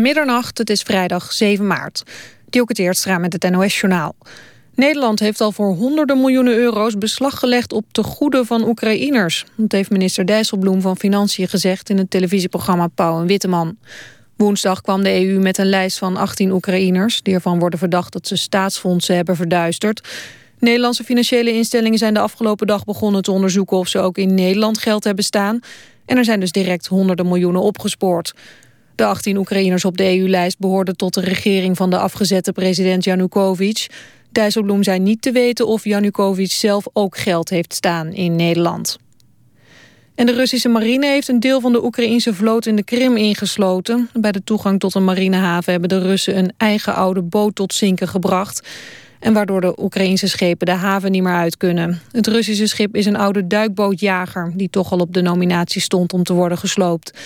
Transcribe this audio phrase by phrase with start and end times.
[0.00, 2.02] Middernacht, het is vrijdag 7 maart.
[2.50, 4.14] Dielke Teertstra met het NOS-journaal.
[4.74, 9.44] Nederland heeft al voor honderden miljoenen euro's beslag gelegd op tegoeden van Oekraïners.
[9.56, 13.76] Dat heeft minister Dijsselbloem van Financiën gezegd in het televisieprogramma Pauw en Witteman.
[14.36, 17.22] Woensdag kwam de EU met een lijst van 18 Oekraïners...
[17.22, 20.08] die ervan worden verdacht dat ze staatsfondsen hebben verduisterd.
[20.58, 23.76] Nederlandse financiële instellingen zijn de afgelopen dag begonnen te onderzoeken...
[23.76, 25.60] of ze ook in Nederland geld hebben staan.
[26.06, 28.34] En er zijn dus direct honderden miljoenen opgespoord.
[28.96, 33.86] De 18 Oekraïners op de EU-lijst behoorden tot de regering van de afgezette president Janukovic.
[34.30, 38.98] Dijsselbloem zei niet te weten of Janukovic zelf ook geld heeft staan in Nederland.
[40.14, 44.08] En de Russische marine heeft een deel van de Oekraïnse vloot in de Krim ingesloten.
[44.12, 48.08] Bij de toegang tot een marinehaven hebben de Russen een eigen oude boot tot zinken
[48.08, 48.68] gebracht.
[49.20, 52.00] En waardoor de Oekraïnse schepen de haven niet meer uit kunnen.
[52.12, 54.52] Het Russische schip is een oude duikbootjager...
[54.54, 57.18] die toch al op de nominatie stond om te worden gesloopt.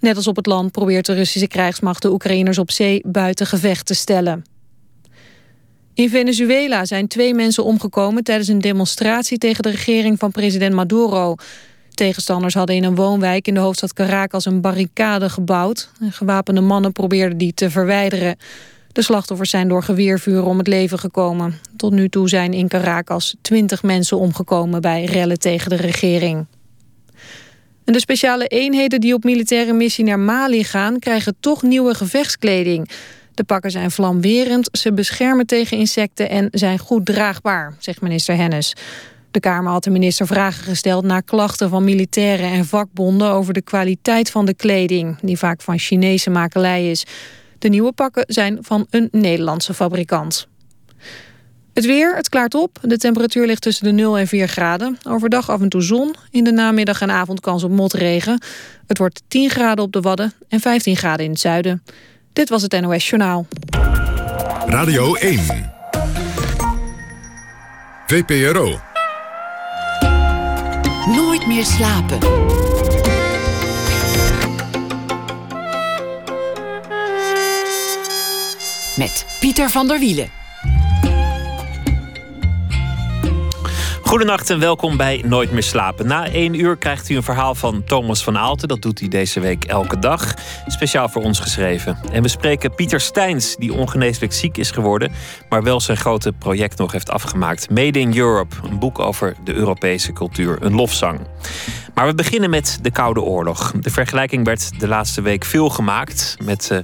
[0.00, 3.86] Net als op het land probeert de Russische krijgsmacht de Oekraïners op zee buiten gevecht
[3.86, 4.44] te stellen.
[5.94, 11.34] In Venezuela zijn twee mensen omgekomen tijdens een demonstratie tegen de regering van president Maduro.
[11.94, 15.90] Tegenstanders hadden in een woonwijk in de hoofdstad Caracas een barricade gebouwd.
[16.10, 18.36] Gewapende mannen probeerden die te verwijderen.
[18.92, 21.60] De slachtoffers zijn door geweervuur om het leven gekomen.
[21.76, 26.46] Tot nu toe zijn in Caracas twintig mensen omgekomen bij rellen tegen de regering.
[27.88, 30.98] En de speciale eenheden die op militaire missie naar Mali gaan...
[30.98, 32.90] krijgen toch nieuwe gevechtskleding.
[33.34, 36.30] De pakken zijn vlamwerend, ze beschermen tegen insecten...
[36.30, 38.74] en zijn goed draagbaar, zegt minister Hennis.
[39.30, 43.30] De Kamer had de minister vragen gesteld naar klachten van militairen en vakbonden...
[43.30, 47.04] over de kwaliteit van de kleding, die vaak van Chinese makelij is.
[47.58, 50.48] De nieuwe pakken zijn van een Nederlandse fabrikant.
[51.78, 52.78] Het weer, het klaart op.
[52.82, 54.98] De temperatuur ligt tussen de 0 en 4 graden.
[55.08, 56.14] Overdag af en toe zon.
[56.30, 58.42] In de namiddag en avond kans op motregen.
[58.86, 61.82] Het wordt 10 graden op de Wadden en 15 graden in het zuiden.
[62.32, 63.46] Dit was het NOS Journaal.
[64.66, 65.40] Radio 1.
[68.06, 68.80] VPRO.
[71.06, 72.18] Nooit meer slapen.
[78.96, 80.38] Met Pieter van der Wielen.
[84.08, 86.06] Goedenacht en welkom bij Nooit meer slapen.
[86.06, 88.68] Na één uur krijgt u een verhaal van Thomas van Aalten.
[88.68, 90.34] Dat doet hij deze week elke dag.
[90.66, 91.98] Speciaal voor ons geschreven.
[92.12, 95.12] En we spreken Pieter Steins, die ongeneeslijk ziek is geworden...
[95.48, 97.70] maar wel zijn grote project nog heeft afgemaakt.
[97.70, 100.58] Made in Europe, een boek over de Europese cultuur.
[100.60, 101.20] Een lofzang.
[101.94, 103.72] Maar we beginnen met de Koude Oorlog.
[103.80, 106.36] De vergelijking werd de laatste week veel gemaakt...
[106.44, 106.78] met uh,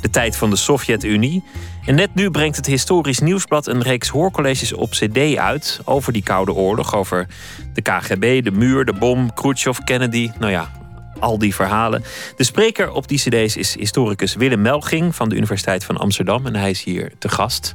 [0.00, 1.42] de tijd van de Sovjet-Unie...
[1.88, 6.22] En net nu brengt het Historisch Nieuwsblad een reeks hoorcolleges op CD uit over die
[6.22, 6.94] Koude Oorlog.
[6.94, 7.26] Over
[7.72, 10.30] de KGB, de muur, de bom, Khrushchev, Kennedy.
[10.38, 10.70] Nou ja,
[11.18, 12.04] al die verhalen.
[12.36, 16.46] De spreker op die CD's is historicus Willem Melging van de Universiteit van Amsterdam.
[16.46, 17.74] En hij is hier te gast.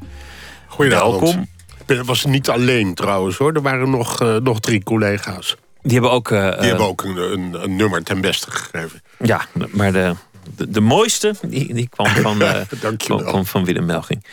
[0.68, 1.20] Goedenavond.
[1.20, 1.48] Welkom.
[1.86, 3.54] Ik was niet alleen trouwens hoor.
[3.54, 5.56] Er waren nog, uh, nog drie collega's.
[5.82, 9.02] Die hebben ook, uh, die hebben ook een, een, een, nummer ten beste gegeven.
[9.20, 10.16] Ja, maar de,
[10.56, 12.62] de, de mooiste die, die kwam van, uh,
[12.98, 14.26] kwam van Willem Melging.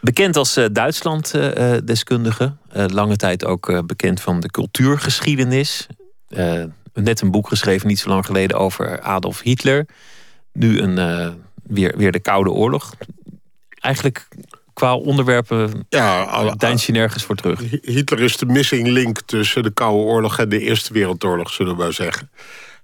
[0.00, 2.56] Bekend als uh, Duitsland-deskundige.
[2.72, 5.86] lange tijd ook bekend van de cultuurgeschiedenis.
[6.94, 9.86] net een boek geschreven, niet zo lang geleden, over Adolf Hitler.
[10.52, 12.94] Nu een, weer, weer de Koude Oorlog.
[13.80, 14.28] Eigenlijk
[14.76, 17.60] qua onderwerpen ja, deins je nergens voor terug.
[17.82, 21.82] Hitler is de missing link tussen de Koude Oorlog en de Eerste Wereldoorlog, zullen we
[21.82, 22.30] maar zeggen.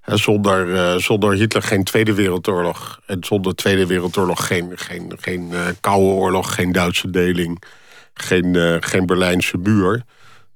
[0.05, 2.99] Zonder, uh, zonder Hitler geen Tweede Wereldoorlog.
[3.05, 7.63] En zonder Tweede Wereldoorlog geen, geen, geen uh, Koude Oorlog, geen Duitse deling,
[8.13, 10.03] geen, uh, geen Berlijnse muur.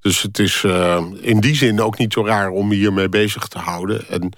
[0.00, 0.64] Dus het is
[1.20, 4.08] in die zin ook niet zo raar om hiermee bezig te houden.
[4.08, 4.32] En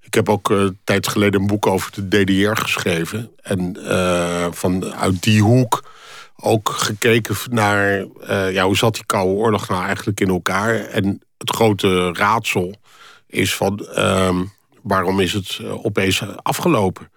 [0.00, 3.30] ik heb ook een tijd geleden een boek over de DDR geschreven.
[3.42, 3.76] En
[4.50, 5.84] vanuit die hoek
[6.36, 8.04] ook gekeken naar
[8.52, 10.74] ja, hoe zat die Koude Oorlog nou eigenlijk in elkaar.
[10.74, 12.79] En het grote raadsel
[13.30, 14.52] is van um,
[14.82, 17.10] waarom is het eh, opeens afgelopen?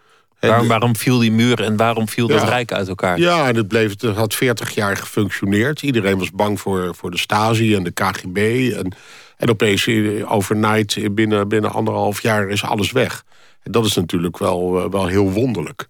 [0.50, 3.19] Waarom, waarom viel die muur en waarom viel dat rijk uit elkaar?
[3.19, 5.81] Ja, en het, bleef, het had 40 jaar gefunctioneerd.
[5.81, 8.38] Iedereen was bang voor, voor de Stasi en de KGB.
[8.75, 8.95] En,
[9.38, 13.24] en opeens eh, overnight, binnen, binnen anderhalf jaar, is alles weg.
[13.63, 15.88] En dat is natuurlijk wel, eh, wel heel wonderlijk.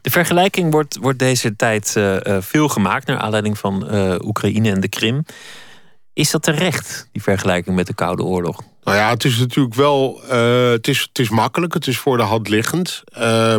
[0.00, 3.06] De vergelijking wordt, wordt deze tijd uh, veel gemaakt...
[3.06, 5.24] naar aanleiding van uh, Oekraïne en de Krim.
[6.12, 8.62] Is dat terecht, die vergelijking met de Koude Oorlog?
[8.84, 10.20] Nou ja, het is natuurlijk wel.
[10.24, 13.02] Uh, het, is, het is makkelijk, het is voor de hand liggend.
[13.18, 13.54] Uh,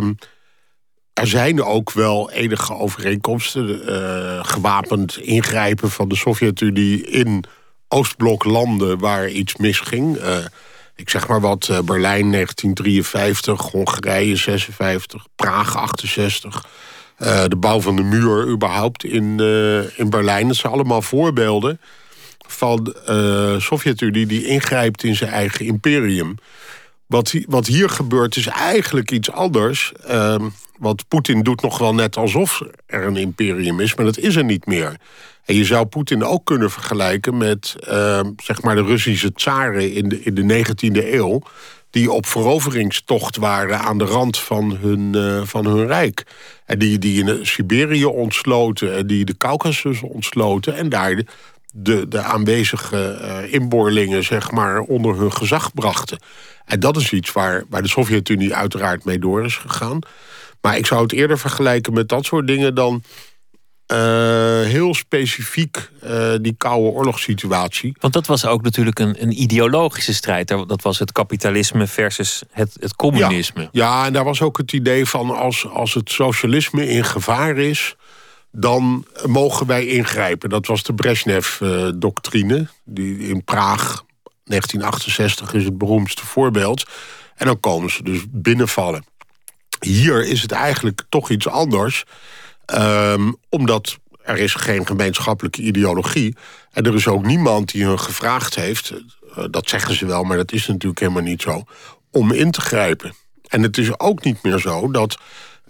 [1.12, 3.82] er zijn ook wel enige overeenkomsten.
[3.88, 7.44] Uh, gewapend ingrijpen van de Sovjet-Unie in
[7.88, 10.16] Oostbloklanden waar iets misging.
[10.16, 10.36] Uh,
[10.96, 16.66] ik zeg maar wat, Berlijn 1953, Hongarije 56, Praag 68...
[17.46, 19.40] de bouw van de muur überhaupt in,
[19.96, 20.46] in Berlijn.
[20.46, 21.80] Dat zijn allemaal voorbeelden
[22.46, 24.26] van de Sovjet-Unie...
[24.26, 26.34] die ingrijpt in zijn eigen imperium.
[27.06, 29.92] Wat, wat hier gebeurt is eigenlijk iets anders.
[30.10, 30.34] Uh,
[30.78, 33.94] want Poetin doet nog wel net alsof er een imperium is...
[33.94, 34.96] maar dat is er niet meer.
[35.44, 40.08] En je zou Poetin ook kunnen vergelijken met uh, zeg maar de Russische tsaren in
[40.08, 41.42] de, in de 19e eeuw...
[41.90, 46.26] die op veroveringstocht waren aan de rand van hun, uh, van hun rijk.
[46.64, 50.76] En die, die in Siberië ontsloten en die de Caucasus ontsloten...
[50.76, 51.22] en daar
[51.72, 56.18] de, de aanwezige uh, inboorlingen zeg maar, onder hun gezag brachten.
[56.64, 59.98] En dat is iets waar, waar de Sovjet-Unie uiteraard mee door is gegaan.
[60.60, 63.02] Maar ik zou het eerder vergelijken met dat soort dingen dan...
[63.92, 63.96] Uh,
[64.62, 67.96] heel specifiek uh, die koude oorlogssituatie.
[68.00, 70.48] Want dat was ook natuurlijk een, een ideologische strijd.
[70.48, 73.60] Dat was het kapitalisme versus het, het communisme.
[73.60, 77.56] Ja, ja, en daar was ook het idee van als, als het socialisme in gevaar
[77.56, 77.96] is
[78.52, 80.50] dan mogen wij ingrijpen.
[80.50, 84.04] Dat was de Brezhnev-doctrine, die in Praag
[84.44, 86.84] 1968 is het beroemdste voorbeeld.
[87.34, 89.04] En dan komen ze dus binnenvallen.
[89.80, 92.04] Hier is het eigenlijk toch iets anders.
[92.74, 96.36] Um, omdat er is geen gemeenschappelijke ideologie.
[96.70, 98.92] En er is ook niemand die hun gevraagd heeft...
[99.34, 101.64] Eh, dat zeggen ze wel, maar dat is natuurlijk helemaal niet zo...
[102.10, 103.14] om in te grijpen.
[103.48, 105.18] En het is ook niet meer zo dat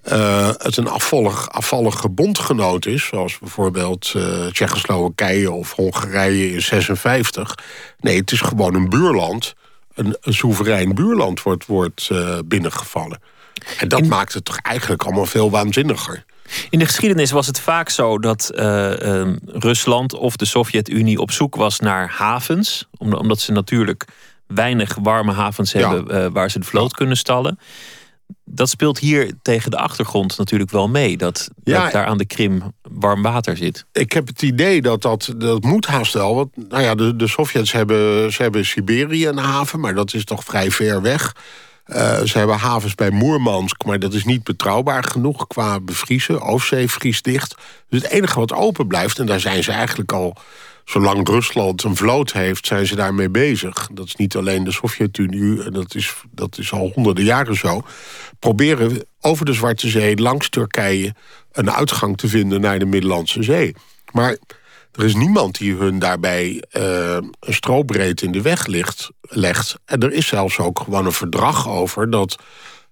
[0.09, 3.05] uh, het een afvallig, afvallige bondgenoot is...
[3.05, 7.55] zoals bijvoorbeeld uh, Tsjechoslowakije of Hongarije in 56.
[8.01, 9.55] Nee, het is gewoon een buurland.
[9.95, 13.21] Een, een soeverein buurland wordt, wordt uh, binnengevallen.
[13.79, 16.25] En dat maakt het toch eigenlijk allemaal veel waanzinniger.
[16.71, 18.93] In de geschiedenis was het vaak zo dat uh,
[19.47, 22.89] Rusland of de Sovjet-Unie op zoek was naar havens.
[22.99, 24.05] Omdat ze natuurlijk
[24.47, 27.59] weinig warme havens hebben waar ze de vloot kunnen stallen
[28.45, 31.17] dat speelt hier tegen de achtergrond natuurlijk wel mee.
[31.17, 33.85] Dat, dat, daar aan de Krim warm water zit.
[33.93, 36.35] Ik heb het idee dat dat, dat moet haast wel.
[36.35, 40.25] Want nou ja, de, de Sovjets hebben, ze hebben Siberië een haven, maar dat is
[40.25, 41.35] toch vrij ver weg.
[41.87, 46.41] Uh, ze hebben havens bij Moermansk, maar dat is niet betrouwbaar genoeg qua bevriezen.
[46.41, 47.55] Oostzee vriest dicht.
[47.89, 50.37] Dus het enige wat open blijft, en daar zijn ze eigenlijk al
[50.91, 53.89] zolang Rusland een vloot heeft, zijn ze daarmee bezig.
[53.93, 57.83] Dat is niet alleen de Sovjet-Unie, dat is, dat is al honderden jaren zo.
[58.39, 61.15] Proberen over de Zwarte Zee, langs Turkije,
[61.53, 63.75] een uitgang te vinden naar de Middellandse Zee.
[64.13, 64.37] Maar
[64.93, 69.77] er is niemand die hun daarbij uh, een strobreed in de weg ligt, legt.
[69.85, 72.37] En er is zelfs ook gewoon een verdrag over dat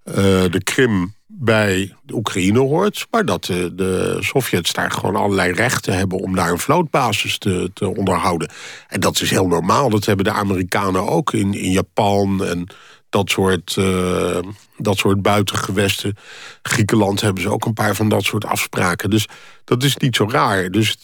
[0.04, 0.14] uh,
[0.50, 3.06] de Krim bij de Oekraïne hoort...
[3.10, 6.18] maar dat de, de Sovjets daar gewoon allerlei rechten hebben...
[6.18, 8.50] om daar een vlootbasis te, te onderhouden.
[8.88, 9.90] En dat is heel normaal.
[9.90, 12.66] Dat hebben de Amerikanen ook in, in Japan en
[13.08, 14.38] dat soort, uh,
[14.76, 16.16] dat soort buitengewesten.
[16.62, 19.10] Griekenland hebben ze ook een paar van dat soort afspraken.
[19.10, 19.26] Dus
[19.64, 20.70] dat is niet zo raar.
[20.70, 20.96] Dus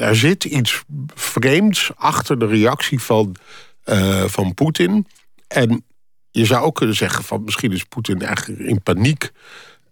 [0.00, 0.82] er zit iets
[1.14, 3.36] vreemds achter de reactie van,
[3.84, 5.06] uh, van Poetin...
[5.52, 5.84] En
[6.32, 9.30] je zou ook kunnen zeggen van misschien is Poetin eigenlijk in paniek.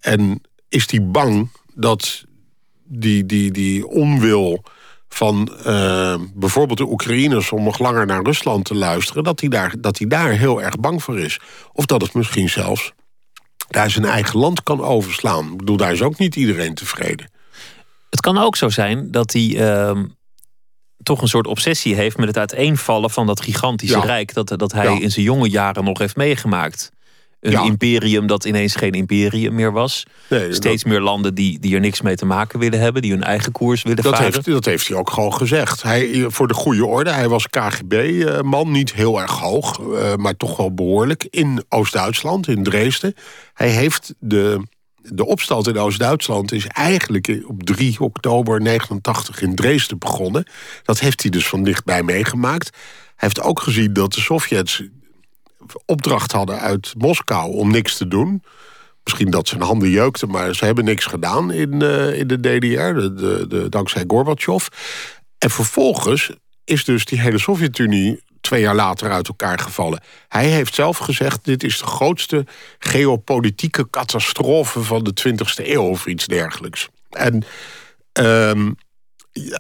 [0.01, 2.25] En is hij bang dat
[2.85, 4.65] die, die, die onwil
[5.09, 9.75] van uh, bijvoorbeeld de Oekraïners om nog langer naar Rusland te luisteren, dat hij, daar,
[9.79, 11.41] dat hij daar heel erg bang voor is.
[11.73, 12.93] Of dat het misschien zelfs
[13.69, 15.53] daar zijn eigen land kan overslaan.
[15.53, 17.31] Ik bedoel, daar is ook niet iedereen tevreden.
[18.11, 20.03] Het kan ook zo zijn dat hij uh,
[21.03, 24.35] toch een soort obsessie heeft met het uiteenvallen van dat gigantische rijk.
[24.35, 26.93] Dat, dat hij in zijn jonge jaren nog heeft meegemaakt.
[27.41, 30.07] Een imperium dat ineens geen imperium meer was.
[30.51, 33.03] Steeds meer landen die, die er niks mee te maken willen hebben.
[33.03, 34.33] Die hun eigen koers willen dat varen.
[34.33, 35.83] Heeft, dat heeft hij ook gewoon gezegd.
[35.83, 38.71] Hij, voor de goede orde, hij was KGB-man.
[38.71, 41.27] Niet heel erg hoog, eh, maar toch wel behoorlijk.
[41.31, 43.15] In Oost-Duitsland, in Dresden.
[43.55, 44.61] Hij heeft de
[45.03, 50.47] de opstand in Oost-Duitsland is eigenlijk op 3 oktober 89 in Dresden begonnen.
[50.83, 52.71] Dat heeft hij dus van dichtbij meegemaakt.
[53.17, 54.83] Hij heeft ook gezien dat de Sovjets
[55.87, 58.43] opdracht hadden uit Moskou om niks te doen.
[59.05, 62.93] Misschien dat zijn handen jeukten, maar ze hebben niks gedaan in, uh, in de DDR,
[62.93, 64.67] de, de, dankzij Gorbachev.
[65.39, 66.31] En vervolgens
[66.71, 70.03] is dus die hele Sovjet-Unie twee jaar later uit elkaar gevallen.
[70.29, 72.47] Hij heeft zelf gezegd: dit is de grootste
[72.79, 76.89] geopolitieke catastrofe van de 20e eeuw of iets dergelijks.
[77.11, 77.45] En
[78.13, 78.77] um,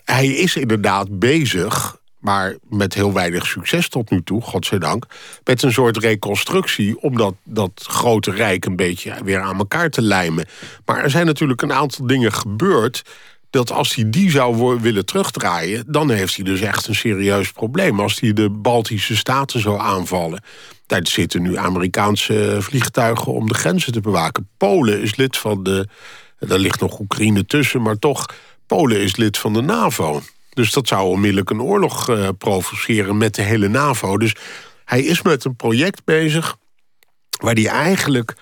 [0.05, 5.07] hij is inderdaad bezig maar met heel weinig succes tot nu toe, godzijdank...
[5.45, 10.02] met een soort reconstructie om dat, dat grote rijk een beetje weer aan elkaar te
[10.02, 10.47] lijmen.
[10.85, 13.02] Maar er zijn natuurlijk een aantal dingen gebeurd
[13.50, 15.85] dat als hij die zou willen terugdraaien...
[15.87, 18.00] dan heeft hij dus echt een serieus probleem.
[18.00, 20.42] Als hij de Baltische Staten zou aanvallen...
[20.90, 24.49] Daar zitten nu Amerikaanse vliegtuigen om de grenzen te bewaken.
[24.57, 25.88] Polen is lid van de.
[26.38, 28.26] Daar ligt nog Oekraïne tussen, maar toch.
[28.66, 30.23] Polen is lid van de NAVO.
[30.50, 34.19] Dus dat zou onmiddellijk een oorlog uh, provoceren met de hele NAVO.
[34.19, 34.35] Dus
[34.85, 36.57] hij is met een project bezig
[37.40, 38.37] waar hij eigenlijk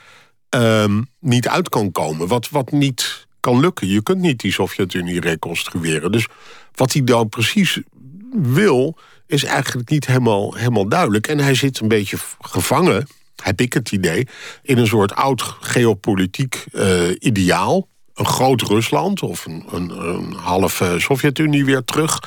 [0.50, 2.28] um, niet uit kan komen.
[2.28, 3.88] Wat, wat niet kan lukken.
[3.88, 6.12] Je kunt niet die Sovjet-Unie reconstrueren.
[6.12, 6.26] Dus
[6.74, 7.80] wat hij dan precies
[8.32, 11.26] wil, is eigenlijk niet helemaal, helemaal duidelijk.
[11.26, 13.06] En hij zit een beetje gevangen,
[13.42, 14.26] heb ik het idee...
[14.62, 17.88] in een soort oud geopolitiek uh, ideaal.
[18.14, 22.22] Een groot Rusland of een, een, een halve Sovjet-Unie weer terug.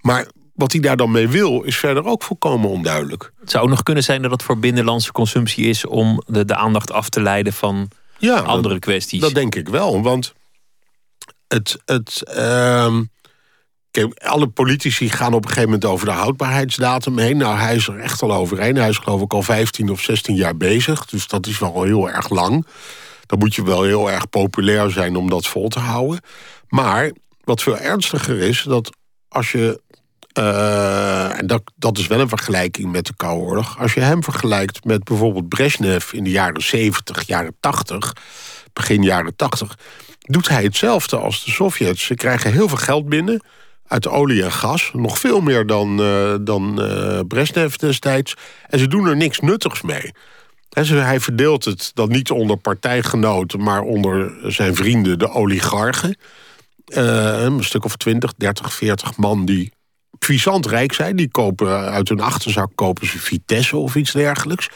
[0.00, 3.32] Maar wat hij daar dan mee wil, is verder ook volkomen onduidelijk.
[3.40, 5.86] Het zou ook nog kunnen zijn dat het voor binnenlandse consumptie is...
[5.86, 7.88] om de, de aandacht af te leiden van
[8.18, 9.20] ja, andere kwesties.
[9.20, 10.34] Dat denk ik wel, want
[11.48, 11.78] het...
[11.84, 12.98] het uh,
[13.90, 17.36] kijk, alle politici gaan op een gegeven moment over de houdbaarheidsdatum heen.
[17.36, 18.76] Nou, hij is er echt al overheen.
[18.76, 21.06] Hij is geloof ik al 15 of 16 jaar bezig.
[21.06, 22.66] Dus dat is wel heel erg lang.
[23.26, 26.20] Dan moet je wel heel erg populair zijn om dat vol te houden.
[26.68, 27.10] Maar
[27.44, 28.90] wat veel ernstiger is, dat
[29.28, 29.80] als je
[30.38, 33.78] uh, en dat, dat is wel een vergelijking met de Koude Oorlog.
[33.78, 38.12] Als je hem vergelijkt met bijvoorbeeld Brezhnev in de jaren 70, jaren 80,
[38.78, 39.78] begin jaren 80,
[40.18, 42.04] doet hij hetzelfde als de Sovjets.
[42.04, 43.42] Ze krijgen heel veel geld binnen
[43.88, 44.90] uit olie en gas.
[44.92, 48.34] Nog veel meer dan, uh, dan uh, Brezhnev destijds.
[48.68, 50.12] En ze doen er niks nuttigs mee.
[50.70, 53.62] hij verdeelt het dan niet onder partijgenoten...
[53.62, 56.16] maar onder zijn vrienden, de oligarchen.
[56.86, 59.72] Uh, een stuk of 20, 30, 40 man die
[60.18, 61.16] puissant rijk zijn.
[61.16, 64.68] Die kopen uit hun achterzak kopen ze Vitesse of iets dergelijks.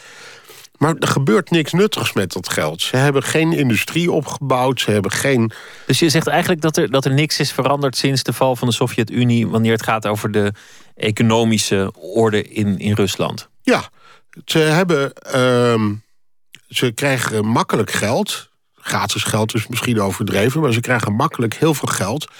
[0.77, 2.81] Maar er gebeurt niks nuttigs met dat geld.
[2.81, 4.81] Ze hebben geen industrie opgebouwd.
[4.81, 5.51] Ze hebben geen.
[5.85, 8.67] Dus je zegt eigenlijk dat er, dat er niks is veranderd sinds de val van
[8.67, 9.47] de Sovjet-Unie.
[9.47, 10.53] wanneer het gaat over de
[10.95, 13.49] economische orde in, in Rusland?
[13.61, 13.89] Ja,
[14.45, 15.13] ze hebben.
[15.35, 15.89] Uh,
[16.69, 18.51] ze krijgen makkelijk geld.
[18.75, 22.31] Gratis geld is misschien overdreven, maar ze krijgen makkelijk heel veel geld.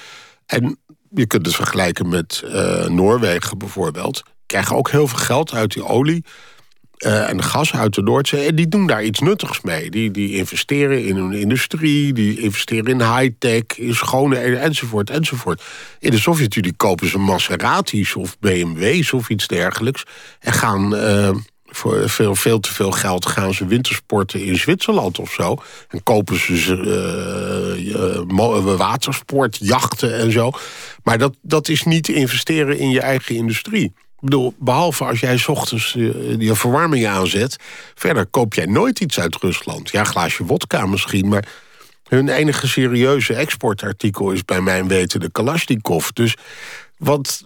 [0.45, 4.23] En je kunt het vergelijken met uh, Noorwegen bijvoorbeeld.
[4.45, 6.25] Krijgen ook heel veel geld uit die olie
[7.05, 8.47] uh, en gas uit de Noordzee.
[8.47, 9.89] En die doen daar iets nuttigs mee.
[9.89, 15.63] Die, die investeren in hun industrie, die investeren in high-tech, in schone enzovoort, enzovoort.
[15.99, 20.03] In de Sovjet-Unie kopen ze Maseratis of BMW's of iets dergelijks.
[20.39, 20.95] En gaan...
[20.95, 21.29] Uh,
[21.75, 25.57] voor veel, veel te veel geld gaan ze wintersporten in Zwitserland of zo.
[25.89, 27.85] En kopen ze
[28.27, 30.51] uh, watersport, jachten en zo.
[31.03, 33.93] Maar dat, dat is niet investeren in je eigen industrie.
[34.23, 35.93] Ik bedoel, behalve als jij s ochtends
[36.37, 37.55] je verwarming aanzet...
[37.95, 39.89] verder koop jij nooit iets uit Rusland.
[39.89, 41.47] Ja, glaasje wodka misschien, maar...
[42.07, 46.09] hun enige serieuze exportartikel is bij mijn weten de Kalashnikov.
[46.09, 46.35] Dus
[46.97, 47.43] wat,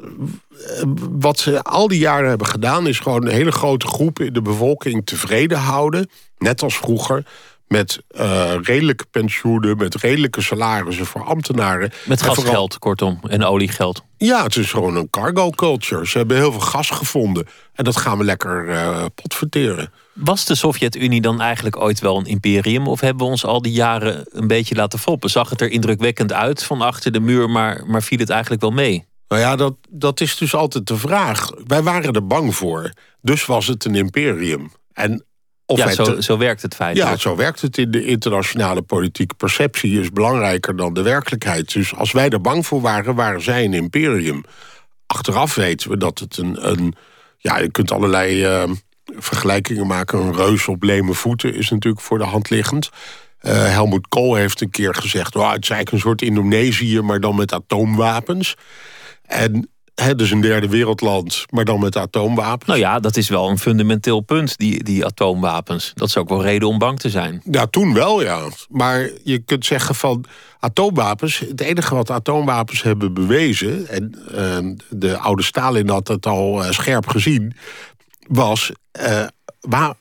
[1.12, 2.88] wat ze al die jaren hebben gedaan...
[2.88, 6.10] is gewoon een hele grote groep in de bevolking tevreden houden.
[6.38, 7.26] Net als vroeger
[7.68, 11.92] met uh, redelijke pensioenen, met redelijke salarissen voor ambtenaren.
[12.06, 14.04] Met gasgeld, kortom, en oliegeld.
[14.18, 16.08] Ja, het is gewoon een cargo culture.
[16.08, 17.48] Ze hebben heel veel gas gevonden.
[17.74, 19.92] En dat gaan we lekker uh, potverteren.
[20.14, 22.88] Was de Sovjet-Unie dan eigenlijk ooit wel een imperium?
[22.88, 25.30] Of hebben we ons al die jaren een beetje laten foppen?
[25.30, 28.72] Zag het er indrukwekkend uit van achter de muur, maar, maar viel het eigenlijk wel
[28.72, 29.06] mee?
[29.28, 31.52] Nou ja, dat, dat is dus altijd de vraag.
[31.66, 32.92] Wij waren er bang voor.
[33.22, 34.72] Dus was het een imperium.
[34.94, 35.26] En
[35.70, 36.98] of ja, zo, zo werkt het feit.
[36.98, 39.38] Ja, zo werkt het in de internationale politiek.
[39.38, 41.74] Perceptie is belangrijker dan de werkelijkheid.
[41.74, 44.44] Dus als wij er bang voor waren, waren zij een imperium.
[45.06, 46.70] Achteraf weten we dat het een...
[46.70, 46.96] een
[47.38, 48.72] ja, je kunt allerlei uh,
[49.18, 50.20] vergelijkingen maken.
[50.20, 52.90] Een reus op leme voeten is natuurlijk voor de hand liggend.
[53.42, 55.36] Uh, Helmut Kool heeft een keer gezegd...
[55.36, 58.56] Oh, het is eigenlijk een soort Indonesië, maar dan met atoomwapens.
[59.22, 59.70] En
[60.02, 62.68] het dus een derde wereldland, maar dan met atoomwapens.
[62.68, 65.92] Nou ja, dat is wel een fundamenteel punt, die, die atoomwapens.
[65.96, 67.42] Dat is ook wel reden om bang te zijn.
[67.52, 68.48] Ja, toen wel, ja.
[68.70, 70.26] Maar je kunt zeggen van
[70.60, 71.40] atoomwapens...
[71.40, 73.88] het enige wat atoomwapens hebben bewezen...
[73.88, 77.56] en uh, de oude Stalin had het al uh, scherp gezien...
[78.28, 78.72] was...
[79.02, 79.26] Uh,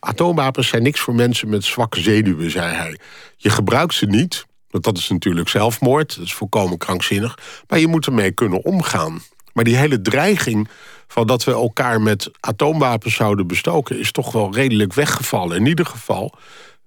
[0.01, 2.99] atoomwapens zijn niks voor mensen met zwakke zenuwen, zei hij.
[3.37, 6.17] Je gebruikt ze niet, want dat is natuurlijk zelfmoord.
[6.17, 7.39] Dat is volkomen krankzinnig.
[7.69, 9.23] Maar je moet ermee kunnen omgaan.
[9.57, 10.69] Maar die hele dreiging
[11.09, 13.99] van dat we elkaar met atoomwapens zouden bestoken...
[13.99, 15.57] is toch wel redelijk weggevallen.
[15.57, 16.35] In ieder geval,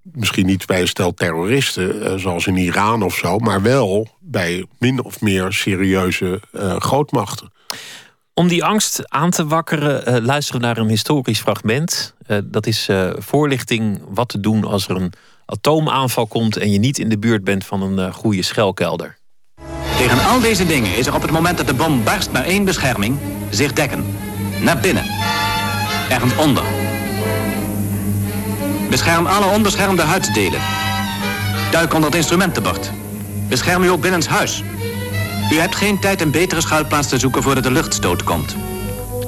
[0.01, 2.03] misschien niet bij een stel terroristen...
[2.03, 3.37] Eh, zoals in Iran of zo...
[3.37, 7.51] maar wel bij min of meer serieuze uh, grootmachten.
[8.33, 12.15] Om die angst aan te wakkeren, uh, luisteren naar een historisch fragment.
[12.43, 15.13] dat is voorlichting wat te doen als er een
[15.45, 16.57] atoomaanval komt...
[16.57, 19.18] en je niet in de buurt bent van een goede schelkelder.
[19.99, 22.63] Tegen al deze dingen is er op het moment dat de bom barst maar één
[22.63, 23.17] bescherming.
[23.49, 24.05] Zich dekken.
[24.61, 25.03] Naar binnen.
[26.09, 26.63] Ergens onder.
[28.89, 30.61] Bescherm alle onbeschermde huiddelen.
[31.71, 32.91] Duik onder het instrumentenbord.
[33.47, 34.63] Bescherm u ook binnenshuis.
[35.51, 38.55] U hebt geen tijd een betere schuilplaats te zoeken voordat de luchtstoot komt.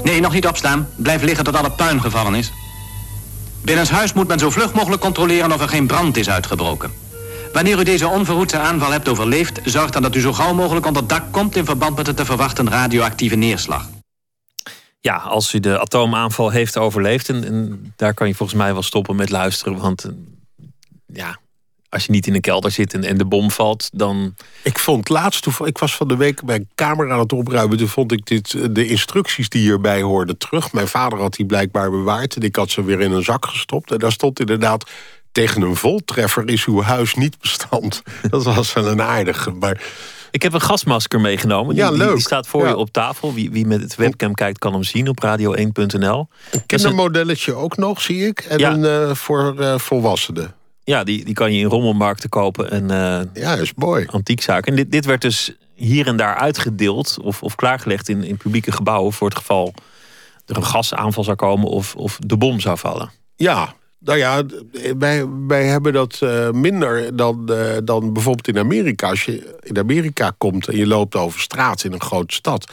[0.04, 0.90] Nee, nog niet opstaan.
[0.96, 2.52] Blijf liggen tot alle puin gevallen is.
[3.62, 7.11] Binnenshuis moet men zo vlug mogelijk controleren of er geen brand is uitgebroken.
[7.54, 9.60] Wanneer u deze onverhoedse aanval hebt overleefd...
[9.64, 11.56] zorg dan dat u zo gauw mogelijk onder dak komt...
[11.56, 13.90] in verband met de te verwachten radioactieve neerslag.
[15.00, 17.30] Ja, als u de atoomaanval heeft overleefd...
[17.30, 19.78] En, en daar kan je volgens mij wel stoppen met luisteren...
[19.78, 20.12] want eh,
[21.06, 21.40] ja,
[21.90, 24.36] als je niet in een kelder zit en, en de bom valt, dan.
[24.64, 27.78] Ik vond laatst, ik was van de week mijn kamer aan het opruimen.
[27.78, 30.74] Toen vond ik dit, de instructies die hierbij hoorden terug.
[30.74, 33.92] Mijn vader had die blijkbaar bewaard en ik had ze weer in een zak gestopt.
[33.92, 34.90] En daar stond inderdaad.
[35.32, 38.02] Tegen een voltreffer is uw huis niet bestand.
[38.30, 39.52] Dat was wel een aardige.
[39.52, 39.82] Maar
[40.32, 41.76] ik heb een gasmasker meegenomen.
[41.76, 42.12] Ja, die, leuk.
[42.14, 43.34] Die staat voor je op tafel.
[43.34, 46.28] Wie, wie met het webcam kijkt kan hem zien op radio1.nl.
[46.52, 48.40] Een kindermodelletje ook nog, zie ik.
[48.40, 48.72] En Ja.
[48.72, 50.54] een eh, voor eh, volwassenen.
[50.84, 54.06] Ja, die, die kan je in rommelmarkten kopen en eh Ja, is mooi.
[54.10, 54.72] antiekzaken.
[54.72, 58.72] En dit, dit werd dus hier en daar uitgedeeld of, of klaargelegd in, in publieke
[58.72, 59.14] gebouwen...
[59.14, 59.74] voor het geval
[60.46, 63.12] er een gasaanval zou komen of, of de bom zou vallen.
[63.36, 64.44] Ja, nou ja,
[64.98, 69.10] wij, wij hebben dat eh, minder dan, eh, dan bijvoorbeeld in Amerika.
[69.10, 72.72] Als je in Amerika komt en je loopt over straat in een grote stad...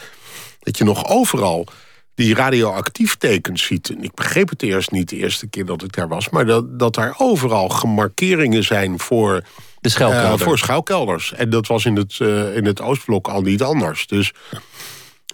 [0.59, 1.67] dat je nog overal
[2.15, 3.89] die radioactief tekens ziet.
[3.89, 6.29] En ik begreep het eerst niet de eerste keer dat ik daar was...
[6.29, 9.43] maar dat, dat daar overal gemarkeringen zijn voor,
[9.81, 11.33] De eh, voor schuilkelders.
[11.33, 12.19] En dat was in het,
[12.55, 14.07] in het Oostblok al niet anders.
[14.07, 14.33] Dus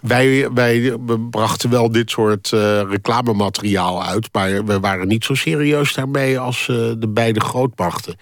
[0.06, 0.96] wij, wij
[1.30, 4.28] brachten wel dit soort eh, reclamemateriaal uit...
[4.32, 8.18] maar we waren niet zo serieus daarmee als eh, de beide grootmachten.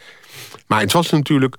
[0.67, 1.57] Maar het was natuurlijk...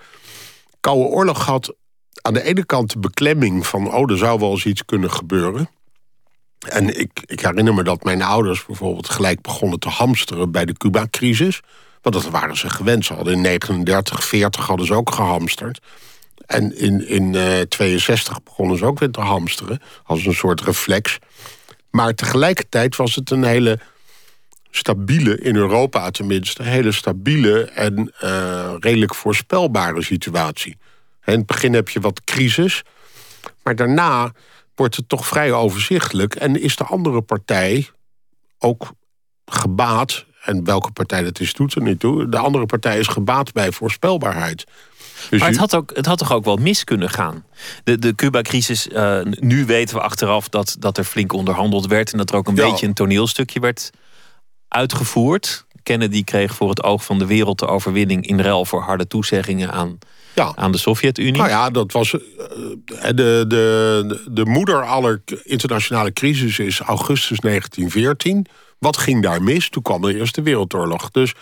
[0.80, 1.76] Koude Oorlog had
[2.22, 3.94] aan de ene kant de beklemming van...
[3.94, 5.70] oh, er zou wel eens iets kunnen gebeuren.
[6.70, 10.52] En ik, ik herinner me dat mijn ouders bijvoorbeeld gelijk begonnen te hamsteren...
[10.52, 11.62] bij de Cuba-crisis.
[12.02, 13.06] Want dat waren ze gewend.
[13.06, 15.80] Ze hadden in 39, 40 hadden ze ook gehamsterd.
[16.46, 19.82] En in, in eh 62 begonnen ze ook weer te hamsteren.
[20.04, 21.18] Als een soort reflex.
[21.90, 23.80] Maar tegelijkertijd was het een hele
[24.72, 26.62] stabiele, in Europa tenminste...
[26.62, 30.78] een hele stabiele en eh, redelijk voorspelbare situatie.
[31.26, 32.84] In het begin heb je wat crisis.
[33.64, 34.32] Maar daarna
[34.76, 36.36] wordt het toch vrij overzichtelijk.
[36.36, 37.90] En is de andere partij
[38.60, 38.92] ook
[39.46, 40.26] gebaat...
[40.42, 42.30] en welke partij dat is, doet er niet toe...
[42.30, 44.64] de andere partij is gebaat bij voorspelbaarheid.
[45.30, 47.46] Dus Maar het had, ook, het had toch ook wel mis kunnen gaan?
[47.84, 52.12] De, de Cuba-crisis, eh, nu weten we achteraf dat, dat er flink onderhandeld werd...
[52.12, 52.70] en dat er ook een Ja.
[52.70, 53.92] beetje een toneelstukje werd
[54.68, 55.66] uitgevoerd.
[55.84, 58.28] Kennedy kreeg voor het oog van de wereld de overwinning...
[58.28, 59.98] in ruil voor harde toezeggingen aan,
[60.36, 60.52] ja.
[60.56, 61.32] aan de Sovjet-Unie.
[61.38, 62.14] Nou ja, dat was.
[62.14, 62.20] eh,
[63.16, 68.46] de, de, de moeder aller internationale crisis is augustus 1914.
[68.80, 69.70] Wat ging daar mis?
[69.70, 71.12] Toen kwam de Eerste Wereldoorlog.
[71.12, 71.34] Dus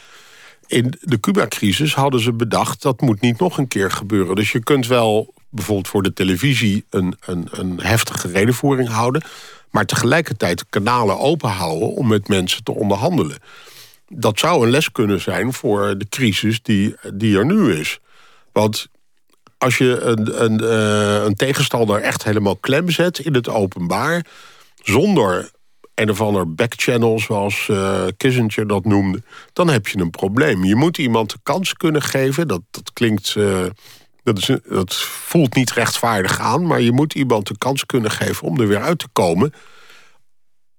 [0.67, 2.81] in de Cuba-crisis hadden ze bedacht...
[2.81, 4.35] dat moet niet nog een keer gebeuren.
[4.35, 6.85] Dus je kunt wel bijvoorbeeld voor de televisie...
[6.89, 9.21] een, een, een heftige redenvoering houden...
[9.71, 11.87] maar tegelijkertijd kanalen open houden...
[11.87, 13.37] om met mensen te onderhandelen.
[14.07, 17.99] Dat zou een les kunnen zijn voor de crisis die, die er nu is.
[18.51, 18.87] Want
[19.57, 24.25] als je een, een, eh, een tegenstander echt helemaal klem zet in het openbaar...
[24.83, 25.51] zonder
[25.95, 29.23] een of ander backchannel, zoals eh, Kissinger dat noemde...
[29.53, 30.63] dan heb je een probleem.
[30.63, 32.47] Je moet iemand de kans kunnen geven.
[32.47, 33.35] Dat, dat klinkt...
[33.35, 33.65] eh,
[34.23, 36.67] dat, is, dat voelt niet rechtvaardig aan...
[36.67, 39.53] maar je moet iemand de kans kunnen geven om er weer uit te komen...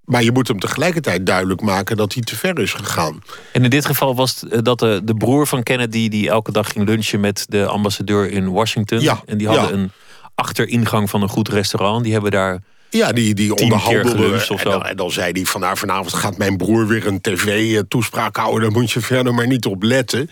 [0.05, 3.23] Maar je moet hem tegelijkertijd duidelijk maken dat hij te ver is gegaan.
[3.53, 6.09] En in dit geval was het eh, dat de, de broer van Kennedy...
[6.09, 9.01] die elke dag ging lunchen met de ambassadeur in Washington.
[9.01, 9.73] Ja, en die hadden ja.
[9.73, 9.93] een
[10.35, 12.03] achteringang van een goed restaurant.
[12.03, 12.63] Die hebben daar...
[12.97, 14.47] Ja, die, die onderhandelde.
[14.49, 18.37] En dan, en dan zei hij van nou, vanavond gaat mijn broer weer een tv-toespraak
[18.37, 18.63] houden.
[18.63, 20.31] Daar moet je verder maar niet op letten.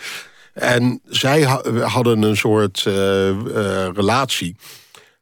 [0.52, 3.36] En zij ha- hadden een soort eh, eh,
[3.94, 4.56] relatie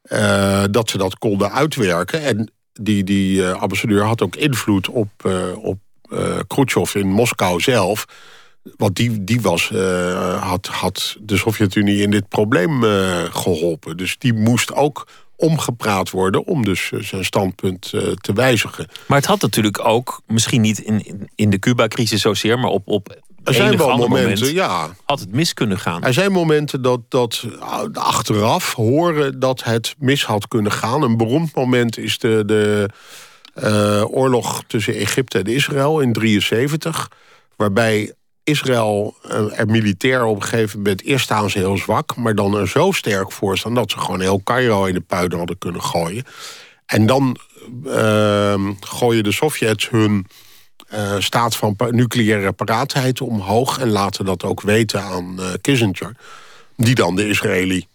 [0.01, 2.21] eh, dat ze dat konden uitwerken.
[2.21, 5.77] En die, die eh, ambassadeur had ook invloed op, eh op
[6.09, 8.05] eh Khrushchev in Moskou zelf.
[8.77, 13.97] Want die, die was, eh, had, had de Sovjet-Unie in dit probleem eh, geholpen.
[13.97, 15.07] Dus die moest ook
[15.41, 18.87] omgepraat worden om dus eh, zijn standpunt eh, te wijzigen.
[19.07, 22.59] Maar het had natuurlijk ook, misschien niet in, in, de Cuba-crisis zozeer...
[22.59, 24.89] maar op, op Er zijn wel momenten, moment ja.
[25.05, 26.03] had het mis kunnen gaan.
[26.03, 31.01] Er zijn momenten dat, dat uh, achteraf horen dat het mis had kunnen gaan.
[31.01, 32.89] Een beroemd moment is de, de
[33.53, 37.07] eh, oorlog tussen Egypte en Israël in 73.
[37.55, 41.03] Waarbij Israël eh, er militair op een gegeven moment...
[41.03, 43.73] eerst staan ze heel zwak, maar dan er zo sterk voor staan...
[43.73, 46.23] dat ze gewoon heel Cairo in de puin hadden kunnen gooien.
[46.85, 47.37] En dan
[47.85, 50.27] eh, gooien de Sovjets hun
[51.19, 53.79] staat van nucleaire paraatheid omhoog...
[53.79, 56.15] en laten dat ook weten aan Kissinger...
[56.77, 57.87] die dan de Israëli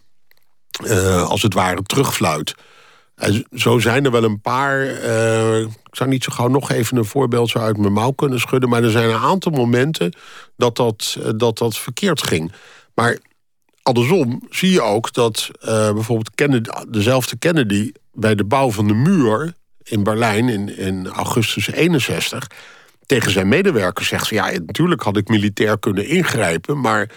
[1.27, 2.55] als het ware terugfluit.
[3.17, 4.83] En zo zijn er wel een paar...
[5.65, 8.69] ik zou niet zo gauw nog even een voorbeeld zo uit mijn mouw kunnen schudden...
[8.69, 10.15] maar er zijn een aantal momenten
[10.57, 12.53] dat dat, dat, dat verkeerd ging.
[12.95, 13.19] Maar
[13.83, 17.93] andersom zie je ook dat bijvoorbeeld Kennedy, dezelfde Kennedy...
[18.13, 22.47] bij de bouw van de muur in Berlijn in, in augustus 61
[23.07, 27.11] tegen zijn medewerkers zegt: ja, natuurlijk had ik militair kunnen ingrijpen, maar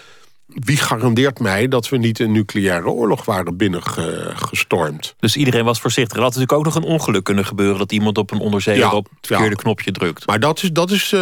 [0.54, 5.14] wie garandeert mij dat we niet een nucleaire oorlog waren binnengestormd?
[5.18, 6.16] Dus iedereen was voorzichtig.
[6.16, 9.08] Er had natuurlijk ook nog een ongeluk kunnen gebeuren dat iemand op een onderzeeër op
[9.16, 10.26] het verkeerde knopje drukt.
[10.26, 11.20] Maar dat is, dat, is, uh,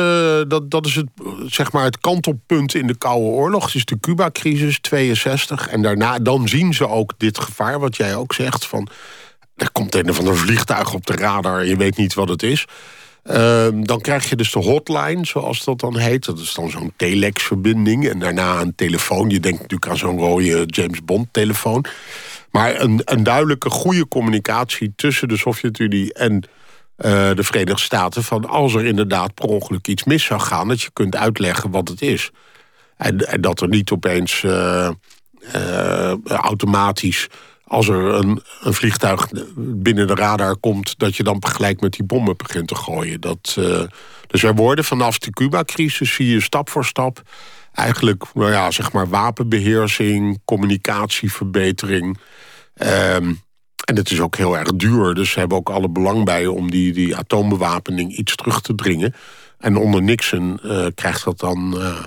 [0.49, 1.09] dat, dat is het,
[1.47, 3.65] zeg maar het kantelpunt in de Koude Oorlog.
[3.65, 5.69] Het is de Cuba-crisis 62.
[5.69, 8.67] En daarna dan zien ze ook dit gevaar, wat jij ook zegt.
[8.67, 8.89] Van
[9.57, 11.61] er komt een of ander vliegtuig op de radar...
[11.61, 12.67] en je weet niet wat het is.
[13.23, 16.25] Ehm, dan krijg je dus de hotline, zoals dat dan heet.
[16.25, 18.09] Dat is dan zo'n telex-verbinding.
[18.09, 19.31] En daarna een telefoon.
[19.31, 21.85] Je denkt natuurlijk aan zo'n rode James Bond-telefoon.
[22.51, 28.25] Maar een, een duidelijke, goede communicatie tussen de Sovjet-Unie en uh, de Verenigde Staten.
[28.25, 31.89] Van als er inderdaad per ongeluk iets mis zou gaan, dat je kunt uitleggen wat
[31.89, 32.31] het is.
[32.97, 34.91] En, dat er niet opeens uh,
[35.55, 37.27] uh, automatisch
[37.69, 40.99] als er een, een, vliegtuig binnen de radar komt...
[40.99, 43.21] dat je dan gelijk met die bommen begint te gooien.
[43.21, 43.83] Dat, uh,
[44.27, 47.23] dus er worden vanaf de Cuba-crisis zie je stap voor stap...
[47.73, 52.19] eigenlijk nou ja, zeg maar wapenbeheersing, communicatieverbetering...
[52.83, 53.41] Um,
[53.85, 56.47] en het is ook heel erg duur, dus ze hebben ook alle belang bij...
[56.47, 59.15] om die, die atoombewapening iets terug te dringen.
[59.59, 61.75] En onder Nixon uh, krijgt dat dan...
[61.77, 62.03] Uh,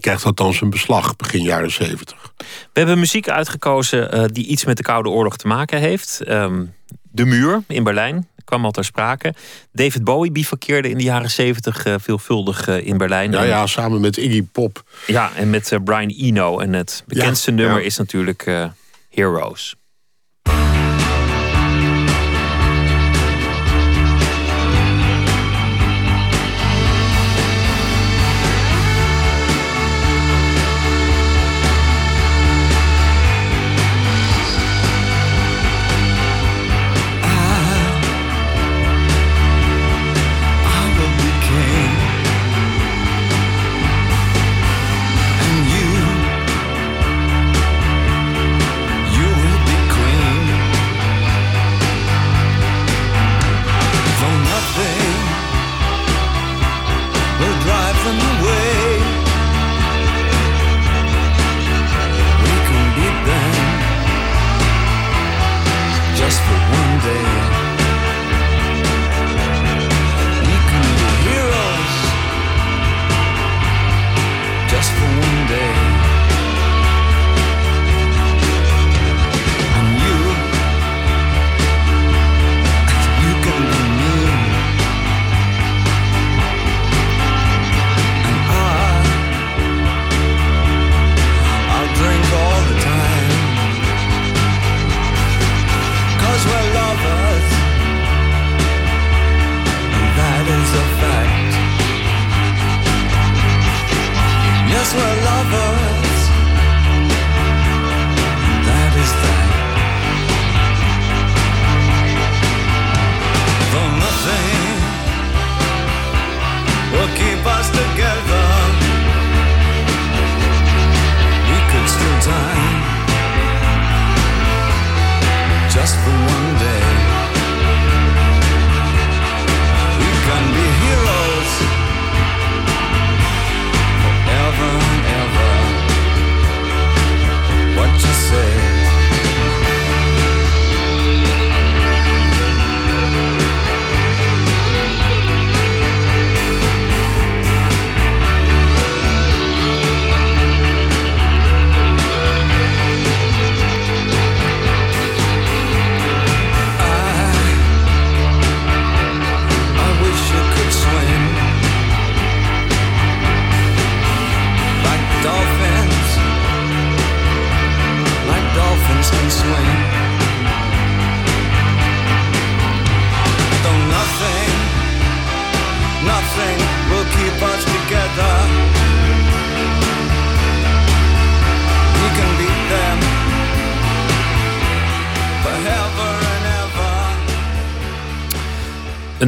[0.00, 2.32] krijgt dat dan zijn beslag begin jaren 70.
[2.38, 6.20] We hebben muziek uitgekozen uh, die iets met de Koude Oorlog te maken heeft.
[6.28, 9.34] Um, de Muur in Berlijn kwam al ter sprake.
[9.72, 13.32] David Bowie bivakkeerde in de jaren 70 uh, veelvuldig uh, in Berlijn.
[13.32, 14.82] Ja, ja, samen met Iggy Pop.
[15.06, 16.58] Ja, en met Brian Eno.
[16.58, 17.84] En het bekendste ja, nummer ja.
[17.84, 18.70] is natuurlijk
[19.10, 19.77] Heroes.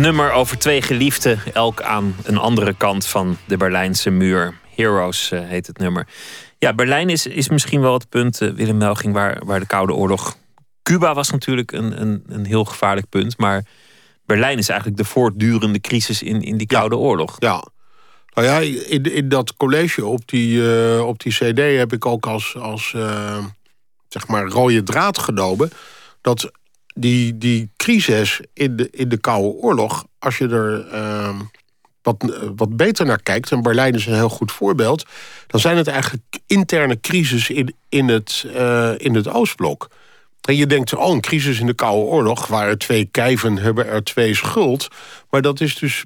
[0.01, 4.59] Een nummer over twee geliefden, elk aan een andere kant van de Berlijnse muur.
[4.75, 6.07] Heroes uh, heet het nummer.
[6.59, 9.93] Ja, Berlijn is, is misschien wel het punt, uh, Willem Melging, waar, waar de Koude
[9.93, 10.37] Oorlog.
[10.83, 13.65] Cuba was natuurlijk een, een, een heel gevaarlijk punt, maar
[14.27, 17.37] Berlijn is eigenlijk de voortdurende crisis in, in die Koude Oorlog.
[17.39, 17.65] Ja.
[18.35, 18.59] Nou ja,
[18.89, 22.91] in, in dat college op die, uh, op die CD heb ik ook als, als
[24.09, 25.71] zeg maar rode draad genomen.
[26.21, 26.51] Dat
[26.95, 31.41] die, die crisis in de, in de Koude Oorlog, als je er uh,
[32.03, 35.07] wat, wat beter naar kijkt, en Berlijn is een heel goed voorbeeld,
[35.47, 39.91] dan zijn het eigenlijk interne crisis in, in, het, uh, in het Oostblok.
[40.41, 43.87] En je denkt, oh, een crisis in de Koude Oorlog, waar er twee kijven hebben
[43.87, 44.89] er twee schuld.
[45.31, 46.03] Maar dat is dus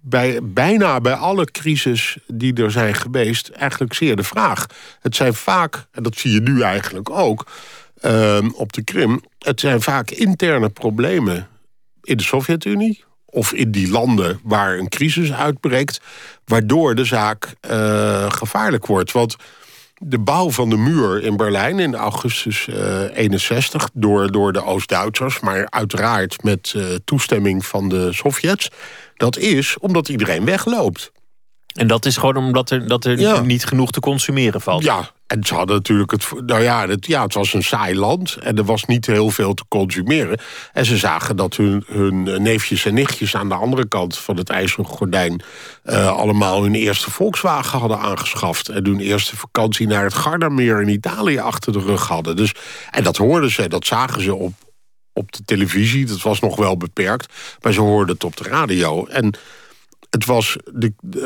[0.00, 4.66] bij, bijna bij alle crisis die er zijn geweest eigenlijk zeer de vraag.
[5.00, 7.46] Het zijn vaak, en dat zie je nu eigenlijk ook
[8.06, 9.22] uh, op de Krim...
[9.38, 11.48] het zijn vaak interne problemen
[12.02, 13.04] in de Sovjet-Unie...
[13.26, 16.00] of in die landen waar een crisis uitbreekt...
[16.44, 19.12] waardoor de zaak uh, gevaarlijk wordt.
[19.12, 19.36] Want
[19.98, 23.88] de bouw van de muur in Berlijn in augustus uh, 61...
[23.92, 28.70] Door, door de Oost-Duitsers, maar uiteraard met uh, toestemming van de Sovjets...
[29.16, 31.12] dat is omdat iedereen wegloopt.
[31.74, 33.40] En dat is gewoon omdat er, dat er ja.
[33.40, 34.82] niet genoeg te consumeren valt.
[34.82, 36.26] Ja, en ze hadden natuurlijk het.
[36.46, 38.36] Nou ja het, ja, het was een saai land.
[38.36, 40.38] En er was niet heel veel te consumeren.
[40.72, 44.50] En ze zagen dat hun, hun neefjes en nichtjes aan de andere kant van het
[44.50, 45.42] ijzeren gordijn.
[45.84, 48.68] Uh, allemaal hun eerste Volkswagen hadden aangeschaft.
[48.68, 52.36] En hun eerste vakantie naar het Gardameer in Italië achter de rug hadden.
[52.36, 52.52] Dus,
[52.90, 54.52] en dat hoorden ze, dat zagen ze op,
[55.12, 56.06] op de televisie.
[56.06, 57.32] Dat was nog wel beperkt.
[57.60, 59.06] Maar ze hoorden het op de radio.
[59.06, 59.38] En
[60.10, 61.22] het was, de, uh,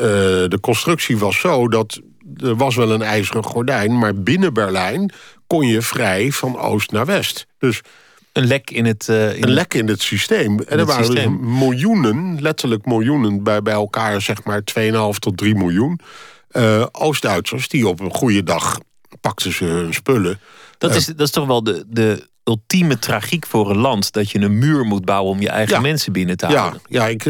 [0.49, 2.01] de constructie was zo dat
[2.35, 3.97] er was wel een ijzeren gordijn...
[3.97, 5.11] maar binnen Berlijn
[5.47, 7.47] kon je vrij van oost naar west.
[7.57, 7.81] Dus
[8.33, 9.07] een lek in het...
[9.09, 10.59] Uh, in een lek in het systeem.
[10.59, 11.37] en er waren dus systeem.
[11.37, 13.43] dus miljoenen, letterlijk miljoenen...
[13.43, 15.99] bij, bij elkaar zeg maar 2,5 tot 3 miljoen...
[16.51, 18.79] Uh, Oost-Duitsers die op een goede dag
[19.21, 20.39] pakten ze hun spullen.
[20.77, 24.11] Dat is, dat is toch wel de, de ultieme tragiek voor een land...
[24.11, 25.81] dat je een muur moet bouwen om je eigen ja.
[25.81, 26.81] mensen binnen te houden.
[26.87, 27.23] Ja, ja ik,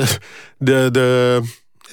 [0.57, 1.41] de, de,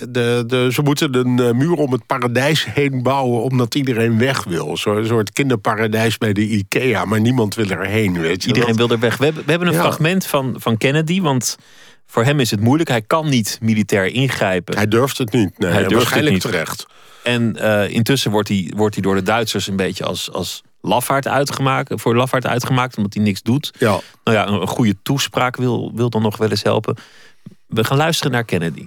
[0.08, 3.42] de, de, ze moeten een uh, muur om het paradijs heen bouwen...
[3.42, 4.76] omdat iedereen weg wil.
[4.76, 8.20] Zo, een soort kinderparadijs bij de Ikea, maar niemand wil erheen.
[8.20, 9.16] Weet je iedereen wil er weg.
[9.16, 9.80] We hebben, we hebben een ja.
[9.80, 11.56] fragment van, van Kennedy, want...
[12.08, 12.88] Voor hem is het moeilijk.
[12.88, 14.76] Hij kan niet militair ingrijpen.
[14.76, 15.58] Hij durft het niet.
[15.58, 16.52] Nee, hij durft waarschijnlijk het niet.
[16.52, 16.86] terecht.
[17.22, 21.28] En uh, intussen wordt hij, wordt hij door de Duitsers een beetje als, als lafaard
[21.28, 23.72] uitgemaakt, voor lafaard uitgemaakt, omdat hij niks doet.
[23.78, 24.00] Ja.
[24.24, 26.96] Nou ja, een goede toespraak wil, wil dan nog wel eens helpen.
[27.66, 28.86] We gaan luisteren naar Kennedy.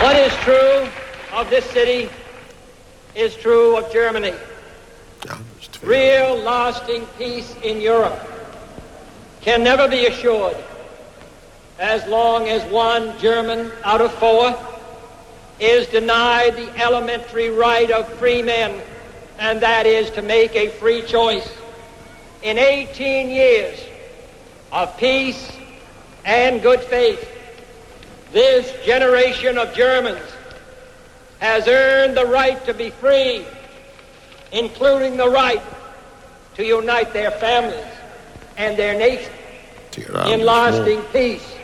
[0.00, 0.88] What is true
[1.30, 2.08] of this city
[3.14, 4.32] is true of Germany.
[5.82, 8.18] Real lasting peace in Europe
[9.42, 10.56] can never be assured
[11.78, 14.58] as long as one German out of four
[15.58, 18.80] is denied the elementary right of free men
[19.38, 21.52] and that is to make a free choice.
[22.42, 23.78] In 18 years
[24.72, 25.52] of peace
[26.24, 27.36] and good faith,
[28.32, 30.20] this generation of Germans
[31.38, 33.44] has earned the right to be free,
[34.52, 35.62] including the right
[36.54, 37.94] to unite their families
[38.56, 39.32] and their nation
[40.26, 41.56] in lasting peace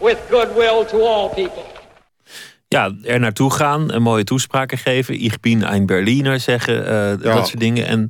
[0.00, 1.64] with goodwill to all people.
[2.70, 5.20] ja, er naartoe gaan, een mooie toespraken geven.
[5.20, 7.16] Ich bin ein Berliner zeggen, uh, ja.
[7.16, 7.86] dat soort dingen.
[7.86, 8.08] En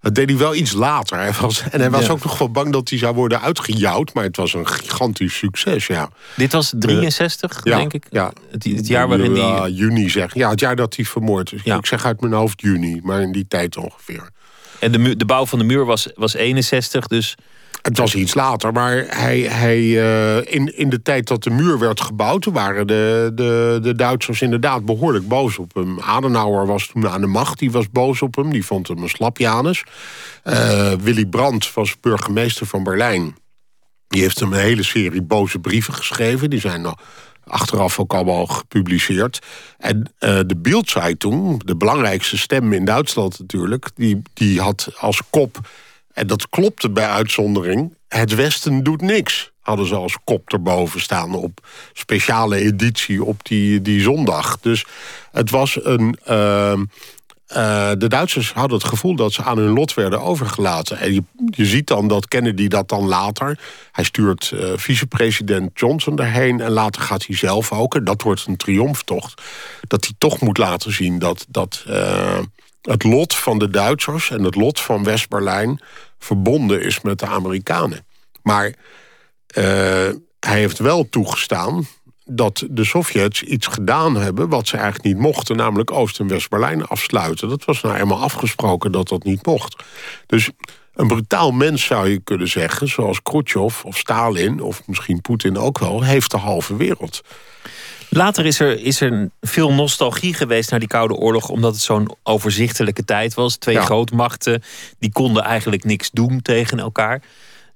[0.00, 1.18] dat deed hij wel iets later.
[1.18, 2.12] Hij was, en hij was ja.
[2.12, 4.14] ook nog wel bang dat hij zou worden uitgejouwd.
[4.14, 6.10] Maar het was een gigantisch succes, ja.
[6.36, 8.06] Dit was 63, uh, denk ja, ik?
[8.10, 8.32] Ja.
[8.50, 9.70] Het, het jaar waarin hij...
[9.70, 10.34] Uh, juni zeg.
[10.34, 11.60] Ja, het jaar dat hij vermoord is.
[11.64, 11.76] Ja.
[11.76, 14.30] Ik zeg uit mijn hoofd juni, maar in die tijd ongeveer.
[14.78, 17.34] En de, de bouw van de muur was, was 61, dus...
[17.82, 21.78] Het was iets later, maar hij, hij, uh, in, in de tijd dat de muur
[21.78, 22.44] werd gebouwd...
[22.44, 26.00] waren de, de, de Duitsers inderdaad behoorlijk boos op hem.
[26.00, 28.50] Adenauer was toen aan de macht, die was boos op hem.
[28.50, 29.84] Die vond hem een slapjanus.
[30.44, 33.36] Uh, Willy Brandt was burgemeester van Berlijn.
[34.08, 36.50] Die heeft hem een hele serie boze brieven geschreven.
[36.50, 36.94] Die zijn nog
[37.44, 39.38] achteraf ook allemaal gepubliceerd.
[39.78, 43.90] En uh, de Bildzeitung, de belangrijkste stem in Duitsland natuurlijk...
[43.94, 45.58] die, die had als kop...
[46.12, 47.96] En dat klopte bij uitzondering.
[48.08, 49.50] Het Westen doet niks.
[49.60, 54.58] Hadden ze als kop erboven staan op speciale editie op die, die zondag.
[54.60, 54.84] Dus
[55.32, 56.18] het was een.
[56.28, 56.72] Uh,
[57.56, 60.98] uh, de Duitsers hadden het gevoel dat ze aan hun lot werden overgelaten.
[60.98, 63.58] En je, je ziet dan dat Kennedy dat dan later...
[63.92, 66.60] hij stuurt uh, vicepresident Johnson daarheen...
[66.60, 69.42] en later gaat hij zelf ook, en dat wordt een triomftocht...
[69.88, 72.38] dat hij toch moet laten zien dat, dat uh,
[72.82, 74.30] het lot van de Duitsers...
[74.30, 75.80] en het lot van West-Berlijn
[76.18, 78.06] verbonden is met de Amerikanen.
[78.42, 78.74] Maar uh,
[80.40, 81.86] hij heeft wel toegestaan
[82.24, 86.86] dat de Sovjets iets gedaan hebben wat ze eigenlijk niet mochten, namelijk Oost- en West-Berlijn
[86.86, 87.48] afsluiten.
[87.48, 89.82] Dat was nou eenmaal afgesproken dat dat niet mocht.
[90.26, 90.50] Dus
[90.94, 95.78] een brutaal mens zou je kunnen zeggen, zoals Khrushchev of Stalin of misschien Poetin ook
[95.78, 97.22] wel, heeft de halve wereld.
[98.10, 102.10] Later is er, is er veel nostalgie geweest naar die Koude Oorlog, omdat het zo'n
[102.22, 103.56] overzichtelijke tijd was.
[103.56, 103.84] Twee Ja.
[103.84, 104.62] grootmachten
[104.98, 107.22] die konden eigenlijk niks doen tegen elkaar.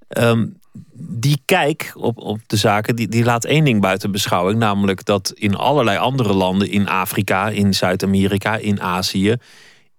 [0.09, 0.47] Ehm,
[0.97, 4.59] die kijk op, op de zaken, die, die laat één ding buiten beschouwing.
[4.59, 9.37] Namelijk dat in allerlei andere landen, in Afrika, in Zuid-Amerika, in Azië...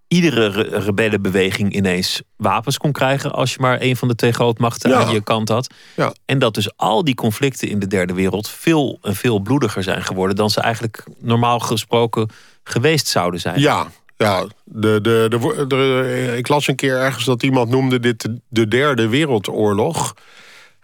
[0.08, 3.32] iedere re- rebellenbeweging ineens wapens kon krijgen...
[3.32, 5.00] als je maar een van de twee grootmachten Ja.
[5.04, 5.74] aan je kant had.
[5.96, 6.14] Ja.
[6.26, 8.50] En dat dus al die conflicten in de derde wereld...
[8.50, 10.36] veel en veel bloediger zijn geworden...
[10.36, 12.30] dan ze eigenlijk normaal gesproken
[12.64, 13.60] geweest zouden zijn.
[13.60, 13.88] Ja,
[14.18, 14.46] ja.
[14.64, 18.68] De, de, de, de- ik las een keer ergens dat iemand noemde dit de- de
[18.68, 20.14] derde wereldoorlog.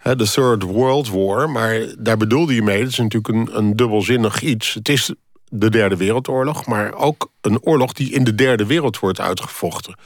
[0.02, 1.50] De Third World War.
[1.50, 4.74] Maar daar bedoelde je mee, dat is natuurlijk een, een dubbelzinnig iets.
[4.74, 5.12] Het is
[5.54, 9.96] de derde wereldoorlog, maar ook een oorlog die in de derde wereld wordt uitgevochten.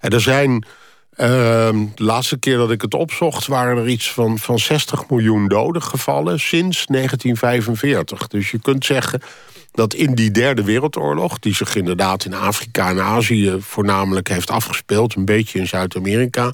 [0.00, 0.64] En er zijn,
[1.14, 5.48] ehm, de laatste keer dat ik het opzocht, waren er iets van, van 60 miljoen
[5.48, 8.26] doden gevallen sinds 1945.
[8.26, 9.20] Dus je kunt zeggen
[9.72, 15.14] dat in die derde wereldoorlog, die zich inderdaad in Afrika en Azië voornamelijk heeft afgespeeld,
[15.14, 16.50] een beetje in Zuid-Amerika,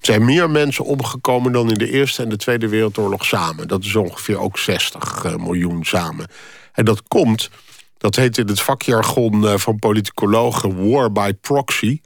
[0.00, 3.68] zijn meer mensen omgekomen dan in de Eerste en de Tweede Wereldoorlog samen.
[3.68, 6.26] Dat is ongeveer ook 60 eh, miljoen samen.
[6.72, 7.50] En dat komt,
[8.00, 12.00] dat heet in het vakjargon eh, van politicologen war by proxy,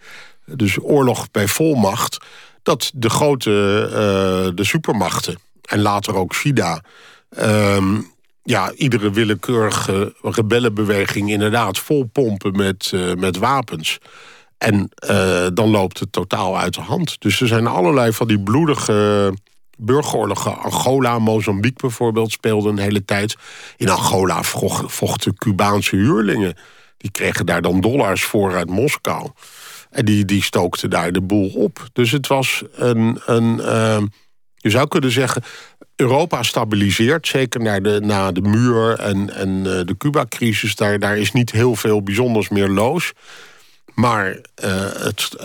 [0.47, 2.25] dus oorlog bij volmacht,
[2.63, 6.81] dat de grote eh, de supermachten en later ook China.
[7.29, 8.01] ehm,
[8.43, 13.99] ja, iedere willekeurige rebellenbeweging inderdaad vol pompen met, eh, met wapens.
[14.59, 14.89] En
[15.55, 17.21] dan loopt het totaal uit de hand.
[17.21, 19.33] Dus er zijn allerlei van die bloedige
[19.79, 20.59] burgeroorlogen.
[20.59, 23.37] Angola, Mozambique bijvoorbeeld speelden een hele tijd.
[23.77, 26.57] In Angola voch- vochten Cubaanse huurlingen.
[26.97, 29.31] Die kregen daar dan dollars voor uit Moskou.
[29.91, 31.89] En die, die stookten daar de boel op.
[31.93, 33.21] Dus het was een...
[33.27, 34.03] een eh,
[34.57, 35.43] je zou kunnen zeggen,
[35.97, 40.75] Europa stabiliseert, zeker na de, na de muur en, en eh, de Cuba-crisis.
[40.77, 43.13] Daar, daar is niet heel veel bijzonders meer loos.
[43.95, 45.37] Maar eh, het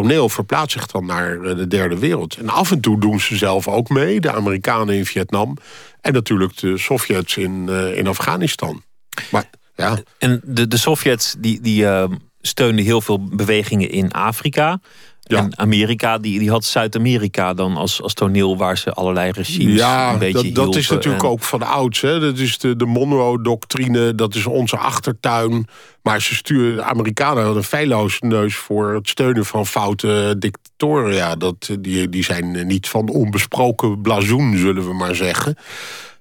[0.00, 2.36] toneel verplaatst zich dan naar eh, de derde wereld.
[2.36, 5.56] En af en toe doen ze zelf ook mee, de Amerikanen in Vietnam...
[6.00, 8.82] en natuurlijk de Sovjets in, eh, in Afghanistan.
[9.30, 14.80] Maar ja, En de, de Sovjets die, die eh, steunden heel veel bewegingen in Afrika.
[15.28, 15.38] Ja.
[15.38, 20.12] En Amerika die, die had Zuid-Amerika dan als, als toneel waar ze allerlei regimes Ja,
[20.12, 22.00] een beetje dat, dat is natuurlijk En- ook van ouds.
[22.00, 22.20] Hè.
[22.20, 25.66] Dat is de, de Monroe-doctrine, dat is onze achtertuin.
[26.02, 31.14] Maar ze sturen, de Amerikanen hadden een feilloze neus voor het steunen van foute dictatoren.
[31.14, 35.56] Ja, dat, die, die zijn niet van onbesproken blazoen, zullen we maar zeggen.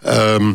[0.02, 0.54] Ehm,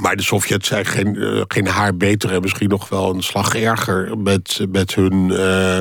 [0.00, 3.54] maar de Sovjets zijn geen, eh, geen haar beter en misschien nog wel een slag
[3.54, 5.30] erger met, met hun.
[5.30, 5.80] eh,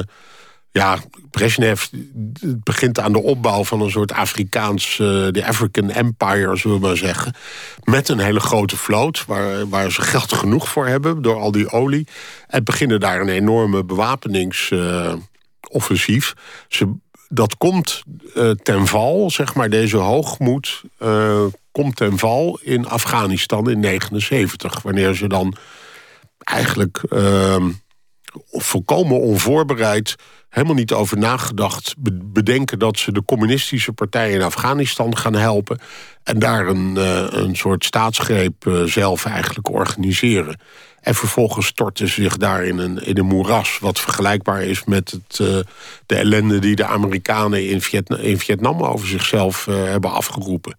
[0.76, 0.98] ja,
[1.32, 1.86] Brezhnev
[2.64, 6.98] begint aan de opbouw van een soort Afrikaans, eh, de African Empire, zullen we maar
[6.98, 7.36] zeggen.
[7.84, 11.70] Met een hele grote vloot, waar, waar ze geld genoeg voor hebben door al die
[11.70, 12.08] olie.
[12.48, 16.34] En beginnen daar een enorme bewapeningsoffensief.
[17.28, 23.70] dat komt eh, ten val, zeg maar, deze hoogmoed eh, komt ten val in Afghanistan
[23.70, 24.82] in 79.
[24.82, 25.56] Wanneer ze dan
[26.38, 27.70] eigenlijk ehm,
[28.52, 30.16] volkomen onvoorbereid,
[30.56, 35.80] helemaal niet over nagedacht, be- bedenken dat ze de communistische partij in Afghanistan gaan helpen
[36.24, 40.60] en daar een, eh, een soort staatsgreep eh, zelf eigenlijk organiseren.
[41.02, 45.12] En vervolgens storten ze zich daar in een, in een moeras, wat vergelijkbaar is met
[45.12, 45.48] het, eh,
[46.06, 50.78] de ellende die de Amerikanen in, Vietna- in Vietnam over zichzelf hebben afgeroepen.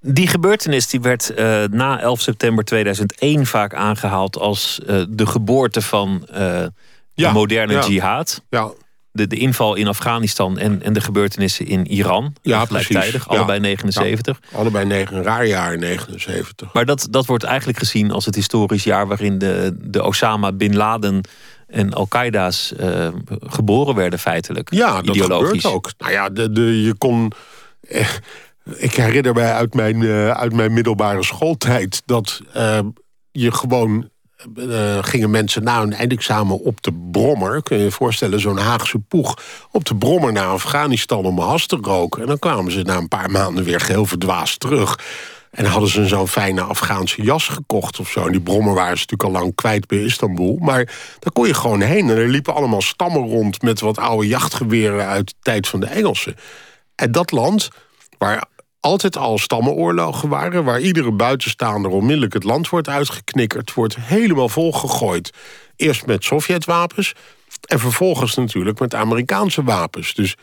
[0.00, 1.32] Die gebeurtenis die werd
[1.70, 6.72] na 11 september 2001 vaak aangehaald als de geboorte van de
[7.14, 7.86] Ja, moderne ja.
[7.86, 8.42] jihad.
[8.50, 8.70] Ja,
[9.12, 12.34] De, de inval in Afghanistan en, en de gebeurtenissen in Iran.
[12.42, 13.26] Ja, gelijktijdig, precies.
[13.26, 13.64] allebei Ja.
[13.64, 14.40] 79.
[14.52, 16.72] allebei negen, een raar jaar in 79.
[16.72, 20.76] Maar dat, dat wordt eigenlijk gezien als het historisch jaar waarin de, de Osama Bin
[20.76, 21.20] Laden
[21.66, 23.08] en Al-Qaeda's eh,
[23.40, 24.74] geboren werden feitelijk.
[24.74, 25.90] Ja, dat gebeurt ook.
[25.98, 27.32] Nou ja, de, de, je kon...
[27.80, 28.08] eh,
[28.76, 32.02] ik herinner mij uit mijn, eh, uit mijn middelbare schooltijd...
[32.04, 32.40] dat
[33.30, 34.10] je gewoon...
[34.56, 37.62] eh, gingen mensen na hun eindexamen op de brommer...
[37.62, 39.38] kun je je voorstellen, zo'n Haagse poeg...
[39.70, 42.22] op de brommer naar Afghanistan om has te roken.
[42.22, 44.98] En dan kwamen ze na een paar maanden weer geheel verdwaasd terug...
[45.50, 48.26] En hadden ze zo'n fijne Afghaanse jas gekocht of zo.
[48.26, 50.56] En die brommen waren ze natuurlijk al lang kwijt bij Istanbul.
[50.60, 50.84] Maar
[51.18, 52.10] daar kon je gewoon heen.
[52.10, 55.86] En er liepen allemaal stammen rond met wat oude jachtgeweren uit de tijd van de
[55.86, 56.36] Engelsen.
[56.94, 57.68] En dat land,
[58.18, 58.44] waar
[58.80, 60.64] altijd al stammenoorlogen waren...
[60.64, 63.74] waar iedere buitenstaander onmiddellijk het land wordt uitgeknikkerd...
[63.74, 65.32] wordt helemaal volgegooid.
[65.76, 67.14] Eerst met Sovjetwapens
[67.60, 70.14] en vervolgens natuurlijk met Amerikaanse wapens.
[70.14, 70.36] Dus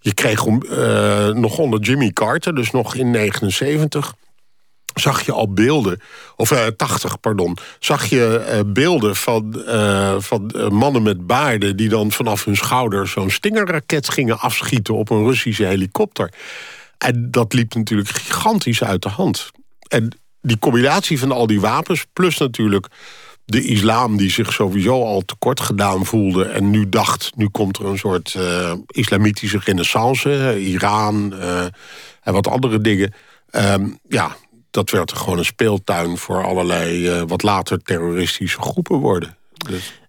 [0.00, 4.14] je kreeg uh, nog onder Jimmy Carter, dus nog in 79
[4.94, 6.00] zag je al beelden,
[6.36, 7.56] of uh, 80, pardon...
[7.78, 9.62] zag je uh, beelden van,
[10.18, 11.76] van mannen met baarden...
[11.76, 14.94] die dan vanaf hun schouder zo'n stingerraket gingen afschieten...
[14.94, 16.32] op een Russische helikopter.
[17.02, 19.50] En dat liep natuurlijk gigantisch uit de hand.
[19.88, 22.86] En die combinatie van al die wapens, plus natuurlijk
[23.44, 26.44] de islam die zich sowieso al tekort gedaan voelde...
[26.44, 30.60] en nu dacht, nu komt er een soort uh, islamitische renaissance...
[30.60, 31.64] Iran uh,
[32.22, 33.14] en wat andere dingen.
[33.50, 34.36] Um, ja,
[34.70, 37.24] dat werd er gewoon een speeltuin voor allerlei...
[37.24, 39.36] Wat later terroristische groepen worden.
[39.68, 40.01] Dus.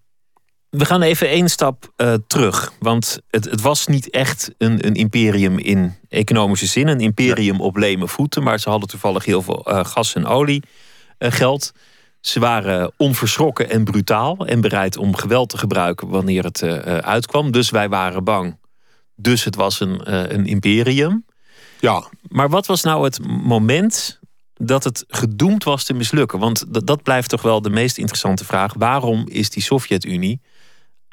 [0.74, 2.74] We gaan even één stap uh, terug.
[2.80, 6.88] Want het, het, was niet echt een, een, imperium in economische zin.
[6.88, 7.64] Een imperium ja.
[7.64, 8.44] op leme voeten.
[8.44, 10.64] Maar ze hadden toevallig heel veel uh, gas en olie
[11.20, 11.72] uh, geld.
[12.22, 14.48] Ze waren onverschrokken en brutaal.
[14.48, 16.64] En bereid om geweld te gebruiken wanneer het
[17.04, 17.52] uitkwam.
[17.52, 18.58] Dus wij waren bang.
[19.16, 21.26] Dus het was een, een imperium.
[21.80, 22.04] Ja.
[22.28, 24.20] Maar wat was nou het moment
[24.54, 26.40] dat het gedoemd was te mislukken?
[26.40, 28.74] Want dat, dat blijft toch wel de meest interessante vraag.
[28.78, 30.42] Waarom is die Sovjet-Unie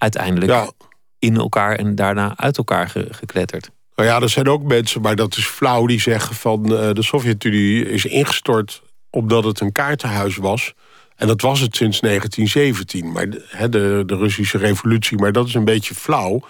[0.01, 0.71] uiteindelijk ja.
[1.19, 3.71] in elkaar en daarna uit elkaar ge gekletterd.
[3.95, 7.03] Nou ja, er zijn ook mensen, maar dat is flauw, die zeggen van uh, de
[7.03, 10.75] Sovjet-Unie is ingestort omdat het een kaartenhuis was.
[11.17, 15.55] En dat was het sinds 1917, maar de, de, de Russische revolutie, maar dat is
[15.55, 16.41] een beetje flauw.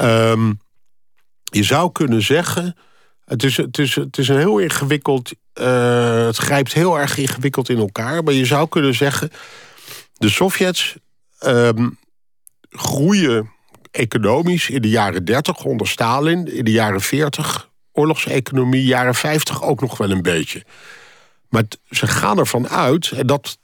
[0.00, 0.60] Um,
[1.44, 2.76] je zou kunnen zeggen,
[3.24, 7.68] het is, het is, het is een heel ingewikkeld, uh, het grijpt heel erg ingewikkeld
[7.68, 9.30] in elkaar, maar je zou kunnen zeggen,
[10.12, 10.96] de Sovjets
[11.46, 11.98] um,
[12.74, 13.50] groeien
[13.90, 19.80] economisch in de jaren 30 onder Stalin, in de jaren 40 oorlogseconomie, jaren 50 ook
[19.80, 20.64] nog wel een beetje.
[21.48, 23.58] Maar ze gaan ervan uit, en dat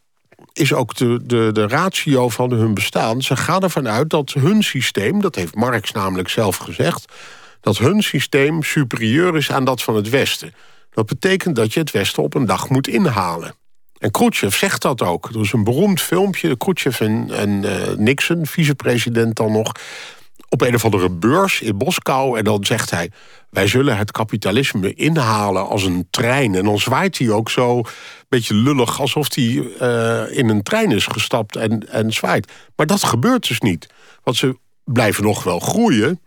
[0.52, 3.22] is ook de, de, de ratio van hun bestaan...
[3.22, 7.12] ze gaan ervan uit dat hun systeem, dat heeft Marx namelijk zelf gezegd...
[7.60, 10.54] dat hun systeem superieur is aan dat van het Westen.
[10.90, 13.54] Dat betekent dat je het Westen op een dag moet inhalen.
[14.00, 15.28] En Khrushchev zegt dat ook.
[15.28, 19.72] Er is een beroemd filmpje, Khrushchev en, en uh, Nixon, vicepresident dan nog...
[20.48, 22.38] op een of andere beurs in Moskou.
[22.38, 23.10] En dan zegt hij,
[23.50, 26.54] wij zullen het kapitalisme inhalen als een trein.
[26.54, 27.84] En dan zwaait hij ook zo een
[28.28, 29.00] beetje lullig...
[29.00, 32.52] alsof hij uh, in een trein is gestapt en, en zwaait.
[32.76, 33.86] Maar dat gebeurt dus niet.
[34.22, 36.20] Want ze blijven nog wel groeien.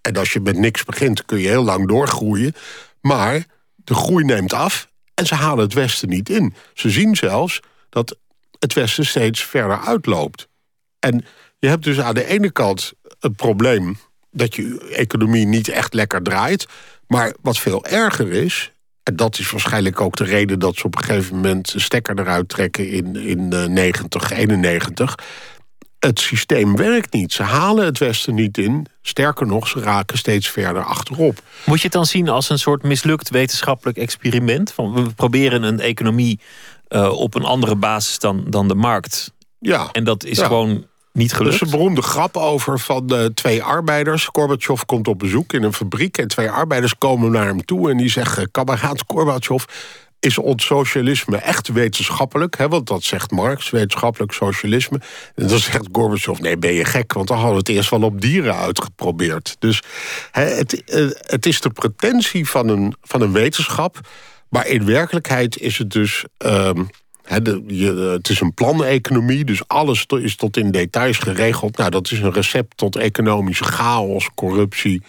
[0.00, 2.54] En als je met niks begint, kun je heel lang doorgroeien.
[3.00, 3.44] Maar
[3.76, 6.54] de groei neemt af en ze halen het Westen niet in.
[6.74, 8.16] Ze zien zelfs dat
[8.58, 10.48] het Westen steeds verder uitloopt.
[10.98, 11.24] En
[11.58, 13.96] je hebt dus aan de ene kant het probleem
[14.30, 16.66] dat je economie niet echt lekker draait.
[17.06, 20.96] Maar wat veel erger is, en dat is waarschijnlijk ook de reden dat ze op
[20.96, 25.14] een gegeven moment de stekker eruit trekken in, in 90, 91
[26.04, 27.32] het systeem werkt niet.
[27.32, 28.86] Ze halen het Westen niet in.
[29.02, 31.42] Sterker nog, ze raken steeds verder achterop.
[31.64, 34.72] Moet je het dan zien als een soort mislukt wetenschappelijk experiment?
[34.72, 36.40] Van we proberen een economie
[36.88, 39.32] uh, op een andere basis dan, dan de markt.
[39.58, 39.88] Ja.
[39.92, 40.46] En dat is ja.
[40.46, 41.54] gewoon niet gelukt.
[41.54, 44.28] Er is een beroemde grap over van de twee arbeiders.
[44.32, 46.18] Gorbachev komt op bezoek in een fabriek...
[46.18, 48.50] en twee arbeiders komen naar hem toe en die zeggen...
[48.50, 49.64] kameraad Gorbachev,
[50.24, 52.56] is ons socialisme echt wetenschappelijk?
[52.56, 52.68] Hè?
[52.68, 55.00] Want dat zegt Marx, wetenschappelijk socialisme.
[55.34, 57.12] En dan zegt Gorbachev, nee, ben je gek?
[57.12, 59.56] Want dan hadden we het eerst wel op dieren uitgeprobeerd.
[59.58, 59.82] Dus
[60.30, 64.00] hè, het, eh, het is de pretentie van een, van een wetenschap...
[64.48, 66.24] maar in werkelijkheid is het dus...
[67.24, 71.76] He, de, je, het is een planeconomie, dus alles is tot in details geregeld.
[71.76, 75.02] Nou, dat is een recept tot economische chaos, corruptie,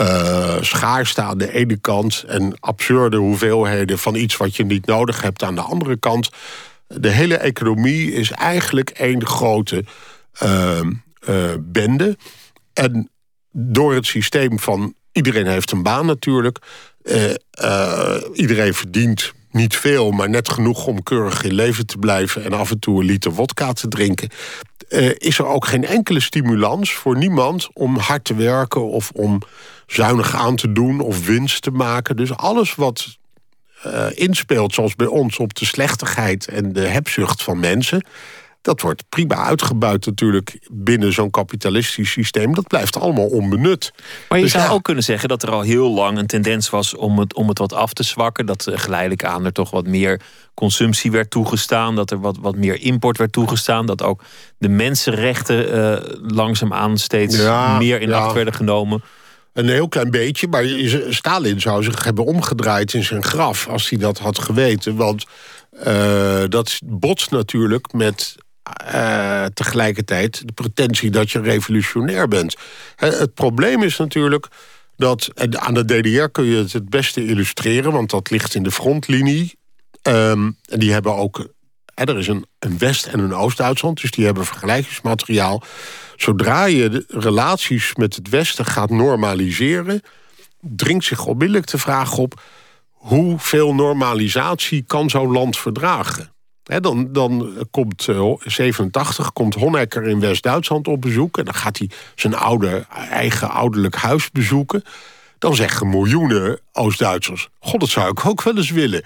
[0.00, 2.24] uh, schaarste aan de ene kant...
[2.26, 6.30] en absurde hoeveelheden van iets wat je niet nodig hebt aan de andere kant.
[6.86, 9.84] De hele economie is eigenlijk één grote
[10.42, 10.80] uh,
[11.28, 12.16] uh, bende.
[12.72, 13.10] En
[13.52, 16.58] door het systeem van iedereen heeft een baan natuurlijk...
[18.32, 22.44] iedereen verdient niet veel, maar net genoeg om keurig in leven te blijven...
[22.44, 24.28] en af en toe een liter wodka te drinken...
[25.18, 28.88] Is er ook geen enkele stimulans voor niemand om hard te werken...
[28.88, 29.42] of om
[29.86, 32.16] zuinig aan te doen of winst te maken.
[32.16, 33.18] Dus alles wat
[33.86, 36.48] uh, inspeelt, zoals bij ons, op de slechtigheid...
[36.48, 38.06] en de hebzucht van mensen...
[38.64, 42.54] Dat wordt prima uitgebuit natuurlijk binnen zo'n kapitalistisch systeem.
[42.54, 43.92] Dat blijft allemaal onbenut.
[44.28, 44.70] Maar je dus zou ja.
[44.70, 47.58] ook kunnen zeggen dat er al heel lang een tendens was om het, om het
[47.58, 48.46] wat af te zwakken.
[48.46, 50.20] Dat uh, geleidelijk aan er toch wat meer
[50.54, 51.94] consumptie werd toegestaan.
[51.94, 53.86] Dat er wat, wat meer import werd toegestaan.
[53.86, 54.22] Dat ook
[54.58, 58.18] de mensenrechten uh, langzaamaan steeds ja, meer in ja.
[58.18, 59.02] acht werden genomen.
[59.54, 60.64] Een heel klein beetje, maar
[61.08, 63.68] Stalin zou zich hebben omgedraaid in zijn graf...
[63.68, 65.24] als hij dat had geweten, want
[65.86, 68.34] uh, dat botst natuurlijk met
[68.94, 72.56] uh, tegelijkertijd de pretentie dat je revolutionair bent.
[72.96, 74.48] Het probleem is natuurlijk
[74.96, 75.30] dat...
[75.50, 77.92] aan de DDR kun je het het beste illustreren...
[77.92, 79.58] want dat ligt in de frontlinie.
[80.02, 81.48] Um, en die hebben ook...
[81.94, 85.62] Er is een, een West- en een Oost-Duitsland, dus die hebben vergelijkingsmateriaal.
[86.16, 90.02] Zodra je de relaties met het Westen gaat normaliseren...
[90.60, 92.42] dringt zich onmiddellijk de vraag op...
[92.90, 96.32] hoeveel normalisatie kan zo'n land verdragen?
[96.80, 101.38] dan, dan komt uh, 87, komt Honecker in West-Duitsland op bezoek...
[101.38, 104.82] en dan gaat hij zijn oude, eigen ouderlijk huis bezoeken.
[105.38, 107.48] Dan zeggen miljoenen Oost-Duitsers...
[107.58, 109.04] god, dat zou ik ook wel eens willen.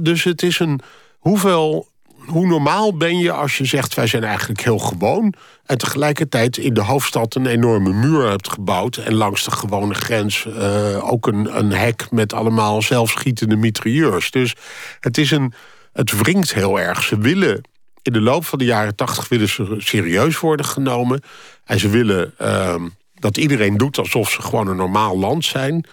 [0.00, 0.80] dus het is een...
[1.18, 1.94] hoeveel
[2.26, 3.94] hoe normaal ben je als je zegt...
[3.94, 5.34] wij zijn eigenlijk heel gewoon...
[5.64, 8.96] en tegelijkertijd in de hoofdstad een enorme muur hebt gebouwd...
[8.96, 12.10] en langs de gewone grens uh, ook een, een hek...
[12.10, 14.30] met allemaal zelfschietende mitrailleurs.
[14.30, 14.54] Dus
[15.00, 15.52] het, is een,
[15.92, 17.02] het wringt heel erg.
[17.02, 17.60] Ze willen
[18.02, 19.28] in de loop van de jaren tachtig...
[19.28, 21.20] willen ze serieus worden genomen.
[21.64, 22.74] En ze willen uh,
[23.14, 25.86] dat iedereen doet alsof ze gewoon een normaal land zijn...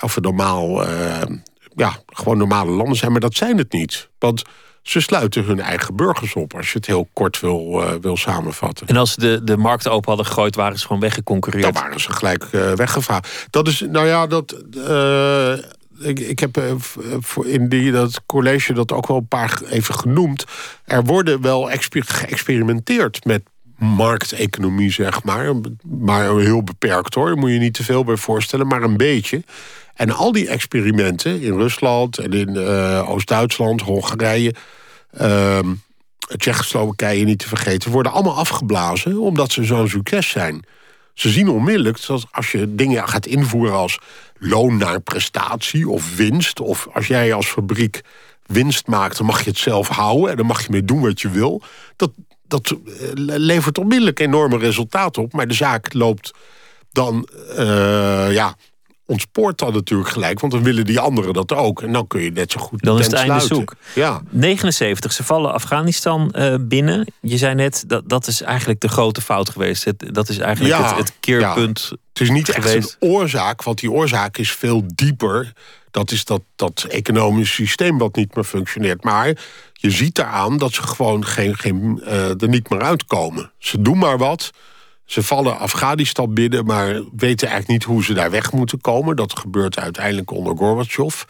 [0.00, 0.88] of een normaal...
[0.88, 1.22] Uh,
[1.76, 4.08] ja, gewoon normale landen zijn, maar dat zijn het niet.
[4.18, 4.42] Want
[4.86, 8.86] ze sluiten hun eigen burgers op, als je het heel kort wil, uh, wil samenvatten.
[8.86, 11.74] En als ze de, de markt open hadden gegooid, waren ze gewoon weggeconcureerd?
[11.74, 13.46] Dan waren ze gelijk uh, weggevaagd.
[13.50, 14.56] Dat is, nou ja, dat...
[14.76, 15.52] Uh,
[15.98, 16.62] ik, ik heb
[17.44, 20.44] in die, dat college dat ook wel een paar even genoemd.
[20.84, 23.42] Er worden wel geëxperimenteerd met
[23.78, 25.54] markteconomie, zeg maar.
[25.82, 29.42] Maar heel beperkt hoor, daar moet je niet te veel bij voorstellen, maar een beetje.
[29.94, 32.58] En al die experimenten in Rusland en in
[33.06, 34.54] Oost-Duitsland, Hongarije,
[35.20, 35.58] uh,
[36.36, 40.64] Tsjechoslowakije niet te vergeten, worden allemaal afgeblazen omdat ze zo'n succes zijn.
[41.14, 43.98] Ze zien onmiddellijk dat als je dingen gaat invoeren als
[44.38, 48.00] loon naar prestatie of winst, of als jij als fabriek
[48.46, 51.20] winst maakt, dan mag je het zelf houden en dan mag je mee doen wat
[51.20, 51.62] je wil.
[51.96, 52.10] Dat,
[52.42, 52.76] dat eh,
[53.14, 56.32] levert onmiddellijk enorme resultaten op, maar de zaak loopt
[56.92, 58.56] dan uh, ja,
[59.06, 61.82] ontspoort dan natuurlijk gelijk, want dan willen die anderen dat ook.
[61.82, 62.82] En dan kun je net zo goed.
[62.82, 63.74] Dan is het einde zoek.
[63.94, 64.22] Ja.
[64.30, 67.12] 79, ze vallen Afghanistan uh, binnen.
[67.20, 69.84] Je zei net dat dat is eigenlijk de grote fout geweest.
[69.84, 71.86] Het, dat is eigenlijk het, het, keerpunt.
[71.90, 71.96] Ja.
[72.12, 72.74] Het is niet geweest.
[72.74, 75.52] echt een oorzaak, want die oorzaak is veel dieper.
[75.90, 79.04] Dat is dat, dat economische systeem wat niet meer functioneert.
[79.04, 79.26] Maar
[79.72, 83.52] je ziet daaraan dat ze gewoon geen, geen, uh, er niet meer uitkomen.
[83.58, 84.50] Ze doen maar wat.
[85.06, 89.16] Ze vallen Afghanistan binnen, maar weten eigenlijk niet hoe ze daar weg moeten komen.
[89.16, 91.22] Dat gebeurt uiteindelijk onder Gorbachev.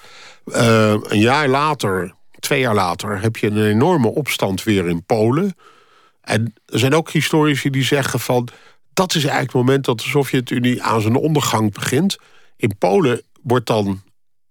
[0.46, 5.56] Uh, een jaar later, twee jaar later, heb je een enorme opstand weer in Polen.
[6.20, 8.48] En er zijn ook historici die zeggen van...
[8.92, 12.16] dat is eigenlijk het moment dat de Sovjet-Unie aan zijn ondergang begint.
[12.56, 14.02] In Polen wordt dan,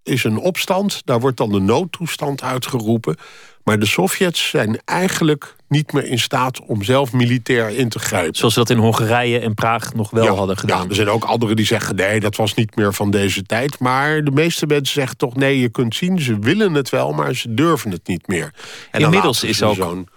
[0.03, 3.17] is een opstand, daar wordt dan de noodtoestand uitgeroepen.
[3.65, 8.35] Maar de Sovjets zijn eigenlijk niet meer in staat om zelf militair in te grijpen.
[8.35, 10.83] Zoals ze dat in Hongarije en Praag nog wel hadden gedaan.
[10.83, 13.79] Ja, er zijn ook anderen die zeggen nee, dat was niet meer van deze tijd.
[13.79, 17.35] Maar de meeste mensen zeggen toch nee, je kunt zien, ze willen het wel, maar
[17.35, 18.53] ze durven het niet meer.
[18.91, 20.07] En Inmiddels is ook zo'n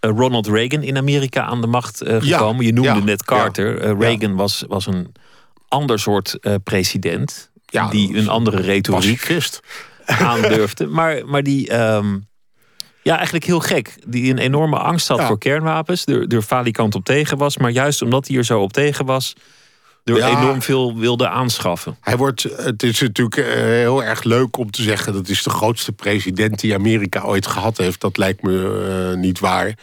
[0.00, 2.64] eh, Ronald Reagan in Amerika aan de macht uh, gekomen.
[2.64, 3.84] je noemde net Carter.
[3.84, 5.12] Uh, Reagan was, was een
[5.68, 7.50] ander soort president.
[7.90, 9.50] die een andere retoriek
[10.04, 10.86] aandurfde.
[10.86, 11.74] Maar, maar die...
[11.80, 12.28] Um,
[13.10, 13.94] ja, eigenlijk heel gek.
[14.06, 16.06] Die een enorme angst had voor kernwapens.
[16.06, 17.56] Er, er falikant op tegen was.
[17.56, 19.34] Maar juist omdat hij er zo op tegen was...
[20.04, 21.96] er enorm veel wilde aanschaffen.
[22.00, 25.12] Hij wordt, het is natuurlijk eh, heel erg leuk om te zeggen...
[25.12, 28.00] dat is de grootste president die Amerika ooit gehad heeft.
[28.00, 29.74] Dat lijkt me uh, niet waar.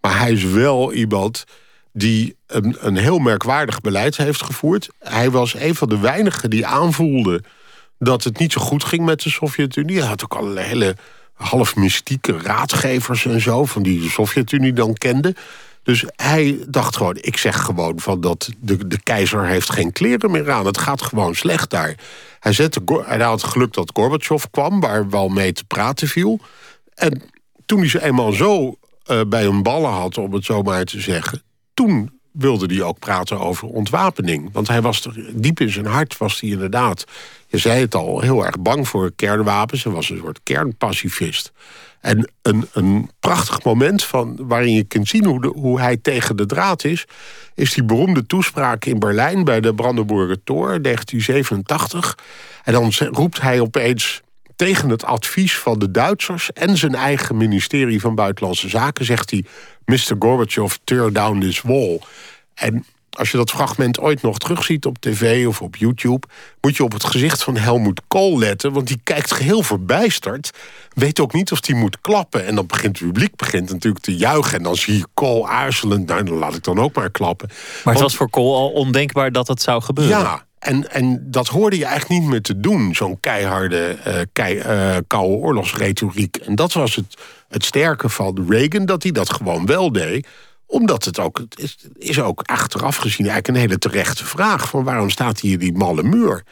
[0.00, 1.44] Maar hij is wel iemand
[1.92, 4.88] die een, een heel merkwaardig beleid heeft gevoerd.
[4.98, 7.42] Hij was een van de weinigen die aanvoelde
[7.98, 9.98] dat het niet zo goed ging met de Sovjet-Unie.
[9.98, 10.96] Hij had ook allerlei hele
[11.34, 13.64] half mystieke raadgevers en zo...
[13.64, 15.34] van die de Sovjet-Unie dan kende.
[15.82, 20.30] Dus hij dacht gewoon, ik zeg gewoon van dat de, de keizer heeft geen kleren
[20.30, 20.66] meer aan.
[20.66, 21.94] Het gaat gewoon slecht daar.
[22.40, 26.40] Hij, zette, hij had geluk dat Gorbachev kwam, waar wel mee te praten viel.
[26.94, 27.22] En
[27.66, 28.76] toen hij ze eenmaal zo
[29.06, 31.42] uh, bij hun ballen had, om het zo maar te zeggen...
[31.74, 34.48] toen wilde hij ook praten over ontwapening.
[34.52, 37.04] Want hij was er, diep in zijn hart was hij inderdaad...
[37.54, 39.84] je zei het al, heel erg bang voor kernwapens.
[39.84, 41.52] Hij was een soort kernpacifist.
[42.00, 46.46] En een, een prachtig moment van, waarin je kunt zien hoe, hoe hij tegen de
[46.46, 47.04] draad is...
[47.54, 52.18] is die beroemde toespraak in Berlijn bij de Brandenburger Tor, 1987.
[52.64, 54.22] En dan roept hij opeens
[54.56, 56.52] tegen het advies van de Duitsers...
[56.52, 59.44] en zijn eigen ministerie van Buitenlandse Zaken zegt hij...
[59.84, 60.16] Mr.
[60.18, 62.00] Gorbachev, tear down this wall.
[62.54, 62.84] En
[63.14, 66.26] als je dat fragment ooit nog terugziet op tv of op YouTube...
[66.60, 68.72] moet je op het gezicht van Helmoet Kool letten...
[68.72, 70.50] want die kijkt geheel verbijsterd.
[70.94, 72.46] Weet ook niet of hij moet klappen.
[72.46, 74.56] En dan begint het publiek begint natuurlijk te juichen.
[74.56, 76.06] En dan zie je Kool aarzelend.
[76.06, 77.48] Nou, dan laat ik dan ook maar klappen.
[77.84, 80.18] Maar het was voor Kool al ondenkbaar dat dat zou gebeuren.
[80.18, 82.94] Ja, en, en dat hoorde je eigenlijk niet meer te doen.
[82.94, 86.36] Zo'n keiharde, uh, kei, uh, koude oorlogsretoriek.
[86.36, 87.14] En dat was het,
[87.48, 90.26] het sterke van Reagan, dat hij dat gewoon wel deed
[90.74, 94.68] omdat het ook, het is, is ook achteraf gezien eigenlijk een hele terechte vraag.
[94.68, 96.44] Van waarom staat hier die malle muur?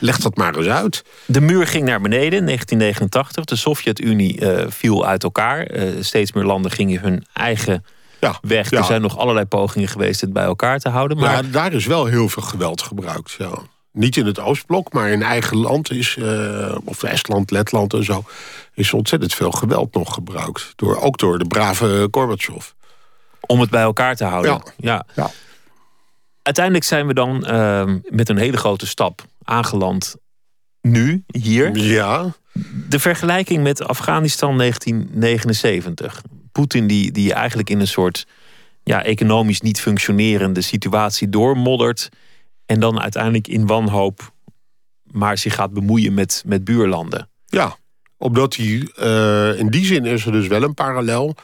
[0.00, 1.04] Leg dat maar eens uit.
[1.26, 3.44] De muur ging naar beneden in 1989.
[3.44, 5.70] De Sovjet-Unie uh, viel uit elkaar.
[5.70, 7.84] Uh, steeds meer landen gingen hun eigen
[8.20, 8.70] ja, weg.
[8.70, 8.78] Ja.
[8.78, 11.16] Er zijn nog allerlei pogingen geweest het bij elkaar te houden.
[11.16, 13.32] Maar ja, daar is wel heel veel geweld gebruikt.
[13.32, 13.58] Ja.
[13.92, 18.24] Niet in het Oostblok, maar in eigen land is, uh, of Estland, Letland en zo,
[18.74, 20.72] is ontzettend veel geweld nog gebruikt.
[20.76, 22.66] Door, ook door de brave Gorbachev.
[23.46, 24.62] Om het bij elkaar te houden.
[24.76, 25.06] Ja.
[25.14, 25.30] ja.
[26.42, 30.16] Uiteindelijk zijn we dan uh, met een hele grote stap aangeland.
[30.80, 31.76] Nu, hier.
[31.76, 32.34] Ja.
[32.88, 36.22] De vergelijking met Afghanistan 1979.
[36.52, 38.26] Poetin die, die eigenlijk in een soort
[38.82, 42.08] ja, economisch niet functionerende situatie doormoddert.
[42.66, 44.32] En dan uiteindelijk in wanhoop
[45.14, 47.28] maar zich gaat bemoeien met, met buurlanden.
[47.46, 47.76] Ja,
[48.16, 51.34] omdat hij uh, in die zin is er dus wel een parallel.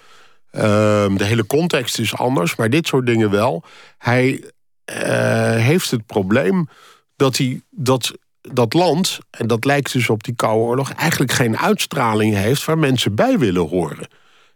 [0.50, 3.64] Ehm, de hele context is anders, maar dit soort dingen wel.
[3.98, 4.44] Hij
[4.90, 6.68] uh, heeft het probleem
[7.16, 11.58] dat hij dat, dat land, en dat lijkt dus op die Koude Oorlog, eigenlijk geen
[11.58, 14.08] uitstraling heeft waar mensen bij willen horen.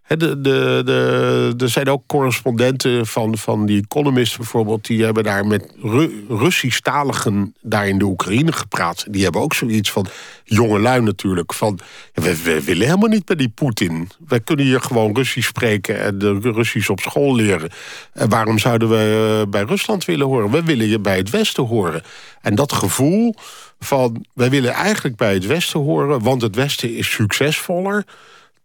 [0.06, 4.86] De, de, de, er zijn ook correspondenten van, van die Economist bijvoorbeeld...
[4.86, 9.06] die hebben daar met Ru Russisch-taligen daar in de Oekraïne gepraat.
[9.10, 10.06] Die hebben ook zoiets van,
[10.44, 11.52] jongelui natuurlijk...
[11.52, 11.78] van
[12.14, 14.10] we, we willen helemaal niet bij die Poetin.
[14.26, 17.70] Wij kunnen hier gewoon Russisch spreken en de Russisch op school leren.
[18.12, 20.50] En waarom zouden we eh, bij Rusland willen horen?
[20.50, 22.02] We willen je bij het Westen horen.
[22.40, 23.34] En dat gevoel
[23.78, 26.22] van, wij willen eigenlijk bij het Westen horen...
[26.22, 28.04] want het Westen is succesvoller...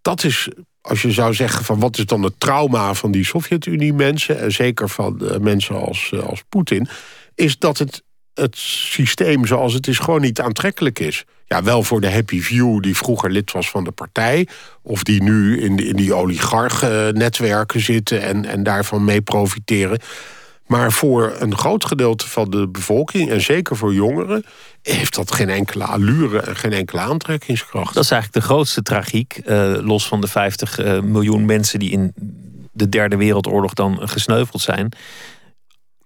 [0.02, 0.50] Dat is
[0.82, 4.40] als je zou zeggen van wat is dan het trauma van die Sovjet-Unie mensen...
[4.40, 6.88] en zeker van uh, mensen als, uh, als Poetin...
[7.36, 8.04] is dat het,
[8.34, 11.26] het systeem zoals het is gewoon niet aantrekkelijk is.
[11.46, 14.48] Ja, wel voor de Happy View die vroeger lid was van de partij...
[14.82, 20.00] of die nu in, in die oligarchen-netwerken zitten en, en daarvan mee profiteren...
[20.70, 24.46] Maar voor een groot gedeelte van de bevolking, en zeker voor jongeren,
[24.82, 27.94] heeft dat geen enkele allure en geen enkele aantrekkingskracht.
[27.94, 31.92] Dat is eigenlijk de grootste tragiek, uh, los van de 50 uh, miljoen mensen die
[31.92, 32.14] in
[32.72, 34.92] de Derde Wereldoorlog dan gesneuveld zijn.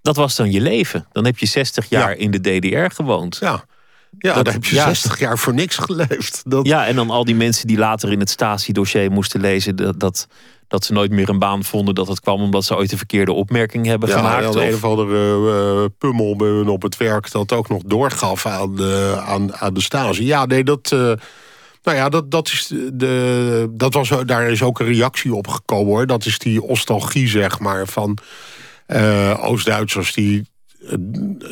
[0.01, 1.07] Dat was dan je leven.
[1.11, 2.15] Dan heb je 60 jaar ja.
[2.15, 3.37] in de DDR gewoond.
[3.39, 3.65] Ja.
[4.17, 6.41] Ja, dat, dan heb je ja, 60 jaar voor niks geleefd.
[6.45, 6.65] Dat...
[6.65, 9.75] Ja, en dan al die mensen die later in het Stasi-dossier moesten lezen...
[9.75, 10.27] dat, dat
[10.73, 11.95] dat ze nooit meer een baan vonden.
[11.95, 14.43] Dat het kwam omdat ze ooit een verkeerde opmerking hebben ja, gemaakt.
[14.43, 14.55] Ja, of...
[14.55, 15.37] een of andere
[15.81, 19.73] uh, pummel bij hun op het werk dat ook nog doorgaf aan de, aan, aan
[19.73, 20.25] de stage.
[20.25, 20.91] Ja, nee, dat.
[20.93, 20.99] Uh,
[21.83, 25.85] nou ja, dat, dat, is de, dat was, daar is ook een reactie op gekomen
[25.85, 26.07] hoor.
[26.07, 28.17] Dat is die nostalgie, zeg maar, van
[28.87, 30.47] uh, Oost-Duitsers die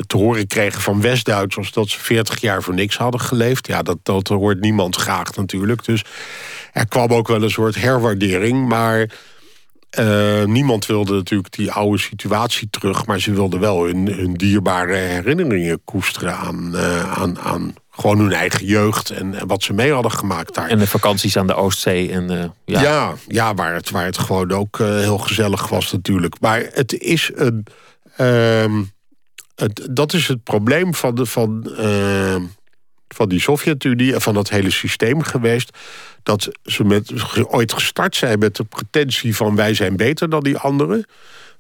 [0.07, 3.67] te horen kregen van West-Duitsers dat ze 40 jaar voor niks hadden geleefd.
[3.67, 5.86] Ja, dat, dat hoort niemand graag natuurlijk.
[5.86, 6.03] Dus
[6.73, 8.67] er kwam ook wel een soort herwaardering.
[8.67, 9.09] Maar
[9.99, 13.05] uh, niemand wilde natuurlijk die oude situatie terug.
[13.05, 18.34] Maar ze wilden wel hun, hun dierbare herinneringen koesteren aan, uh, aan, aan gewoon hun
[18.34, 20.69] eigen jeugd en, en, wat ze mee hadden gemaakt daar.
[20.69, 22.11] En de vakanties aan de Oostzee.
[22.11, 22.82] En, uh, ja.
[22.82, 23.13] ja.
[23.27, 26.39] Ja, waar, het, waar het gewoon ook heel gezellig was natuurlijk.
[26.39, 27.65] Maar het is een...
[28.15, 28.82] Ehm,
[29.91, 31.72] dat is het probleem van, de, van,
[33.07, 35.78] van die Sovjet-Unie en van dat hele systeem geweest
[36.24, 37.12] dat ze met,
[37.47, 41.05] ooit gestart zijn met de pretentie van wij zijn beter dan die anderen.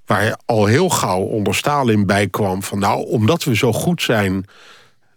[0.05, 4.45] Waar al heel gauw onder Stalin bij kwam van nou, omdat we zo goed zijn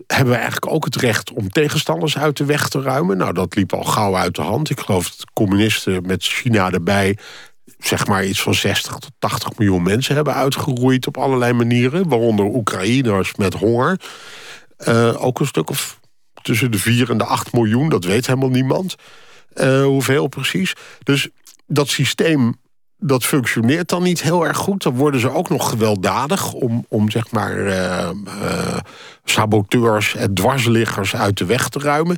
[0.07, 3.16] hebben we eigenlijk ook het recht om tegenstanders uit de weg te ruimen.
[3.16, 4.70] Nou, dat liep al gauw uit de hand.
[4.70, 7.18] Ik geloof dat communisten met China erbij...
[7.79, 11.07] zeg maar iets van 60 tot 80 miljoen mensen hebben uitgeroeid...
[11.07, 14.01] op allerlei manieren, waaronder Oekraïners met honger.
[14.89, 16.01] Uh, ook een stuk of
[16.43, 18.95] tussen de 4 en de 8 miljoen, dat weet helemaal niemand.
[19.55, 20.73] Uh, hoeveel precies.
[21.03, 21.29] Dus
[21.67, 22.55] dat systeem
[22.99, 24.83] dat functioneert dan niet heel erg goed.
[24.83, 28.11] Dan worden ze ook nog gewelddadig om, om zeg maar uh,
[29.25, 32.17] saboteurs en dwarsliggers uit de weg te ruimen.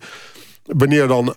[0.64, 1.34] Wanneer dan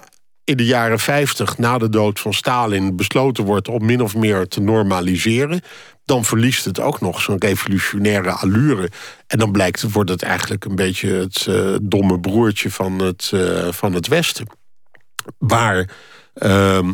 [0.50, 4.48] in de jaren 50 na de dood van Stalin besloten wordt om min of meer
[4.48, 5.62] te normaliseren,
[6.06, 8.90] dan verliest het ook nog zo'n revolutionaire allure.
[9.28, 13.34] En dan blijkt, wordt het eigenlijk een beetje het uh, domme broertje van het,
[13.70, 14.48] van het Westen
[15.38, 15.90] waar
[16.36, 16.90] uh,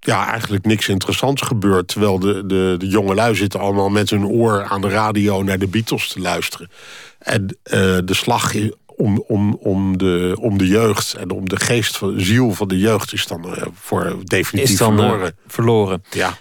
[0.00, 1.88] ja, eigenlijk niks interessants gebeurt.
[1.88, 5.68] Terwijl de, de, de jongelui zitten allemaal met hun oor aan de radio naar de
[5.68, 6.70] Beatles te luisteren.
[7.18, 8.54] En uh, de slag
[9.00, 12.68] om, om, om, de, om de jeugd en om de geest, van, de ziel van
[12.68, 15.36] de jeugd is dan uh, voor definitief is dan, verloren.
[15.46, 16.02] verloren.
[16.10, 16.36] Ja.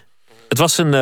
[0.47, 0.93] Het was een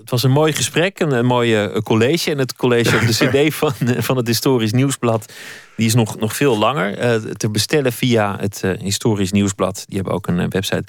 [0.00, 2.30] het was een mooi gesprek, een, een mooie college.
[2.30, 3.14] En het college op de
[3.48, 5.32] cd van, van het Historisch Nieuwsblad...
[5.76, 7.20] die is nog, nog veel langer.
[7.36, 9.84] Te bestellen via het Historisch Nieuwsblad.
[9.86, 10.84] Die hebben ook een website.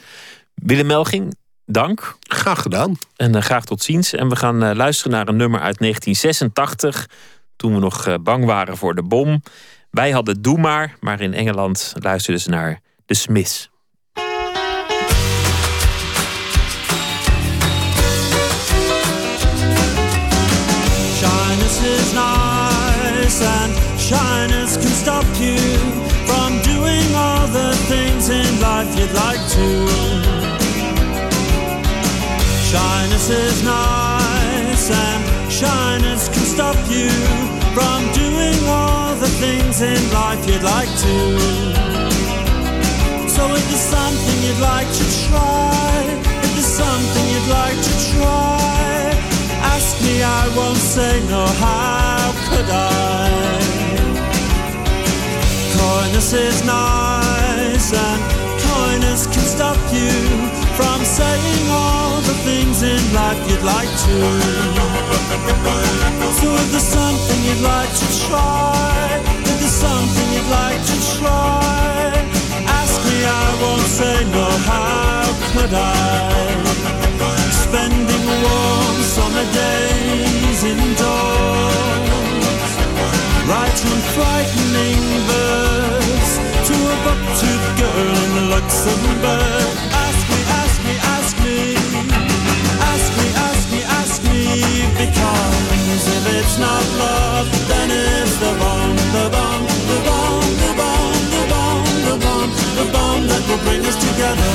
[0.55, 1.35] Willem Melging,
[1.65, 2.17] dank.
[2.19, 2.97] Graag gedaan.
[3.15, 4.13] En graag tot ziens.
[4.13, 7.07] En we gaan luisteren naar een nummer uit 1986...
[7.55, 9.41] toen we nog bang waren voor de bom.
[9.91, 13.71] Wij hadden Doe Maar, maar in Engeland luisterden ze naar The Smiths.
[21.19, 25.57] Shyness is nice, and shyness can stop you
[26.25, 29.87] from doing all the things in life you'd like to.
[32.69, 37.09] Shyness is nice, and shyness can stop you
[37.73, 41.17] from doing all the things in life you'd like to.
[43.27, 45.89] So if there's something you'd like to try,
[46.45, 49.17] if there's something you'd like to try,
[49.73, 53.29] ask me, I won't say no, how could I?
[55.77, 58.21] Coyness is nice, and
[58.61, 64.17] coyness can stop you from saying all the things in life you'd like to.
[66.39, 72.11] So if there's something you'd like to try, if there's something you'd like to try,
[72.79, 76.53] ask me, I won't say no, how could I?
[77.73, 82.13] spending warm summer days indoors,
[83.49, 86.33] writing frightening verse
[86.67, 89.92] to a buck-toothed girl in Luxembourg.
[94.63, 100.71] Me, because if it's not love, then it's the bomb, the bomb, the bomb, the
[100.79, 102.49] bomb, the bomb, the bomb,
[102.79, 104.53] the bomb that will bring us together.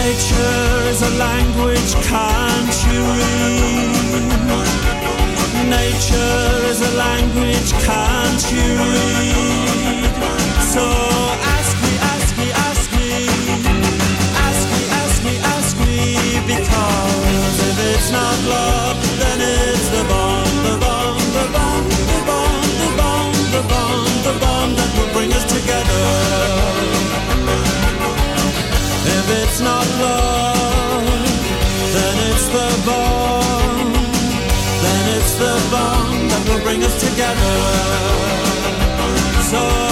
[0.00, 3.99] Nature is a language, can't you read?
[5.70, 10.10] Nature is a language, can't you read?
[10.74, 10.82] So
[11.54, 13.08] ask me, ask me, ask me,
[14.48, 15.96] ask me, ask me, ask me,
[16.44, 22.66] because if it's not love, then it's the bomb, the bomb, the bomb, the bomb,
[22.82, 26.04] the bomb, the bomb, the bomb that will bring us together.
[29.16, 30.29] If it's not love,
[36.62, 37.52] bring us together.
[39.50, 39.89] So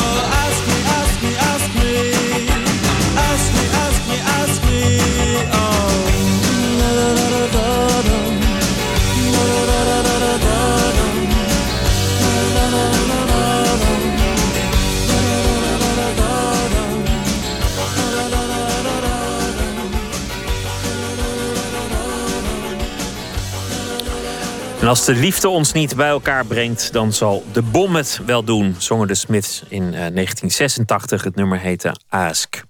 [24.89, 28.75] Als de liefde ons niet bij elkaar brengt, dan zal de bom het wel doen,
[28.79, 31.25] zongen de Smiths in uh, 1986.
[31.25, 32.63] Het nummer heette Ask.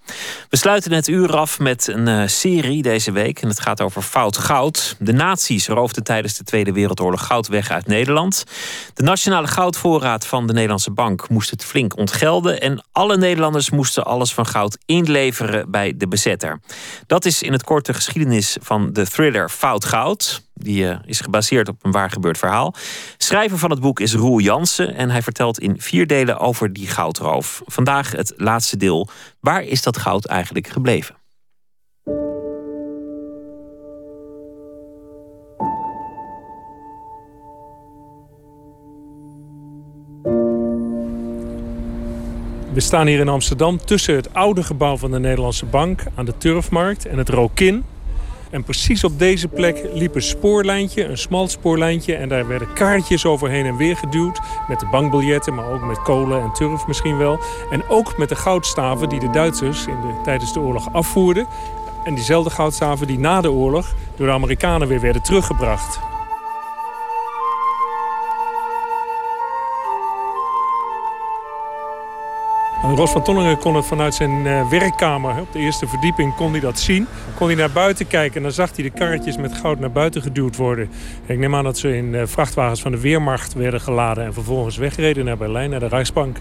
[0.48, 3.42] We sluiten het uur af met een uh, serie deze week.
[3.42, 4.96] En het gaat over fout goud.
[4.98, 8.44] De nazi's roofden tijdens de Tweede Wereldoorlog goud weg uit Nederland.
[8.94, 12.60] De nationale goudvoorraad van de Nederlandse Bank moest het flink ontgelden.
[12.60, 16.60] En alle Nederlanders moesten alles van goud inleveren bij de bezetter.
[17.06, 20.46] Dat is in het korte geschiedenis van de thriller Fout Goud.
[20.54, 22.74] Die uh, is gebaseerd op een waar gebeurd verhaal.
[23.16, 26.86] Schrijver van het boek is Roel Jansen en hij vertelt in vier delen over die
[26.86, 27.62] goudroof.
[27.66, 29.08] Vandaag het laatste deel.
[29.40, 31.16] Waar is dat goud eigenlijk gebleven?
[42.72, 46.36] We staan hier in Amsterdam tussen het oude gebouw van de Nederlandse Bank aan de
[46.36, 47.84] Turfmarkt en het Rokin.
[48.50, 52.14] En precies op deze plek liep een spoorlijntje, een smal spoorlijntje.
[52.14, 54.40] En daar werden kaartjes overheen en weer geduwd.
[54.68, 57.38] Met de bankbiljetten, maar ook met kolen en turf misschien wel.
[57.70, 61.46] En ook met de goudstaven die de Duitsers in de, tijdens de oorlog afvoerden.
[62.04, 66.07] En diezelfde goudstaven die na de oorlog door de Amerikanen weer werden teruggebracht.
[72.96, 76.60] Ros van Tonneren kon het vanuit zijn uh, werkkamer, op de eerste verdieping, kon hij
[76.60, 77.06] dat zien.
[77.36, 80.22] Kon hij naar buiten kijken en dan zag hij de karretjes met goud naar buiten
[80.22, 80.90] geduwd worden.
[81.26, 84.34] En ik neem aan dat ze in uh, vrachtwagens van de Weermacht werden geladen en
[84.34, 86.36] vervolgens wegreden naar Berlijn, naar de Rijksbank.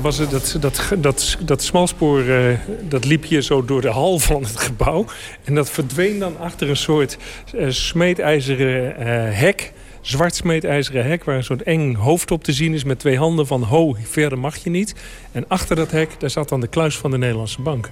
[0.00, 2.22] Was het, dat, dat, dat, dat smalspoor
[2.82, 5.04] dat liep hier zo door de hal van het gebouw.
[5.44, 7.18] En dat verdween dan achter een soort
[7.54, 8.94] uh, smeedijzeren
[9.34, 9.72] hek.
[10.00, 12.84] Zwart smeedijzeren hek waar soort eng hoofd op te zien is...
[12.84, 14.94] met twee handen van ho, verder mag je niet.
[15.32, 17.90] En achter dat hek daar zat dan de kluis van de Nederlandse bank.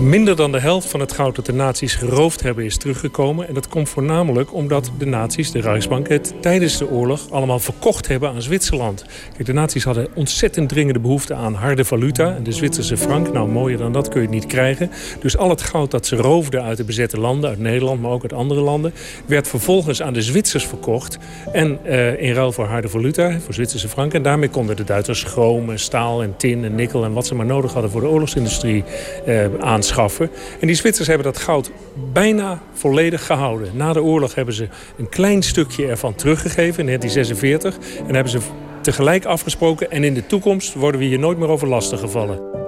[0.00, 3.48] Minder dan de helft van het goud dat de nazi's geroofd hebben is teruggekomen.
[3.48, 8.08] En dat komt voornamelijk omdat de nazi's, de Rijksbank, het tijdens de oorlog allemaal verkocht
[8.08, 9.04] hebben aan Zwitserland.
[9.32, 12.34] Kijk, de nazi's hadden ontzettend dringende behoefte aan harde valuta.
[12.34, 14.90] En de Zwitserse frank, nou mooier dan dat kun je het niet krijgen.
[15.20, 18.22] Dus al het goud dat ze roofden uit de bezette landen, uit Nederland, maar ook
[18.22, 18.92] uit andere landen,
[19.26, 21.18] werd vervolgens aan de Zwitsers verkocht.
[21.52, 24.14] En uh, in ruil voor harde valuta, voor Zwitserse frank.
[24.14, 27.46] En daarmee konden de Duitsers chroom, staal en tin en nikkel en wat ze maar
[27.46, 28.84] nodig hadden voor de oorlogsindustrie
[29.26, 29.46] uh,
[30.60, 31.70] En die Zwitsers hebben dat goud
[32.12, 33.76] bijna volledig gehouden.
[33.76, 34.68] Na de oorlog hebben ze
[34.98, 37.78] een klein stukje ervan teruggegeven in 1946.
[38.06, 38.38] En hebben ze
[38.80, 39.90] tegelijk afgesproken.
[39.90, 42.67] En in de toekomst worden we hier nooit meer over lastig gevallen.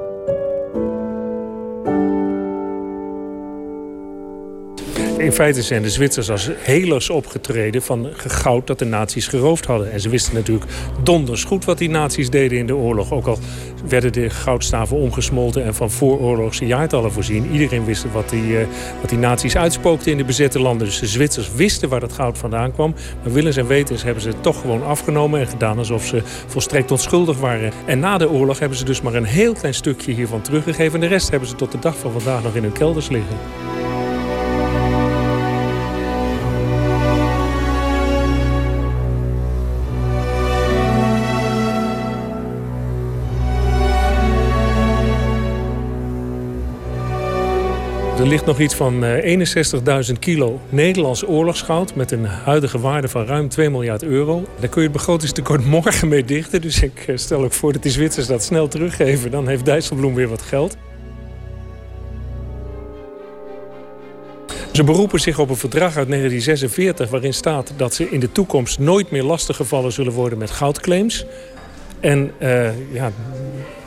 [5.20, 9.92] In feite zijn de Zwitsers als helers opgetreden van goud dat de nazi's geroofd hadden.
[9.92, 10.70] En ze wisten natuurlijk
[11.02, 13.12] donders goed wat die nazi's deden in de oorlog.
[13.12, 13.38] Ook al
[13.88, 17.50] werden de goudstaven omgesmolten en van vooroorlogse jaartallen voorzien.
[17.52, 18.60] Iedereen wist wat die, uh,
[19.00, 20.86] wat die uitspookten in de bezette landen.
[20.86, 22.94] Dus de Zwitsers wisten waar dat goud vandaan kwam.
[23.22, 26.90] Maar willens en wetens hebben ze het toch gewoon afgenomen en gedaan alsof ze volstrekt
[26.90, 27.72] onschuldig waren.
[27.86, 30.94] En na de oorlog hebben ze dus maar een heel klein stukje hiervan teruggegeven.
[30.94, 33.36] En de rest hebben ze tot de dag van vandaag nog in hun kelders liggen.
[48.30, 51.94] Ligt nog iets van 61.000 kilo Nederlands oorlogsgoud...
[51.94, 54.44] met een huidige waarde van ruim 2 miljard euro.
[54.60, 56.60] Daar kun je het begrotingstekort morgen mee dichten.
[56.60, 59.30] Dus ik stel ook voor dat die Zwitsers dat snel teruggeven.
[59.30, 60.76] Dan heeft Dijsselbloem weer wat geld.
[64.72, 68.78] Ze beroepen zich op een verdrag uit 1946 waarin staat dat ze in de toekomst
[68.78, 71.26] nooit meer lastiggevallen zullen worden met goudclaims.
[72.00, 73.12] En uh, ja,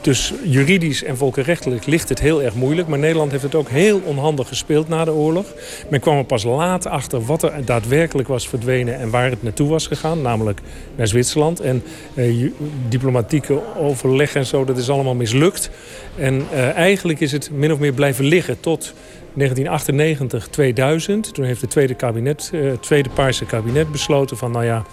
[0.04, 2.88] dus juridisch en volkenrechtelijk ligt het heel erg moeilijk.
[2.88, 5.46] Maar Nederland heeft het ook heel onhandig gespeeld na de oorlog.
[5.90, 9.00] Men kwam er pas laat achter wat er daadwerkelijk was verdwenen...
[9.00, 10.60] en waar het naartoe was gegaan, namelijk
[10.96, 11.60] naar Zwitserland.
[11.60, 11.84] En
[12.14, 12.50] eh,
[12.90, 15.70] diplomatieke overleg en zo, dat is allemaal mislukt.
[16.18, 18.94] En eh, eigenlijk is het min of meer blijven liggen tot
[19.34, 21.34] 1998, 2000.
[21.34, 24.52] Toen heeft het tweede, kabinet, uh, tweede Paarse kabinet besloten van...
[24.52, 24.86] nou ja,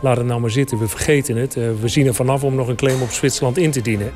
[0.00, 1.56] laat het nou maar zitten, we vergeten het.
[1.56, 4.12] Uh, we zien er vanaf om nog een claim op Zwitserland in te dienen.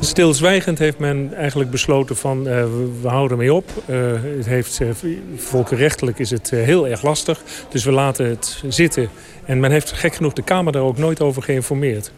[0.00, 2.64] Stilzwijgend heeft men eigenlijk besloten van uh,
[3.02, 3.70] we houden mee op.
[3.86, 4.88] Uh, het heeft, uh,
[5.36, 7.42] volkenrechtelijk is het heel erg lastig.
[7.68, 9.08] Dus we laten het zitten.
[9.44, 12.12] En men heeft gek genoeg de Kamer daar ook nooit over geïnformeerd.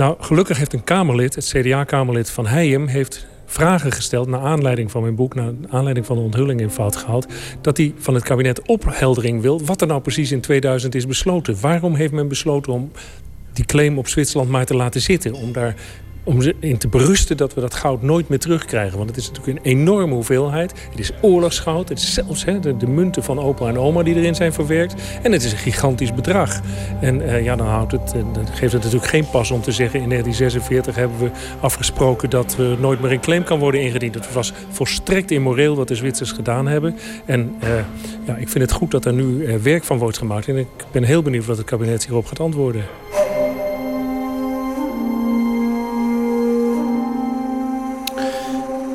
[0.00, 2.86] Nou, gelukkig heeft een Kamerlid, het CDA-Kamerlid Van Heijem...
[2.86, 5.34] heeft vragen gesteld naar aanleiding van mijn boek...
[5.34, 7.26] naar aanleiding van de onthulling in Fout gehaald...
[7.60, 9.64] dat hij van het kabinet opheldering wil...
[9.64, 11.60] wat er nou precies in 2000 is besloten.
[11.60, 12.90] Waarom heeft men besloten om
[13.52, 15.34] die claim op Zwitserland maar te laten zitten?
[15.34, 15.74] Om daar
[16.30, 18.96] om in te berusten dat we dat goud nooit meer terugkrijgen.
[18.96, 20.72] Want het is natuurlijk een enorme hoeveelheid.
[20.90, 21.88] Het is oorlogsgoud.
[21.88, 24.94] Het is zelfs de, munten van opa en oma die erin zijn verwerkt.
[25.22, 26.60] En het is een gigantisch bedrag.
[27.00, 30.00] En uh, ja, dan, houdt het, dan geeft het natuurlijk geen pas om te zeggen...
[30.00, 34.14] in 1946 hebben we afgesproken dat we nooit meer een claim kan worden ingediend.
[34.14, 36.96] Het was volstrekt immoreel wat de Zwitsers gedaan hebben.
[37.24, 37.68] En uh,
[38.26, 40.48] ja, ik vind het goed dat er nu werk van wordt gemaakt.
[40.48, 42.84] En ik ben heel benieuwd wat het kabinet hierop gaat antwoorden.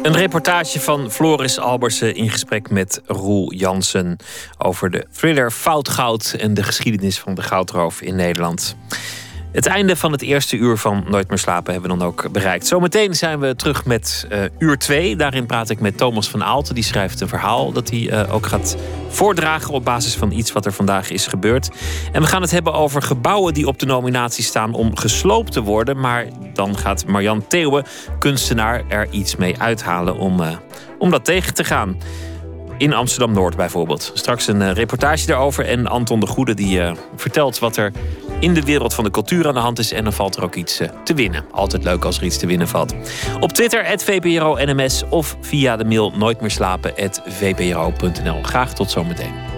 [0.05, 4.17] Een reportage van Floris Albersen in gesprek met Roel Jansen
[4.57, 8.75] over de thriller Fout Goud en de geschiedenis van de goudroof in Nederland.
[9.55, 12.67] Het einde van het eerste uur van Nooit meer slapen hebben we dan ook bereikt.
[12.67, 15.15] Zometeen zijn we terug met uh, uur 2.
[15.15, 16.75] Daarin praat ik met Thomas van Aalten.
[16.75, 18.77] Die schrijft een verhaal dat hij uh, ook gaat
[19.09, 21.69] voordragen op basis van iets wat er vandaag is gebeurd.
[22.11, 25.61] En we gaan het hebben over gebouwen die op de nominatie staan om gesloopt te
[25.61, 25.99] worden.
[25.99, 27.85] Maar dan gaat Marjan Theeuwen,
[28.19, 30.47] kunstenaar, er iets mee uithalen om, uh,
[30.99, 31.97] om dat tegen te gaan.
[32.77, 34.11] In Amsterdam Noord bijvoorbeeld.
[34.13, 35.65] Straks een reportage daarover.
[35.65, 36.81] En Anton de Goede die
[37.15, 37.91] vertelt wat er
[38.39, 39.91] in de wereld van de cultuur aan de hand is.
[39.91, 41.45] En dan valt er ook iets eh, te winnen.
[41.51, 42.95] Altijd leuk als er iets te winnen valt.
[43.39, 46.93] Op Twitter, VPRO NMS of via de mail nooit meer slapen,
[47.25, 48.41] vpro.nl.
[48.41, 49.54] Graag tot zometeen.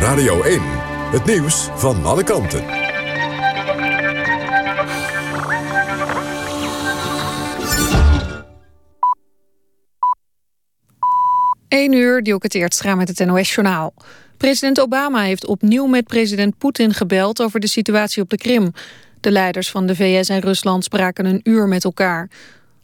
[0.00, 0.60] Radio 1,
[1.10, 2.64] het nieuws van alle kanten.
[11.68, 13.94] 1 uur, Dielke Teertstra met het NOS-journaal.
[14.36, 18.72] President Obama heeft opnieuw met president Poetin gebeld over de situatie op de Krim.
[19.20, 22.30] De leiders van de VS en Rusland spraken een uur met elkaar.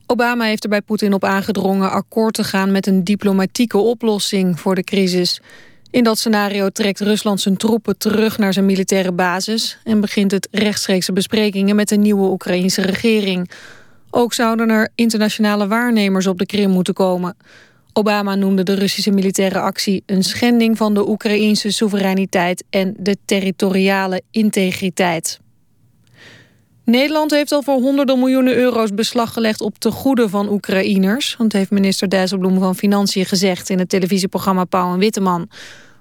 [0.07, 4.75] Obama heeft er bij Poetin op aangedrongen akkoord te gaan met een diplomatieke oplossing voor
[4.75, 5.41] de crisis.
[5.91, 9.79] In dat scenario trekt Rusland zijn troepen terug naar zijn militaire basis...
[9.85, 13.51] en begint het rechtstreekse besprekingen met de nieuwe Oekraïnse regering.
[14.11, 17.37] Ook zouden er internationale waarnemers op de Krim moeten komen.
[17.93, 24.23] Obama noemde de Russische militaire actie een schending van de Oekraïnse soevereiniteit en de territoriale
[24.31, 25.40] integriteit.
[26.91, 31.35] Nederland heeft al voor honderden miljoenen euro's beslag gelegd op tegoeden van Oekraïners.
[31.39, 35.49] Dat heeft minister Dijsselbloem van Financiën gezegd in het televisieprogramma Pauw en Witteman.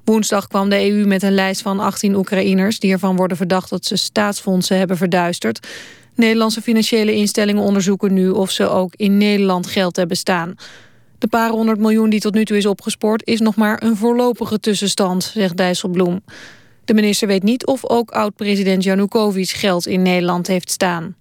[0.04, 2.80] Woensdag kwam de EU met een lijst van 18 Oekraïners...
[2.80, 5.68] die ervan worden verdacht dat ze staatsfondsen hebben verduisterd.
[6.16, 10.56] Nederlandse financiële instellingen onderzoeken nu of ze ook in Nederland geld hebben staan.
[11.18, 13.28] De paar honderd miljoen die tot nu toe is opgespoord...
[13.28, 16.22] is nog maar een voorlopige tussenstand, zegt Dijsselbloem.
[16.90, 21.16] De minister weet niet of ook oud-president Janukovic geld in Nederland heeft staan.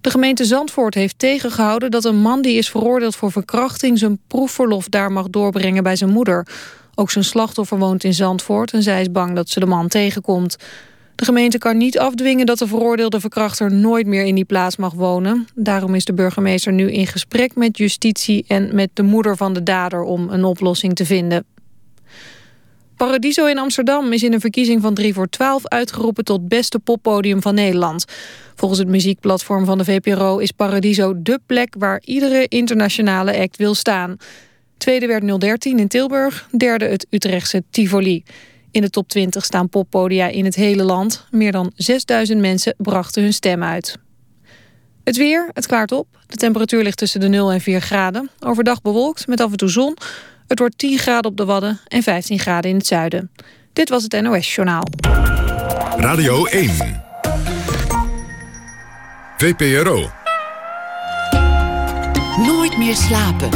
[0.00, 4.88] De gemeente Zandvoort heeft tegengehouden dat een man die is veroordeeld voor verkrachting zijn proefverlof
[4.88, 6.46] daar mag doorbrengen bij zijn moeder.
[6.94, 10.56] Ook zijn slachtoffer woont in Zandvoort en zij is bang dat ze de man tegenkomt.
[11.14, 14.92] De gemeente kan niet afdwingen dat de veroordeelde verkrachter nooit meer in die plaats mag
[14.92, 15.46] wonen.
[15.54, 19.62] Daarom is de burgemeester nu in gesprek met justitie en met de moeder van de
[19.62, 21.44] dader om een oplossing te vinden.
[22.96, 27.42] Paradiso in Amsterdam is in een verkiezing van 3 voor 12 uitgeroepen tot beste poppodium
[27.42, 28.04] van Nederland.
[28.54, 33.74] Volgens het muziekplatform van de VPRO is Paradiso dé plek waar iedere internationale act wil
[33.74, 34.16] staan.
[34.76, 38.24] Tweede werd 013 in Tilburg, derde het Utrechtse Tivoli.
[38.70, 41.26] In de top 20 staan poppodia in het hele land.
[41.30, 43.98] Meer dan 6000 mensen brachten hun stem uit.
[45.04, 46.06] Het weer, het klaart op.
[46.26, 48.30] De temperatuur ligt tussen de 0 en 4 graden.
[48.40, 49.96] Overdag bewolkt met af en toe zon.
[50.46, 53.30] Het wordt 10 graden op de Wadden en 15 graden in het zuiden.
[53.72, 54.84] Dit was het NOS Journaal.
[55.96, 56.70] Radio 1.
[59.36, 60.10] VPRO.
[62.46, 63.48] Nooit meer slapen.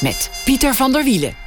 [0.00, 1.39] Met Pieter van der Wielen.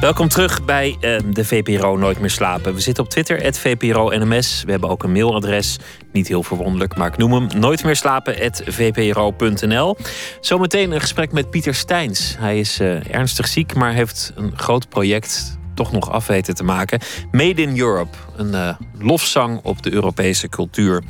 [0.00, 2.74] Welkom terug bij uh, de VPRO Nooit meer slapen.
[2.74, 4.62] We zitten op Twitter, het VPRO NMS.
[4.64, 5.78] We hebben ook een mailadres,
[6.12, 9.96] niet heel verwonderlijk, maar ik noem hem nooit meer slapen, vpro.nl.
[10.40, 12.34] Zometeen een gesprek met Pieter Steins.
[12.38, 16.64] Hij is uh, ernstig ziek, maar heeft een groot project toch nog af weten te
[16.64, 17.00] maken.
[17.30, 21.02] Made in Europe, een uh, lofzang op de Europese cultuur.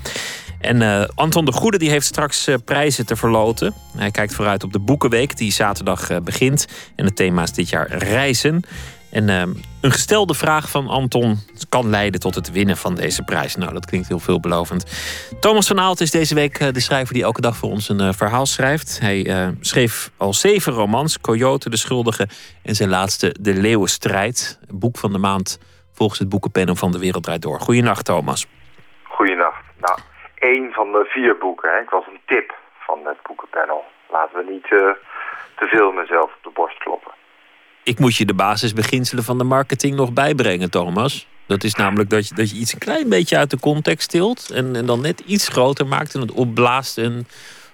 [0.60, 3.74] En uh, Anton de Goede die heeft straks uh, prijzen te verloten.
[3.96, 6.66] Hij kijkt vooruit op de Boekenweek die zaterdag uh, begint.
[6.96, 8.62] En het thema is dit jaar reizen.
[9.10, 11.38] En een gestelde vraag van Anton
[11.68, 13.56] kan leiden tot het winnen van deze prijs.
[13.56, 14.84] Nou, dat klinkt heel veelbelovend.
[15.40, 18.46] Thomas van Aalt is deze week de schrijver die elke dag voor ons een verhaal
[18.46, 18.98] schrijft.
[19.00, 22.28] Hij schreef al zeven romans: Coyote, De Schuldige
[22.62, 24.58] en zijn laatste De Leeuwenstrijd.
[24.68, 25.58] Boek van de maand
[25.92, 27.60] volgens het boekenpanel van De Wereld Draait Door.
[27.60, 28.46] Goedenacht, Thomas.
[30.38, 31.70] Één van de vier boeken.
[31.70, 31.80] Hè.
[31.80, 33.84] Ik was een tip van het boekenpanel.
[34.10, 34.90] Laten we niet uh,
[35.56, 37.12] te veel mezelf op de borst kloppen.
[37.82, 41.28] Ik moet je de basisbeginselen van de marketing nog bijbrengen, Thomas.
[41.46, 44.50] Dat is namelijk dat je, dat je iets een klein beetje uit de context tilt...
[44.50, 46.98] en, en dan net iets groter maakt en het opblaast.
[46.98, 47.26] En,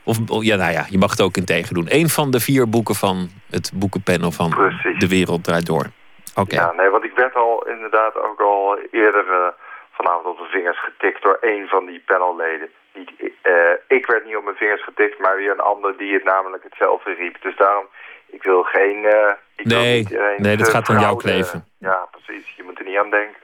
[0.05, 1.87] of, ja, nou ja, je mag het ook in tegen doen.
[1.89, 4.99] Eén van de vier boeken van het boekenpanel van Precies.
[4.99, 5.87] De Wereld Draait Door.
[6.35, 6.55] Oké.
[6.55, 9.55] Ja, nee, want ik werd al inderdaad ook al eerder...
[9.97, 12.69] Vanavond op de vingers getikt door een van die panelleden.
[12.95, 16.25] Niet, uh, ik werd niet op mijn vingers getikt, maar weer een ander die het
[16.25, 17.43] namelijk hetzelfde riep.
[17.43, 17.87] Dus daarom,
[18.27, 18.97] ik wil geen...
[19.05, 21.65] Uh, ik nee, niet nee, dat gaat aan jou kleven.
[21.79, 22.55] Ja, precies.
[22.57, 23.43] Je moet er niet aan denken.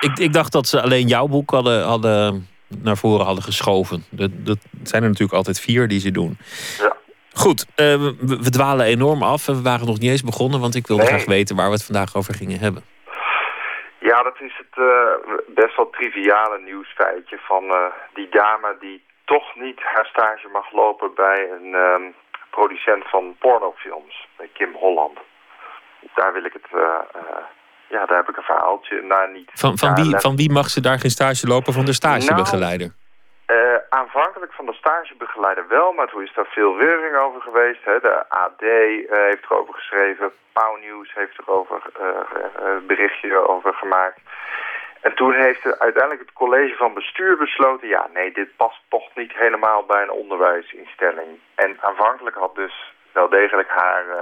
[0.00, 2.48] Ik, ik dacht dat ze alleen jouw boek hadden, hadden
[2.82, 4.04] naar voren hadden geschoven.
[4.10, 6.38] Dat, dat zijn er natuurlijk altijd vier die ze doen.
[6.78, 6.96] Ja.
[7.32, 10.60] Goed, we, we, dwalen enorm af en we waren nog niet eens begonnen...
[10.60, 11.12] want ik wilde nee.
[11.12, 12.82] graag weten waar we het vandaag over gingen hebben.
[14.10, 17.76] Ja, dat is het uh, best wel triviale nieuwsfeitje van uh,
[18.14, 22.14] die dame die toch niet haar stage mag lopen bij een um,
[22.50, 25.18] producent van pornofilms, Kim Holland.
[26.14, 26.82] Daar wil ik het, uh,
[27.88, 29.50] ja, daar heb ik een verhaaltje naar niet.
[29.54, 31.72] Van, van, wie, van wie mag ze daar geen stage lopen?
[31.72, 32.86] Van de stagebegeleider?
[32.86, 33.03] Nou,
[33.88, 37.84] aanvankelijk van de stagebegeleider wel, maar toen is daar veel reuring over geweest.
[37.84, 38.00] Hè.
[38.00, 41.82] De AD heeft erover geschreven, Pauw News heeft erover
[42.54, 44.20] een berichtje over gemaakt.
[45.06, 47.88] En toen heeft uiteindelijk het college van bestuur besloten...
[47.88, 51.28] ja, nee, dit past toch niet helemaal bij een onderwijsinstelling.
[51.54, 54.14] En aanvankelijk had dus wel degelijk haar uh,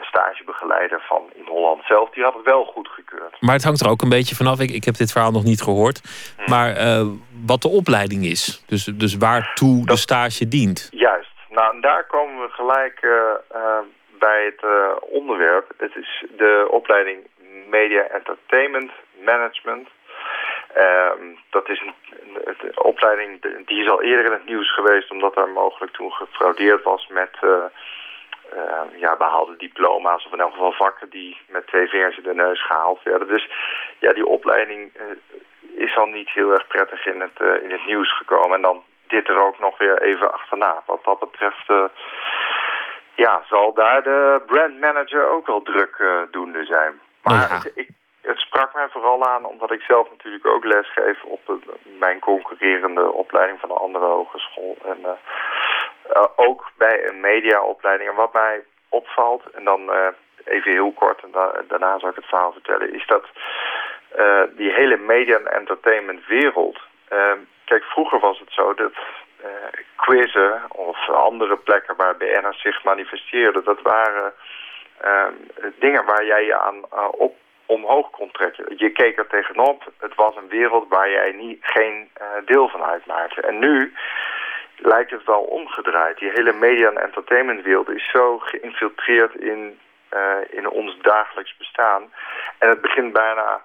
[0.00, 2.10] stagebegeleider van in Holland zelf...
[2.10, 3.36] die had het wel goedgekeurd.
[3.40, 4.60] Maar het hangt er ook een beetje vanaf.
[4.60, 6.00] Ik, ik heb dit verhaal nog niet gehoord.
[6.36, 6.50] Hm.
[6.50, 7.06] Maar uh,
[7.46, 8.64] wat de opleiding is.
[8.66, 10.88] Dus, dus waartoe de stage dient.
[10.90, 11.30] Juist.
[11.50, 13.00] Nou, en daar komen we gelijk
[14.18, 14.62] bij het
[15.00, 15.72] onderwerp.
[15.76, 17.18] Het is de opleiding
[17.70, 18.90] Media Entertainment
[19.24, 19.88] Management.
[20.76, 21.94] Um, dat is een,
[22.44, 25.10] een, opleiding die is al eerder in het nieuws geweest...
[25.10, 27.30] omdat daar mogelijk toen gefraudeerd was met
[28.54, 30.26] uh, uh, ja, behaalde diploma's...
[30.26, 33.28] of in elk geval vakken die met twee vingers in de neus gehaald werden.
[33.28, 33.50] Dus
[33.98, 38.16] ja, die opleiding uh, is al niet heel erg prettig in het, in het nieuws
[38.16, 38.56] gekomen.
[38.56, 40.82] En dan dit er ook nog weer even achterna.
[40.86, 41.66] Wat dat betreft
[43.14, 47.00] ja, zal daar de brandmanager ook wel druk doende zijn.
[47.22, 47.60] Maar ja.
[47.74, 47.88] ik,
[48.28, 51.58] het sprak mij vooral aan omdat ik zelf natuurlijk ook lesgeef op de,
[51.98, 54.76] mijn concurrerende opleiding van een andere hogeschool.
[54.84, 54.98] En
[56.16, 58.10] uh, ook bij een mediaopleiding.
[58.10, 60.06] En wat mij opvalt, en dan uh,
[60.44, 63.24] even heel kort en da daarna zal ik het verhaal vertellen, is dat
[64.56, 66.78] die hele media- en entertainment wereld...
[67.64, 68.92] kijk, vroeger was het zo dat
[69.96, 74.32] quizzen of andere plekken waar BN'ers zich manifesteerden, dat waren...
[75.78, 77.36] dingen waar jij je aan op
[77.66, 78.64] omhoog kon trekken.
[78.76, 79.82] Je keek er tegenop.
[79.98, 82.10] Het was een wereld waar jij niet, geen
[82.44, 83.40] deel van uitmaakte.
[83.40, 83.94] En nu
[84.78, 86.18] lijkt het wel omgedraaid.
[86.18, 89.78] Die hele media- en entertainmentwereld is zo geïnfiltreerd in,
[90.14, 92.12] uh, in ons dagelijks bestaan.
[92.58, 93.60] En het begint bijna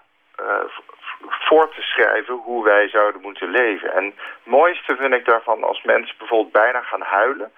[1.29, 3.93] voor te schrijven hoe wij zouden moeten leven.
[3.93, 7.51] En het mooiste vind ik daarvan als mensen bijvoorbeeld bijna gaan huilen.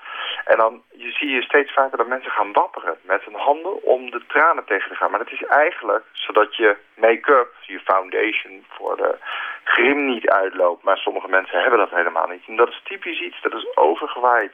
[0.45, 4.11] En dan je zie je steeds vaker dat mensen gaan wapperen met hun handen om
[4.11, 5.09] de tranen tegen te gaan.
[5.09, 9.17] Maar dat is eigenlijk zodat je make-up, je foundation voor de
[9.63, 10.83] grim niet uitloopt.
[10.83, 12.43] Maar sommige mensen hebben dat helemaal niet.
[12.47, 14.53] En dat is typisch iets dat is overgewaaid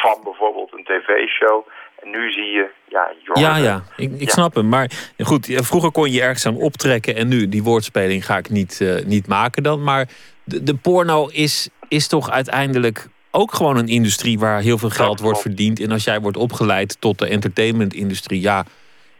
[0.00, 1.66] van bijvoorbeeld een tv-show.
[2.02, 4.68] En nu zie je, ja, Ja, ja, ik, ik snap hem.
[4.68, 7.16] Maar goed, vroeger kon je ergens aan optrekken...
[7.16, 9.82] en nu, die woordspeling ga ik niet, uh, niet maken dan.
[9.82, 10.08] Maar
[10.44, 14.38] de, de porno is, is toch uiteindelijk ook gewoon een industrie...
[14.38, 15.80] waar heel veel geld wordt verdiend.
[15.80, 18.40] En als jij wordt opgeleid tot de entertainmentindustrie...
[18.40, 18.64] ja,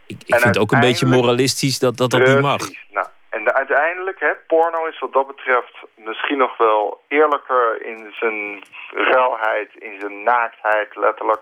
[0.07, 2.69] ik, ik vind het ook een beetje moralistisch dat dat, dat niet mag.
[2.91, 8.63] Nou, en uiteindelijk, hè, porno is wat dat betreft misschien nog wel eerlijker in zijn
[8.91, 11.41] ruilheid, in zijn naaktheid letterlijk.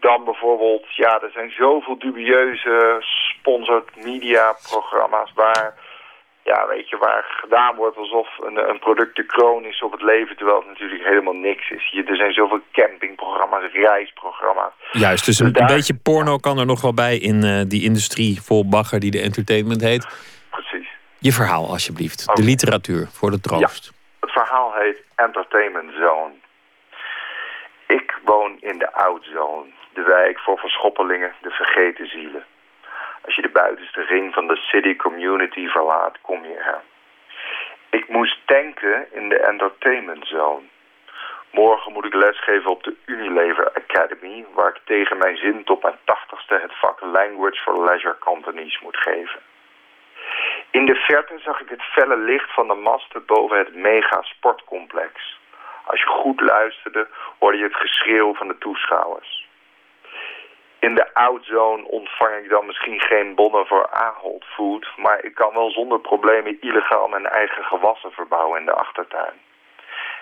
[0.00, 5.74] Dan bijvoorbeeld, ja, er zijn zoveel dubieuze sponsored media programma's waar,
[6.42, 10.02] ja, weet je, waar gedaan wordt alsof een, een product de kroon is op het
[10.02, 11.90] leven, terwijl het natuurlijk helemaal niks is.
[11.90, 14.72] Je, er zijn zoveel campingprogramma's, reisprogramma's.
[14.92, 17.82] Juist, dus een, dus een beetje porno kan er nog wel bij in uh, die
[17.82, 20.30] industrie vol bagger die de entertainment heet.
[21.22, 22.22] Je verhaal alsjeblieft.
[22.22, 22.34] Okay.
[22.34, 23.84] De literatuur voor de troost.
[23.84, 26.34] Ja, het verhaal heet Entertainment Zone.
[27.86, 32.44] Ik woon in de Oudzone, de wijk voor verschoppelingen, de vergeten zielen.
[33.24, 36.80] Als je de buitenste ring van de city community verlaat, kom je er.
[37.90, 40.66] Ik moest tanken in de Entertainment Zone.
[41.50, 44.44] Morgen moet ik lesgeven op de Unilever Academy...
[44.54, 48.96] waar ik tegen mijn zin tot mijn tachtigste het vak Language for Leisure Companies moet
[48.96, 49.40] geven.
[50.72, 55.38] In de verte zag ik het felle licht van de masten boven het mega sportcomplex.
[55.84, 57.08] Als je goed luisterde,
[57.38, 59.48] hoorde je het geschreeuw van de toeschouwers.
[60.78, 64.86] In de outzone ontvang ik dan misschien geen bonnen voor Ahold Food...
[64.96, 69.40] maar ik kan wel zonder problemen illegaal mijn eigen gewassen verbouwen in de achtertuin.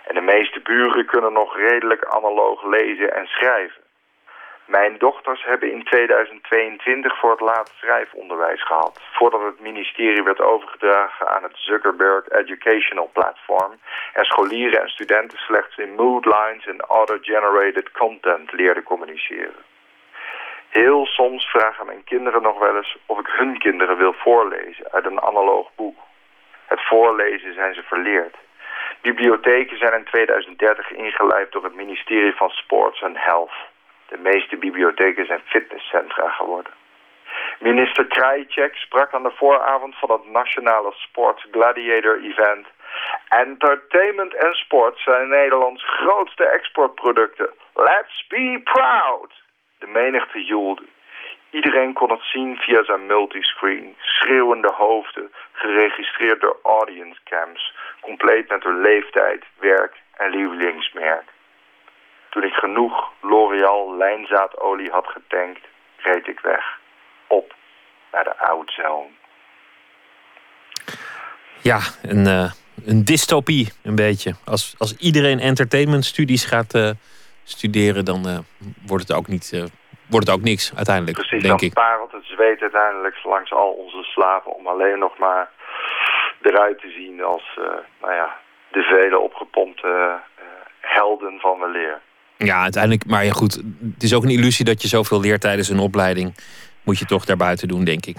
[0.05, 3.83] En de meeste buren kunnen nog redelijk analoog lezen en schrijven.
[4.71, 9.01] Mijn dochters hebben in 2022 voor het laatst schrijfonderwijs gehad...
[9.13, 13.73] voordat het ministerie werd overgedragen aan het Zuckerberg Educational Platform...
[14.13, 19.65] en scholieren en studenten slechts in moodlines en auto-generated content leerden communiceren.
[20.69, 25.05] Heel soms vragen mijn kinderen nog wel eens of ik hun kinderen wil voorlezen uit
[25.05, 25.99] een analoog boek.
[26.67, 28.37] Het voorlezen zijn ze verleerd.
[29.03, 33.70] Bibliotheken zijn in 2030 ingelijfd door het ministerie van Sports and Health...
[34.11, 36.73] De meeste bibliotheken zijn fitnesscentra geworden.
[37.59, 42.67] Minister Krajicek sprak aan de vooravond van het nationale Sports Gladiator Event.
[43.29, 47.51] Entertainment en sport zijn Nederlands grootste exportproducten.
[47.75, 49.33] Let's be proud!
[49.79, 50.83] De menigte joelde.
[51.51, 53.97] Iedereen kon het zien via zijn multiscreen.
[53.99, 57.75] Schreeuwende hoofden, geregistreerd door audience cams.
[58.01, 61.25] Compleet met hun leeftijd, werk en lievelingsmerk.
[62.31, 65.61] Toen ik genoeg L'Oreal lijnzaadolie had getankt,
[65.97, 66.79] reed ik weg.
[67.27, 67.55] Op
[68.13, 69.09] naar de oudzone.
[71.63, 72.51] Ja, een, uh,
[72.87, 74.35] een dystopie een beetje.
[74.45, 76.91] Als, als iedereen entertainmentstudies gaat uh,
[77.43, 78.39] studeren, dan uh,
[78.87, 79.51] wordt, het ook niet,
[80.09, 81.75] wordt het ook niks uiteindelijk, Precies, denk dan ik.
[81.75, 84.55] parelt het zweet uiteindelijk langs al onze slaven...
[84.55, 85.51] om alleen nog maar
[86.43, 87.59] eruit te zien als
[88.01, 88.37] nou ja,
[88.71, 90.19] de vele opgepompte
[90.81, 92.01] helden van weleer.
[92.45, 93.07] Ja, uiteindelijk.
[93.07, 93.55] Maar ja, goed.
[93.95, 96.35] Het is ook een illusie dat je zoveel leert tijdens een opleiding.
[96.83, 98.17] Moet je toch daarbuiten doen, denk ik.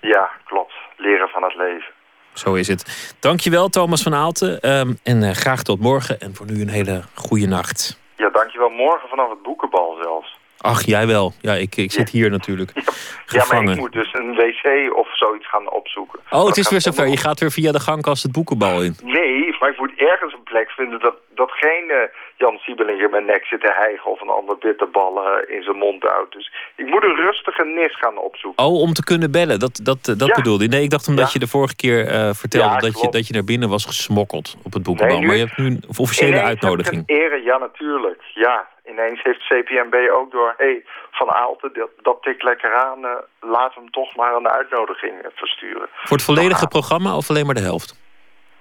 [0.00, 0.72] Ja, klopt.
[0.96, 1.94] Leren van het leven.
[2.32, 3.14] Zo is het.
[3.20, 4.70] Dankjewel, Thomas van Aalten.
[4.70, 6.20] Um, en uh, graag tot morgen.
[6.20, 8.00] En voor nu een hele goede nacht.
[8.16, 8.68] Ja, dankjewel.
[8.68, 10.38] Morgen vanaf het boekenbal zelfs.
[10.60, 11.32] Ach, jij wel.
[11.40, 12.72] Ja, ik, ik zit hier natuurlijk.
[13.26, 13.60] Ja, gevangen.
[13.60, 16.18] ja, maar ik moet dus een wc of zoiets gaan opzoeken.
[16.30, 17.08] Oh, het is weer zover.
[17.08, 18.96] Je gaat weer via de gangkast het boekenbal in.
[19.02, 21.96] Nee, maar ik moet ergens een plek vinden dat, dat geen uh,
[22.36, 24.10] Jan Siebelinger mijn nek zit te hijgen...
[24.10, 26.32] of een ander bitterbal uh, in zijn mond houdt.
[26.32, 28.64] Dus ik moet een rustige nis gaan opzoeken.
[28.64, 29.58] Oh, om te kunnen bellen.
[29.58, 30.34] Dat, dat, dat Ja.
[30.34, 30.70] bedoelde je.
[30.70, 31.30] Nee, ik dacht omdat Ja.
[31.32, 32.74] je de vorige keer uh, vertelde...
[32.74, 35.12] Ja, dat, je, dat je naar binnen was gesmokkeld op het boekenbal.
[35.14, 37.02] Nee, nu maar je hebt nu een officiële uitnodiging.
[37.06, 38.22] ere, ja natuurlijk.
[38.34, 40.54] Ja, ineens heeft CPMB ook door...
[40.56, 43.04] hé, hey, Van Aalten, dat, dat tikt lekker aan.
[43.04, 43.10] eh,
[43.40, 45.88] laat hem toch maar een uitnodiging eh, versturen.
[46.04, 48.04] Voor het volledige programma of alleen maar de helft?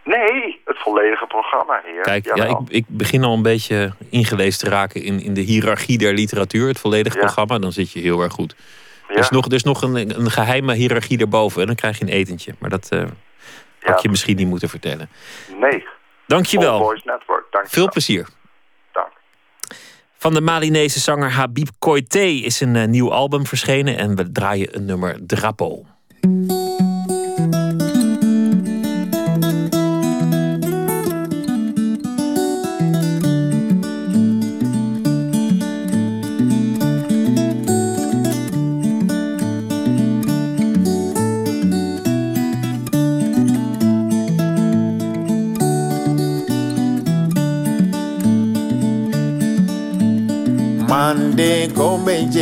[0.06, 2.02] Nee, het volledige programma, heer.
[2.02, 5.98] Kijk, ja, ik, ik begin al een beetje ingelezen te raken in, in de hiërarchie
[5.98, 6.68] der literatuur.
[6.68, 7.22] Het volledige Ja.
[7.24, 8.56] programma, dan zit je heel erg goed.
[9.08, 9.20] Er Ja.
[9.22, 11.62] is nog, er is nog een, een geheime hiërarchie daarboven.
[11.62, 12.56] En dan krijg je een etentje.
[12.60, 13.04] Maar dat eh,
[13.80, 15.10] had je misschien niet moeten vertellen.
[15.60, 15.86] Nee.
[16.28, 16.80] Dankjewel.
[16.80, 18.28] Boys Network, dank Veel plezier.
[18.92, 19.08] Dank.
[20.18, 23.98] Van de Malinese zanger Habib Koité is een eh, nieuw album verschenen.
[23.98, 25.86] En we draaien een nummer Drapo.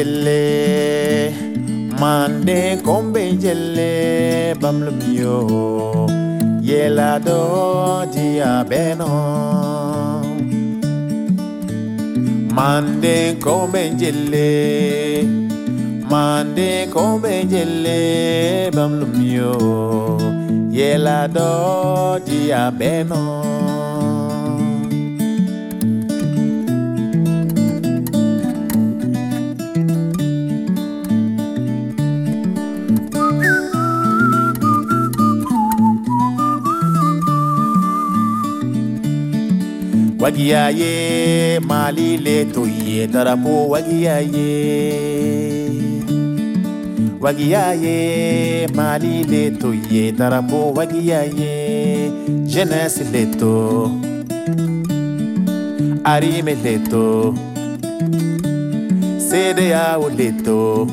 [0.03, 1.31] Jelle
[1.99, 6.07] Mande kombe jelle Bamlumio
[6.61, 9.09] Yela do dia beno.
[12.55, 15.23] Mande kombe jelle
[16.09, 20.17] Mande kombe jelle Bamlumio
[20.71, 24.12] Yela do dia beno
[40.23, 44.51] wagiyaye mali leto ye darapo wagiyaye
[47.19, 52.11] wagiyaye mali leto ye darapo wagiyaye
[52.45, 53.91] jeunesse leto
[56.03, 57.35] arime leto
[59.27, 60.87] cdao leto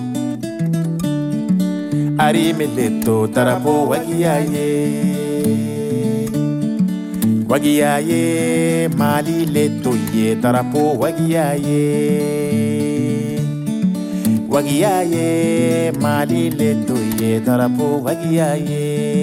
[2.18, 5.09] arime leto darapo wagiaye.
[7.50, 11.82] Wagiyaye mali leto ye darapo wagiyaye.
[14.48, 19.19] Wagiyaye mali leto ye darapo wagiyaye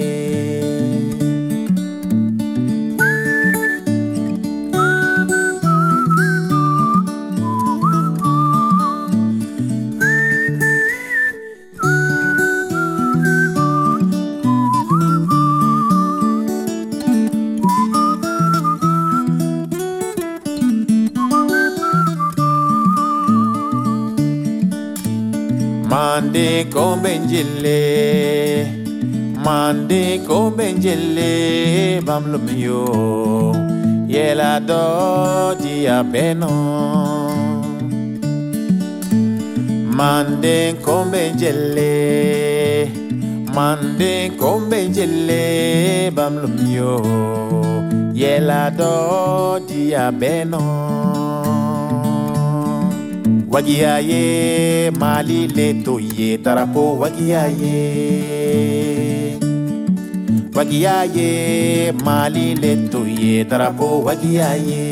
[26.58, 28.66] Mandeko Benjele
[29.44, 33.54] Mandeko Benjele Bamlumio
[34.08, 36.50] Yela Dodi Abeno
[39.94, 40.74] mande
[41.12, 42.90] Benjele
[43.54, 46.98] Mandeko Benjele Bamlumio
[48.14, 50.88] Yela Dodi Abeno
[53.48, 57.78] Wagiaye malilito ye tara po wagiyaye.
[60.54, 64.84] Wagiyaye malilito ye tara po wagiyaye.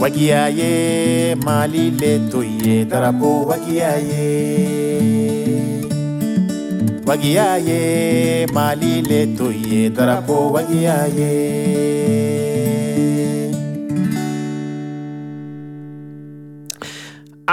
[0.00, 4.28] Wagiyaye malilito ye tara po wagiyaye.
[7.08, 12.05] Wagiyaye malilito ye tara po wagiyaye.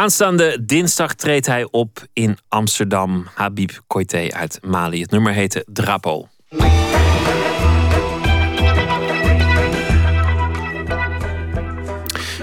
[0.04, 3.28] Aanstaande dinsdag treedt hij op in Amsterdam.
[3.34, 5.02] Habib Koité uit Mali.
[5.02, 6.28] Het nummer heette Drapo.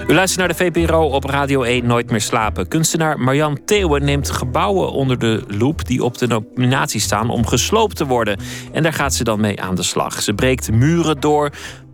[0.07, 2.67] U luistert naar de VPRO op Radio 1 Nooit meer slapen.
[2.67, 7.95] Kunstenaar Marjan Theeuwen neemt gebouwen onder de loep die op de nominatie staan om gesloopt
[7.95, 8.39] te worden.
[8.71, 10.21] En daar gaat ze dan mee aan de slag.
[10.21, 11.49] Ze breekt muren door,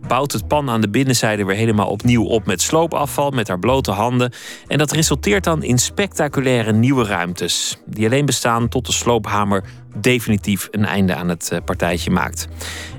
[0.08, 3.90] bouwt het pan aan de binnenzijde weer helemaal opnieuw op met sloopafval, met haar blote
[3.90, 4.32] handen.
[4.66, 9.64] En dat resulteert dan in spectaculaire nieuwe ruimtes, die alleen bestaan tot de sloophamer
[9.96, 12.48] definitief een einde aan het eh, partijtje maakt.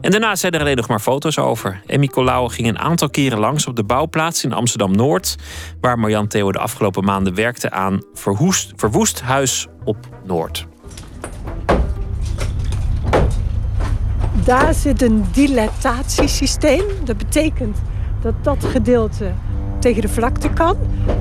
[0.01, 1.81] En daarna zijn er alleen nog maar foto's over.
[1.85, 5.35] Emmy Colau ging een aantal keren langs op de bouwplaats in Amsterdam-Noord...
[5.81, 10.67] waar Marjan Theo de afgelopen maanden werkte aan Verwoest, Verwoest Huis op Noord.
[14.45, 16.83] Daar zit een dilatatiesysteem.
[17.03, 17.77] Dat betekent
[18.21, 19.31] dat dat gedeelte
[19.79, 20.77] tegen de vlakte kan.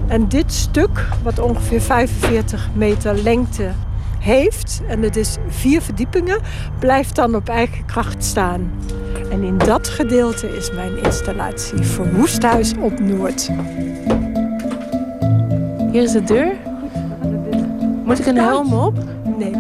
[0.06, 3.70] En dit stuk, wat ongeveer 45 meter lengte
[4.18, 6.40] heeft, en het is vier verdiepingen,
[6.78, 8.70] blijft dan op eigen kracht staan.
[9.30, 13.50] En in dat gedeelte is mijn installatie Verwoesthuis op Noord.
[15.92, 16.52] Hier is de deur.
[18.04, 18.98] Moet ik een helm op?
[19.38, 19.54] Nee.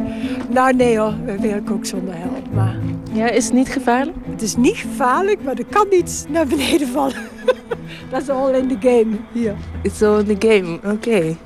[0.50, 2.42] Nou nee hoor, we werken ook zonder helm.
[2.52, 2.76] Maar
[3.18, 4.16] Ja, is het niet gevaarlijk?
[4.30, 7.28] het is niet gevaarlijk, maar er kan niets naar beneden vallen.
[8.10, 9.54] Dat is all in the game hier.
[9.82, 11.36] It's all in the game, oké.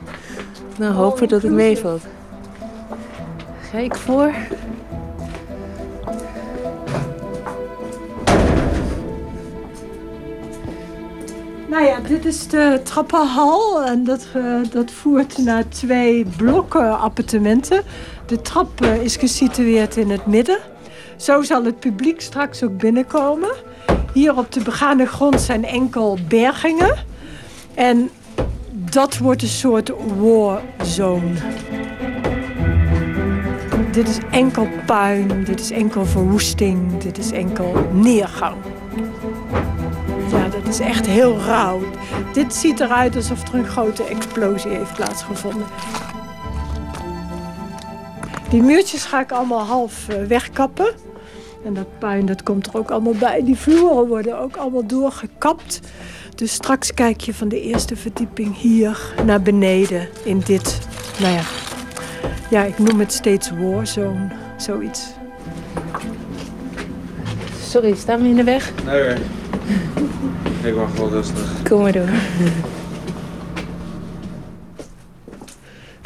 [0.79, 2.03] Nou, hopen dat het meevalt.
[3.71, 4.33] Ga ik voor?
[11.69, 17.83] Nou ja, dit is de trappenhal en dat, eh, dat voert naar twee blokken appartementen.
[18.27, 20.72] De trap eh, is gesitueerd in het midden.
[21.23, 23.51] Zo zal het publiek straks ook binnenkomen.
[24.13, 26.97] Hier op de begane grond zijn enkel bergingen.
[27.75, 28.11] En
[28.73, 31.35] dat wordt een soort warzone.
[33.91, 38.57] Dit is enkel puin, dit is enkel verwoesting, dit is enkel neergang.
[40.31, 41.81] Ja, dat is echt heel rauw.
[42.33, 45.67] Dit ziet eruit alsof er een grote explosie heeft plaatsgevonden.
[48.49, 51.11] Die muurtjes ga ik allemaal half eh, wegkappen.
[51.65, 53.45] En dat puin dat komt er ook allemaal bij.
[53.45, 55.81] Die vloeren worden ook allemaal doorgekapt.
[56.35, 60.79] Dus straks kijk je van de eerste verdieping hier naar beneden in dit,
[61.21, 61.43] nou ja,
[62.51, 65.07] ja ik noem het steeds warzone, zoiets.
[67.63, 68.73] Sorry, staan we in de weg?
[68.85, 69.17] Nee hoor.
[70.63, 71.63] Ik wacht wel rustig.
[71.69, 72.09] Kom maar door.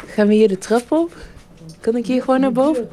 [0.05, 1.15] Gaan we hier de trap op?
[1.79, 2.89] Kan ik hier gewoon naar boven?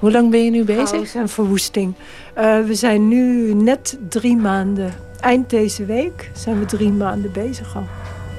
[0.00, 0.88] Hoe lang ben je nu bezig?
[0.88, 1.94] Chaos en verwoesting.
[2.34, 4.92] Eh, we zijn nu net drie maanden.
[5.20, 7.84] Eind deze week zijn we drie maanden bezig al.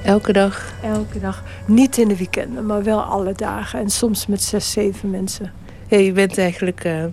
[0.04, 0.72] Elke dag?
[0.82, 1.42] Elke dag.
[1.66, 3.78] Niet in de weekenden, maar wel alle dagen.
[3.78, 5.52] En soms met zes, zeven mensen.
[5.86, 7.04] Ja, je bent eigenlijk eh,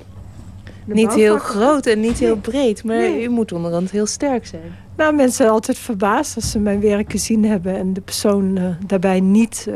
[0.85, 4.75] niet heel groot en niet heel breed, maar je moet onderhand heel sterk zijn.
[4.97, 7.75] Nou, mensen zijn altijd verbaasd als ze mijn werk gezien hebben...
[7.75, 9.67] en de persoon eh, daarbij niet,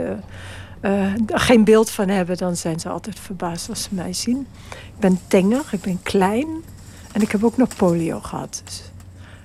[0.84, 2.38] eh, geen beeld van hebben...
[2.38, 4.48] dan zijn ze altijd verbaasd als ze mij zien.
[4.70, 6.48] Ik ben tenger, ik ben klein
[7.12, 8.62] en ik heb ook nog polio gehad.
[8.66, 8.84] Dus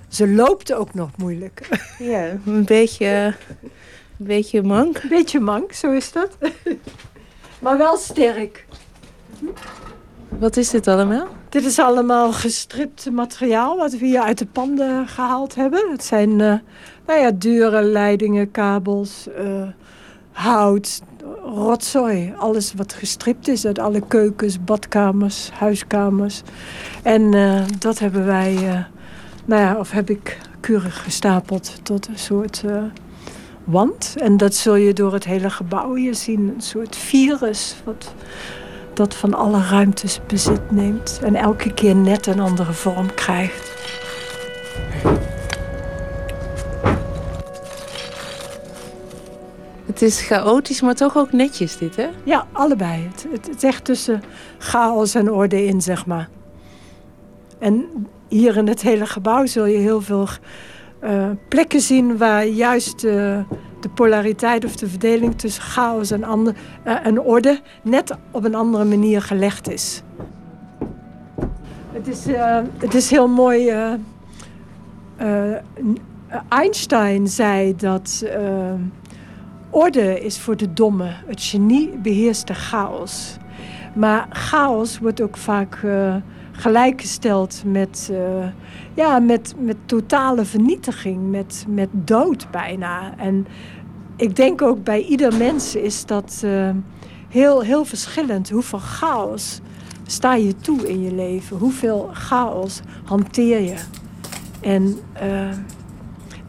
[0.07, 1.67] ze loopt ook nog moeilijk.
[1.99, 3.35] Ja, een beetje,
[4.17, 4.97] een beetje mank.
[4.97, 6.37] Een beetje mank, zo is dat.
[7.63, 8.65] maar wel sterk.
[10.29, 11.27] Wat is dit allemaal?
[11.49, 15.91] Dit is allemaal gestript materiaal wat we hier uit de panden gehaald hebben.
[15.91, 16.53] Het zijn eh,
[17.07, 19.67] nou ja, deuren, leidingen, kabels, eh,
[20.31, 21.01] hout,
[21.43, 22.33] rotzooi.
[22.37, 26.41] Alles wat gestript is uit alle keukens, badkamers, huiskamers.
[27.03, 28.83] En eh, dat hebben wij, eh,
[29.45, 32.83] nou ja, of heb ik keurig gestapeld tot een soort eh,
[33.63, 34.15] wand.
[34.17, 36.53] En dat zul je door het hele gebouw hier zien.
[36.55, 38.13] Een soort virus wat
[38.93, 41.19] dat van alle ruimtes bezit neemt.
[41.23, 43.68] En elke keer net een andere vorm krijgt.
[49.99, 52.07] Het is chaotisch, maar toch ook netjes dit, hè?
[52.23, 53.09] Ja, allebei.
[53.11, 54.21] Het, het, is echt tussen
[54.57, 56.29] chaos en orde in, zeg maar.
[57.57, 57.85] En
[58.27, 60.27] hier in het hele gebouw zul je heel veel
[60.99, 63.45] eh, plekken zien waar juist de
[63.95, 66.55] polariteit of de verdeling tussen chaos en, ander,
[66.87, 70.03] uh, en orde net op een andere manier gelegd is.
[71.91, 72.25] Het is,
[72.77, 73.73] het is heel mooi.
[76.49, 78.23] Einstein zei dat
[79.69, 81.11] orde is voor de domme.
[81.25, 83.37] Het genie beheerst de chaos.
[83.95, 85.83] Maar chaos wordt ook vaak
[86.59, 88.47] gelijkgesteld met, uh,
[88.93, 93.17] ja, met, met totale vernietiging, met, met dood bijna.
[93.17, 93.47] En
[94.15, 96.69] ik denk ook bij ieder mens is dat uh,
[97.29, 98.49] heel, heel verschillend.
[98.49, 99.61] Hoeveel chaos
[100.05, 101.57] sta je toe in je leven?
[101.57, 103.75] Hoeveel chaos hanteer je?
[104.61, 104.99] En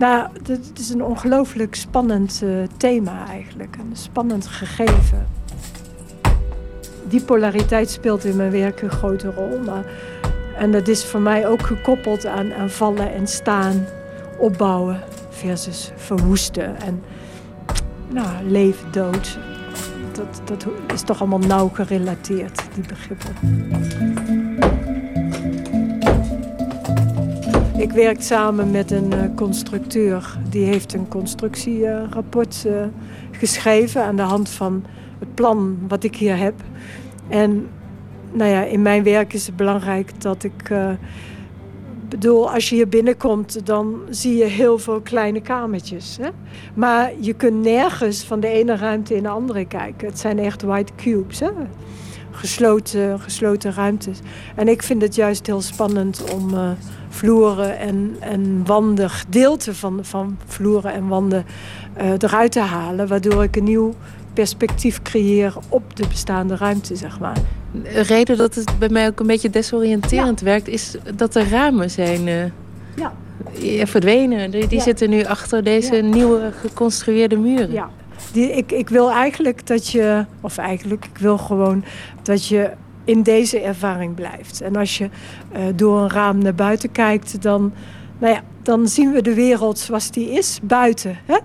[0.00, 2.42] nou, het is een ongelooflijk spannend
[2.76, 3.76] thema eigenlijk.
[3.76, 5.26] Een spannend gegeven
[7.10, 9.58] die polariteit speelt in mijn werk een grote rol.
[9.58, 9.84] Maar,
[10.56, 13.84] en dat is voor mij ook gekoppeld aan, aan vallen en staan,
[14.38, 16.80] opbouwen versus verwoesten.
[16.80, 17.02] En
[18.08, 19.38] nou, leven, dood.
[20.12, 24.09] Dat, dat is toch allemaal nauw gerelateerd, die begrippen.
[27.80, 30.38] Ik werk samen met een uh, constructeur.
[30.48, 32.72] Die heeft een constructierapport uh,
[33.30, 34.84] geschreven aan de hand van
[35.18, 36.54] het plan wat ik hier heb.
[37.28, 37.68] En
[38.32, 40.70] nou ja, in mijn werk is het belangrijk dat ik.
[40.70, 40.90] Uh,
[42.08, 46.18] bedoel, als je hier binnenkomt, dan zie je heel veel kleine kamertjes.
[46.20, 46.28] Hè?
[46.74, 50.08] Maar je kunt nergens van de ene ruimte in de andere kijken.
[50.08, 51.40] Het zijn echt white cubes.
[51.40, 51.50] Hè?
[52.30, 54.18] Gesloten, gesloten ruimtes.
[54.56, 56.54] En ik vind het juist heel spannend om
[57.10, 61.44] vloeren en, en wanden, gedeelten van, van vloeren en wanden
[62.00, 63.08] uh, eruit te halen.
[63.08, 63.94] Waardoor ik een nieuw
[64.32, 67.36] perspectief creëren op de bestaande ruimte, zeg maar.
[67.72, 71.90] De reden dat het bij mij ook een beetje desoriënterend werkt, is dat de ramen
[71.90, 72.44] zijn uh,
[72.96, 73.86] ja.
[73.86, 74.50] verdwenen.
[74.50, 77.72] Die, die zitten nu achter deze nieuwe geconstrueerde muren.
[77.72, 77.90] Ja.
[78.32, 81.84] Die, ik, ik wil eigenlijk dat je, of eigenlijk, ik wil gewoon
[82.22, 82.70] dat je
[83.10, 84.60] in deze ervaring blijft.
[84.60, 87.72] En als je uh, door een raam naar buiten kijkt, dan,
[88.18, 91.18] nou ja, dan zien we de wereld zoals die is, buiten.
[91.26, 91.36] Hè?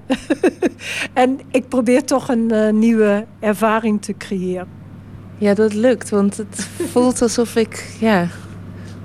[1.24, 4.68] en ik probeer toch een uh, nieuwe ervaring te creëren.
[5.38, 8.28] Ja, dat lukt, want het voelt alsof ik ja,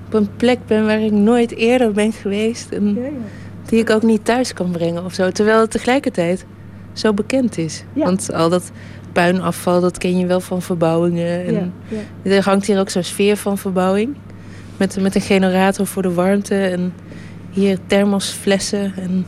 [0.06, 2.70] op een plek ben waar ik nooit eerder ben geweest.
[2.70, 3.10] En ja, ja.
[3.66, 5.30] die ik ook niet thuis kan brengen of zo.
[5.30, 6.46] Terwijl het tegelijkertijd
[6.92, 7.84] zo bekend is.
[7.92, 8.70] Want al dat
[9.12, 11.46] puinafval, dat ken je wel van verbouwingen.
[11.46, 11.72] En
[12.22, 14.16] Er hangt hier ook zo'n sfeer van verbouwing.
[14.76, 16.92] Met, met een generator voor de warmte en
[17.50, 18.92] hier thermosflessen.
[18.96, 19.26] En...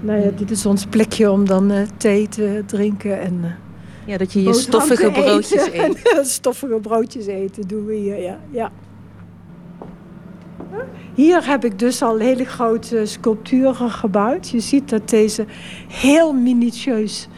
[0.00, 3.38] Nou ja, dit is ons plekje om dan uh, thee te drinken en...
[3.44, 3.50] Uh,
[4.04, 5.98] ja, dat je je stoffige broodjes eet.
[6.22, 8.38] stoffige broodjes eten doen we hier, ja.
[8.50, 8.70] ja.
[11.14, 14.48] Hier heb ik dus al hele grote sculpturen gebouwd.
[14.48, 15.44] Je ziet dat deze
[15.88, 17.28] heel minutieus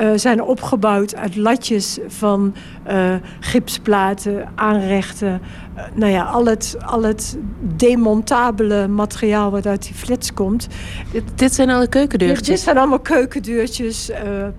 [0.00, 2.54] uh, zijn opgebouwd uit latjes van
[2.90, 5.40] uh, gipsplaten, aanrechten.
[5.76, 10.68] Uh, nou ja, al het, al het demontabele materiaal wat uit die flits komt.
[11.12, 12.38] Dit, dit zijn alle keukendeurtjes?
[12.46, 14.10] Dit, dit zijn allemaal keukendeurtjes,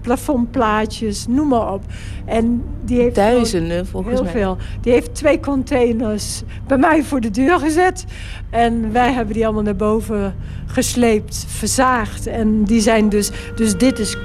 [0.01, 1.83] plafondplaatjes, noem maar op.
[2.25, 4.31] En die heeft Duizenden volgens heel mij.
[4.31, 4.57] veel.
[4.81, 8.05] Die heeft twee containers bij mij voor de deur gezet.
[8.49, 10.35] En wij hebben die allemaal naar boven
[10.65, 12.27] gesleept, verzaagd.
[12.27, 13.31] En die zijn dus...
[13.55, 14.17] Dus dit is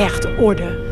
[0.00, 0.88] echt orde.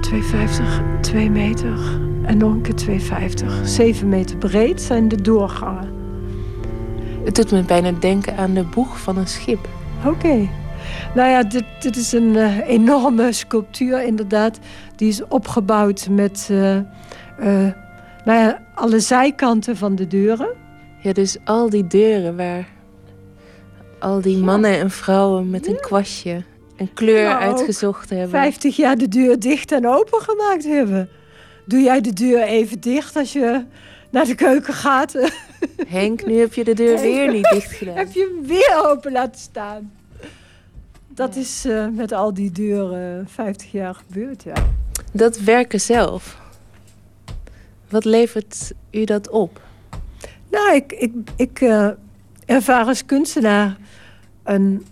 [0.00, 1.78] 250, 2 meter
[2.22, 3.60] en nog een keer 250.
[3.68, 5.92] 7 meter breed zijn de doorgangen.
[7.24, 9.68] Het doet me bijna denken aan de boeg van een schip.
[9.98, 10.08] Oké.
[10.08, 10.50] Okay.
[11.14, 14.58] Nou ja, dit, dit is een uh, enorme sculptuur inderdaad.
[14.96, 16.82] Die is opgebouwd met uh, uh,
[18.24, 20.48] nou ja, alle zijkanten van de deuren.
[20.98, 22.68] Ja, dus al die deuren waar
[23.98, 26.42] al die mannen en vrouwen met een kwastje
[26.76, 28.28] een kleur nou, uitgezocht hebben.
[28.28, 31.08] 50 jaar de deur dicht en open gemaakt hebben.
[31.64, 33.64] Doe jij de deur even dicht als je
[34.10, 35.12] naar de keuken gaat?
[35.86, 37.96] Henk, nu heb je de deur weer niet dicht gedaan.
[37.96, 39.92] heb je hem weer open laten staan.
[41.08, 41.40] Dat ja.
[41.40, 44.54] is uh, met al die deuren 50 jaar gebeurd, ja.
[45.12, 46.38] Dat werken zelf.
[47.88, 49.60] Wat levert u dat op?
[50.50, 51.88] Nou, ik, ik, ik uh,
[52.46, 53.76] ervaar als kunstenaar
[54.42, 54.86] een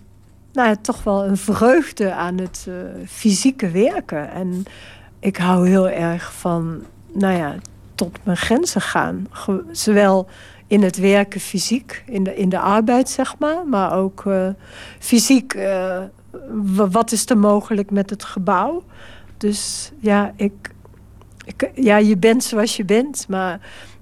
[0.52, 2.74] nou ja, toch wel een vreugde aan het uh,
[3.06, 4.30] fysieke werken.
[4.30, 4.64] En
[5.18, 7.54] ik hou heel erg van, nou ja,
[7.94, 9.26] tot mijn grenzen gaan.
[9.70, 10.28] Zowel
[10.66, 14.48] in het werken fysiek, in de, in de arbeid zeg maar, maar ook uh,
[14.98, 15.54] fysiek.
[15.54, 16.02] Uh,
[16.90, 18.82] wat is er mogelijk met het gebouw?
[19.36, 20.70] Dus ja, ik,
[21.44, 23.60] ik, ja, je bent zoals je bent, maar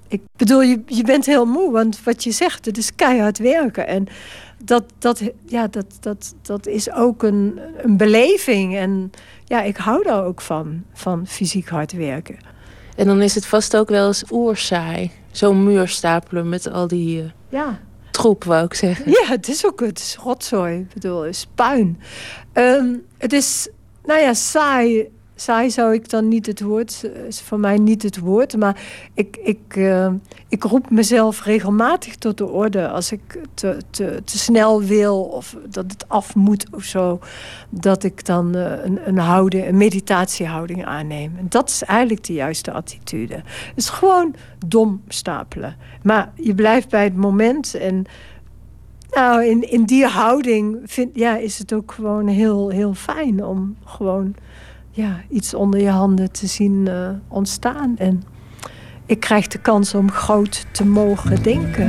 [0.08, 3.86] Ik bedoel, je, je bent heel moe, want wat je zegt, het is keihard werken.
[3.86, 4.06] En
[4.64, 8.76] dat, dat, ja, dat, dat, dat is ook een, een beleving.
[8.76, 9.12] En
[9.44, 12.36] ja, ik hou daar ook van, van fysiek hard werken.
[12.96, 15.10] En dan is het vast ook wel eens oerzaai.
[15.30, 17.80] Zo'n muur stapelen met al die uh, ja.
[18.10, 19.10] troep, wou ik zeggen.
[19.10, 20.78] Ja, het is ook het is rotzooi.
[20.78, 22.00] Ik bedoel, het is puin.
[22.54, 23.68] Um, het is,
[24.04, 25.08] nou ja, saai
[25.40, 28.56] saai zou ik dan niet het woord, is voor mij niet het woord.
[28.56, 28.80] Maar
[29.14, 30.12] ik, ik, uh,
[30.48, 35.56] ik roep mezelf regelmatig tot de orde als ik te, te, te snel wil of
[35.68, 37.18] dat het af moet of zo.
[37.70, 41.34] Dat ik dan uh, een, een, houding, een meditatiehouding aanneem.
[41.38, 43.34] En dat is eigenlijk de juiste attitude.
[43.34, 44.34] Het is gewoon
[44.66, 45.76] dom stapelen.
[46.02, 48.04] Maar je blijft bij het moment en.
[49.10, 53.76] Nou, in, in die houding vind, ja, is het ook gewoon heel, heel fijn om
[53.84, 54.34] gewoon
[54.90, 57.94] ja, iets onder je handen te zien uh, ontstaan.
[57.98, 58.22] En
[59.06, 61.86] ik krijg de kans om groot te mogen denken.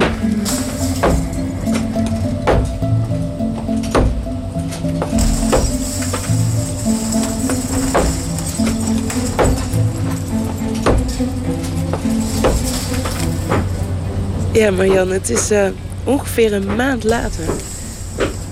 [14.53, 15.67] Ja, Marjan, het is uh,
[16.03, 17.45] ongeveer een maand later.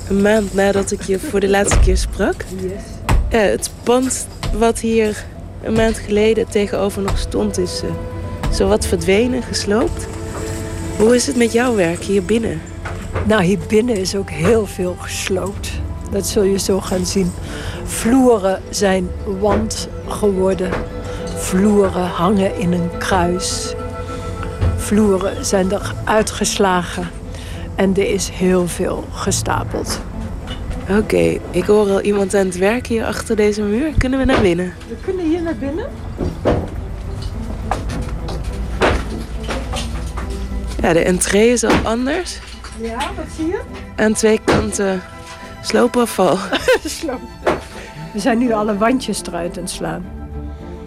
[0.09, 2.45] Een maand nadat ik je voor de laatste keer sprak.
[2.61, 2.71] Yes.
[3.29, 4.27] Ja, het pand
[4.57, 5.25] wat hier
[5.63, 7.89] een maand geleden tegenover nog stond, is uh,
[8.51, 10.07] zowat verdwenen, gesloopt.
[10.97, 12.61] Hoe is het met jouw werk hier binnen?
[13.25, 15.71] Nou, hier binnen is ook heel veel gesloopt.
[16.11, 17.31] Dat zul je zo gaan zien.
[17.83, 19.09] Vloeren zijn
[19.39, 20.71] wand geworden.
[21.35, 23.73] Vloeren hangen in een kruis.
[24.77, 27.09] Vloeren zijn er uitgeslagen.
[27.75, 29.99] En er is heel veel gestapeld.
[30.89, 33.91] Oké, okay, ik hoor al iemand aan het werk hier achter deze muur.
[33.97, 34.73] Kunnen we naar binnen?
[34.87, 35.85] We kunnen hier naar binnen.
[40.81, 42.39] Ja, de entree is al anders.
[42.81, 43.61] Ja, wat zie je?
[43.95, 45.01] Aan twee kanten
[45.61, 46.37] sloopafval.
[46.83, 47.21] Sloop.
[48.13, 50.05] We zijn nu alle wandjes eruit aan het slaan.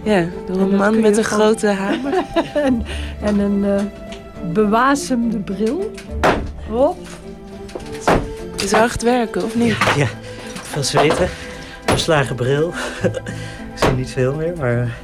[0.03, 2.13] Ja, door een man met een grote hamer.
[2.53, 2.85] en,
[3.21, 3.81] en een uh,
[4.53, 5.91] bewasemde bril.
[6.69, 7.07] Hop.
[8.63, 9.77] Het is hard werken, of niet?
[9.95, 10.07] Ja,
[10.53, 11.29] veel zweten.
[11.85, 12.73] Verslagen bril.
[13.73, 14.97] ik zie niet veel meer, maar...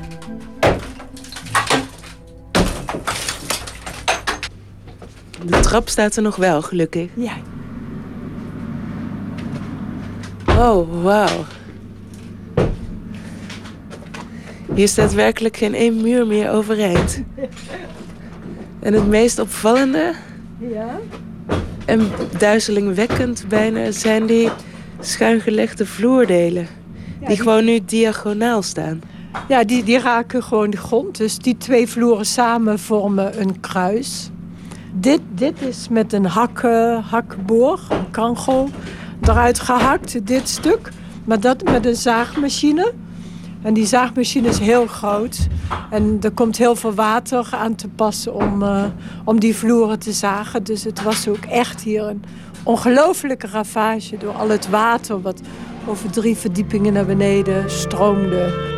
[5.45, 7.10] De trap staat er nog wel, gelukkig.
[7.14, 7.34] Ja.
[10.48, 11.45] Oh, wauw.
[14.73, 17.22] Hier staat werkelijk geen één muur meer overeind.
[18.80, 20.14] En het meest opvallende...
[20.57, 20.99] Ja?
[21.90, 24.49] En duizelingwekkend bijna zijn die
[24.99, 26.68] schuingelegde vloerdelen.
[27.22, 29.02] Ja, die, gewoon nu diagonaal staan.
[29.48, 31.18] Ja, die, die raken gewoon de grond.
[31.18, 34.30] Dus die twee vloeren samen vormen een kruis.
[34.94, 36.61] Dit, dit is met een hak,
[37.10, 38.70] hakboor, een kangel,
[39.22, 40.91] eruit gehakt, dit stuk.
[41.26, 42.94] Maar dat met een zaagmachine.
[43.61, 45.48] En die zaagmachine is heel groot.
[45.91, 48.84] En er komt heel veel water aan te passen om, uh,
[49.26, 50.64] om die vloeren te zagen.
[50.64, 52.23] Dus het was ook echt hier een
[52.64, 55.41] ongelofelijke ravage door al het water wat
[55.88, 58.77] over drie verdiepingen naar beneden stroomde.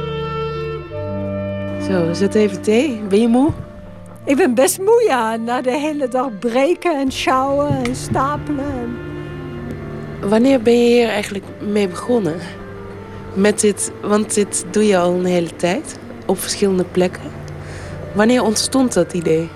[1.87, 3.01] Zo, zet even thee.
[3.09, 3.51] Ben je moe?
[4.25, 5.35] Ik ben best moe, ja.
[5.35, 8.65] Na de hele dag breken en sjouwen en stapelen.
[8.65, 10.29] En...
[10.29, 12.35] Wanneer ben je hier eigenlijk mee begonnen?
[13.33, 17.31] Met dit, want dit doe je al een hele tijd op verschillende plekken.
[18.13, 19.49] Wanneer ontstond dat idee?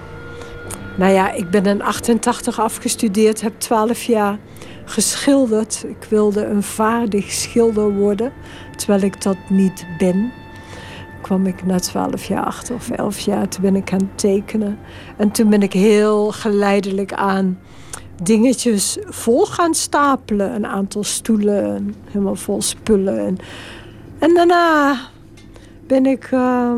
[0.98, 4.38] Nou ja, ik ben in 88 afgestudeerd, heb 12 jaar
[4.86, 5.86] geschilderd.
[5.88, 8.34] Ik wilde een vaardig schilder worden,
[8.76, 10.32] terwijl ik dat niet ben.
[11.22, 14.80] Kwam ik na 12 jaar achter of 11 jaar, toen ben ik gaan tekenen.
[15.18, 17.60] En toen ben ik heel geleidelijk aan
[18.24, 20.56] dingetjes vol gaan stapelen.
[20.56, 23.26] Een aantal stoelen, helemaal vol spullen.
[23.26, 23.38] En,
[24.20, 24.98] en daarna
[25.88, 26.74] ben ik, uh,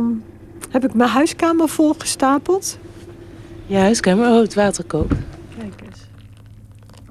[0.69, 2.77] heb ik mijn huiskamer volgestapeld.
[3.65, 4.29] Je huiskamer?
[4.29, 5.09] Oh, het waterkook.
[5.57, 5.99] Kijk eens.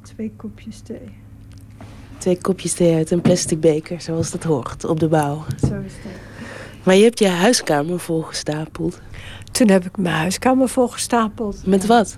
[0.03, 1.15] Twee kopjes thee.
[2.19, 5.45] Twee kopjes thee uit een plastic beker, zoals dat hoort, op de bouw.
[5.61, 6.21] Zo is het.
[6.83, 9.01] Maar je hebt je huiskamer volgestapeld.
[9.53, 11.67] Toen heb ik mijn huiskamer volgestapeld.
[11.67, 12.17] Met wat?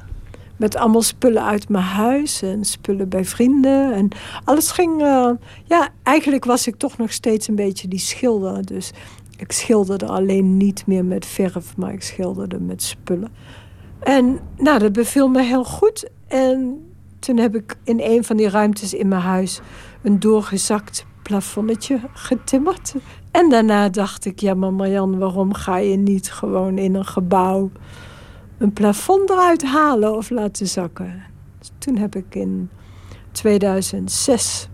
[0.59, 3.93] Met allemaal spullen uit mijn huis en spullen bij vrienden.
[3.93, 4.09] En
[4.45, 5.03] alles ging...
[5.03, 5.31] Uh,
[5.65, 8.67] ja, eigenlijk was ik toch nog steeds een beetje die schilder.
[8.67, 8.93] Dus
[9.37, 13.29] ik schilderde alleen niet meer met verf, maar ik schilderde met spullen.
[13.99, 16.09] En nou, dat beviel me heel goed.
[16.27, 16.87] En
[17.19, 19.61] toen heb ik in een van die ruimtes in mijn huis
[20.03, 22.95] een doorgezakt plafonnetje getimmerd.
[23.31, 27.71] En daarna dacht ik, ja maar Marjan, waarom ga je niet gewoon in een gebouw
[28.59, 31.23] een plafond eruit halen of laten zakken.
[31.79, 32.71] Toen heb ik in
[33.33, 34.69] 2006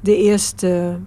[0.00, 0.98] de eerste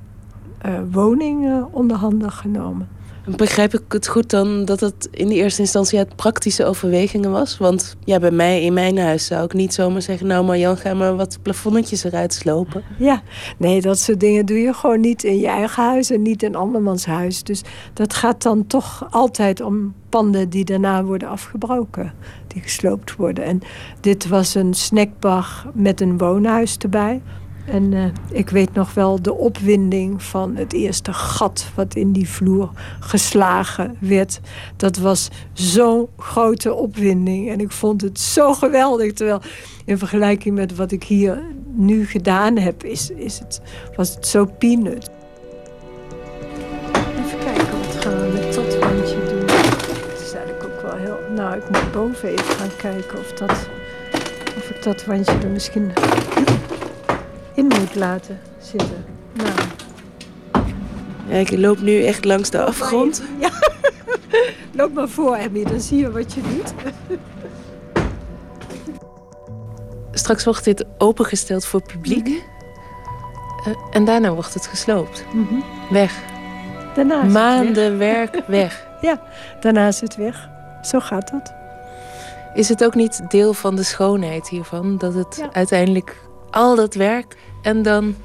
[0.66, 2.88] uh, woning uh, onder handen genomen.
[3.36, 7.58] Begrijp ik het goed dan dat het in de eerste instantie uit praktische overwegingen was?
[7.58, 10.28] Want ja, bij mij in mijn huis zou ik niet zomaar zeggen...
[10.28, 12.84] nou Marjan, ga maar wat plafonnetjes eruit slopen.
[12.98, 13.22] Ja,
[13.58, 16.10] nee, dat soort dingen doe je gewoon niet in je eigen huis...
[16.10, 17.44] en niet in andermans huis.
[17.44, 17.62] Dus
[17.94, 22.14] dat gaat dan toch altijd om panden die daarna worden afgebroken.
[22.48, 23.44] Die gesloopt worden.
[23.44, 23.62] En
[23.99, 27.22] dit was een snackbar met een woonhuis erbij...
[27.68, 32.30] En uh, ik weet nog wel de opwinding van het eerste gat wat in die
[32.30, 32.69] vloer
[32.99, 34.39] geslagen werd.
[34.76, 37.49] Dat was zo'n grote opwinding.
[37.49, 39.14] En ik vond het zo geweldig.
[39.14, 39.41] Terwijl
[39.85, 43.61] in vergelijking met wat ik hier nu gedaan heb, is, is het,
[43.95, 45.10] was het zo peanut.
[47.26, 49.57] Even kijken, wat gaan we met dat wandje doen?
[50.10, 51.18] Het is eigenlijk ook wel heel...
[51.35, 53.69] Nou, ik moet boven even gaan kijken of, dat,
[54.57, 55.91] of ik dat wandje er misschien
[57.57, 59.05] in moet laten zitten.
[59.34, 59.49] Nou.
[61.29, 63.23] Ja, ik loop nu echt langs de afgrond.
[63.39, 63.51] Ja,
[64.79, 66.73] loop maar voor, Emmy, dan zie je wat je doet.
[70.11, 72.27] Straks wordt dit opengesteld voor publiek.
[72.27, 72.55] Mm
[73.91, 75.25] en daarna wordt het gesloopt.
[75.34, 75.63] Mm -hmm.
[75.89, 76.23] Weg.
[76.95, 78.88] Daarna Maanden werk weg.
[79.01, 79.21] ja,
[79.59, 80.49] daarna is het weg.
[80.81, 81.53] Zo gaat dat.
[82.53, 84.97] Is het ook niet deel van de schoonheid hiervan?
[84.97, 85.49] Dat het ja.
[85.51, 86.15] uiteindelijk
[86.52, 88.15] al dat werk en dan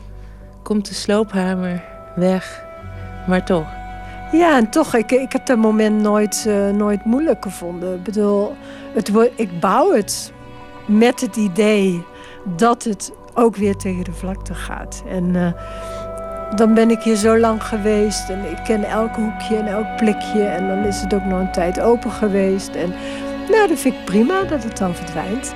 [0.62, 1.85] komt de sloophamer
[2.15, 2.65] weg.
[3.27, 3.66] Maar toch.
[4.32, 7.94] Ja, en toch, ik, ik heb dat moment nooit, uh, nooit moeilijk gevonden.
[7.94, 8.55] Ik bedoel,
[8.94, 10.32] het, ik bouw het
[10.86, 12.05] met het idee
[12.44, 15.03] dat het ook weer tegen de vlakte gaat.
[15.09, 15.53] En uh,
[16.55, 20.43] dan ben ik hier zo lang geweest en ik ken elk hoekje en elk plekje.
[20.43, 22.74] En dan is het ook nog een tijd open geweest.
[22.74, 22.94] En
[23.51, 25.55] nou, dat vind ik prima dat het dan verdwijnt.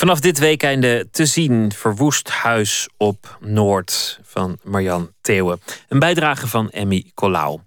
[0.00, 5.60] Vanaf dit weekende te zien Verwoest Huis op Noord van Marjan Theeuwen.
[5.88, 7.60] Een bijdrage van Emmy Colau.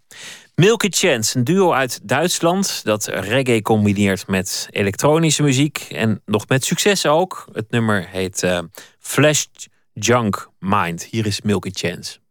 [0.55, 6.65] Milky Chance, een duo uit Duitsland dat reggae combineert met elektronische muziek en nog met
[6.65, 7.47] succes ook.
[7.51, 8.59] Het nummer heet uh,
[8.99, 9.45] Flash
[9.93, 11.03] Junk Mind.
[11.03, 12.22] Hier is Milky Chance.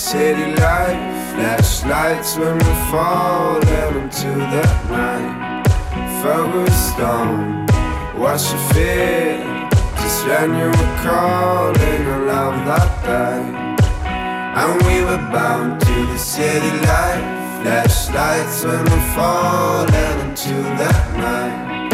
[0.00, 1.34] City life.
[1.34, 5.62] Flashlights when we fall into the night.
[6.22, 7.66] Focused on
[8.18, 9.68] what you feel.
[10.00, 13.80] Just when you were calling a love that died.
[14.60, 17.62] And we were bound to the city life.
[17.62, 21.92] Flashlights when we fall into the night.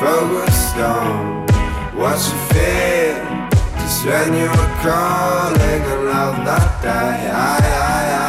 [0.00, 1.46] Focused on
[1.94, 3.43] what you feel.
[4.02, 6.84] When you were calling a love that.
[6.84, 8.23] I, I, I, I.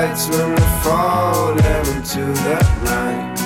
[0.00, 3.36] lights when we fall down into that night.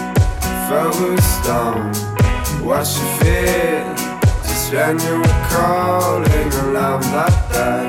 [0.69, 1.91] Fell with stone,
[2.65, 3.83] wash your fear.
[4.47, 7.87] Just when you were calling a love that day.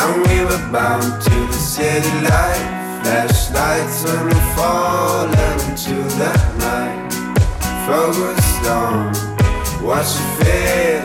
[0.00, 2.64] And we were bound to the city light.
[3.02, 7.12] Flashlights when we fall down into that night.
[7.86, 9.08] Fell with stone,
[9.86, 11.00] wash your fear.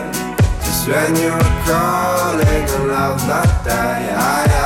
[0.64, 3.54] Just when you were calling a love that.
[3.66, 4.63] I, I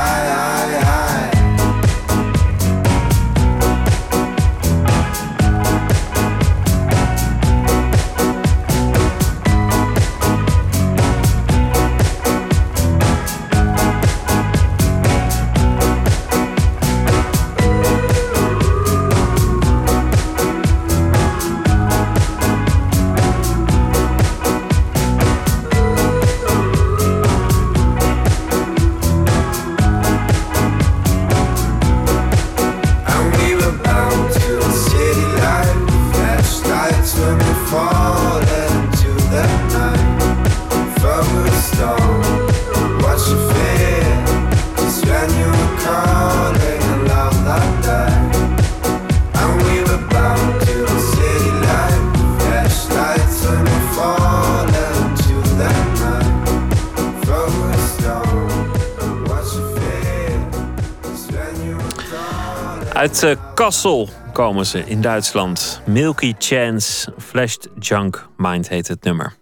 [63.23, 65.81] Uit eh, Kassel komen ze in Duitsland.
[65.85, 69.35] Milky Chance, Flashed Junk Mind heet het nummer.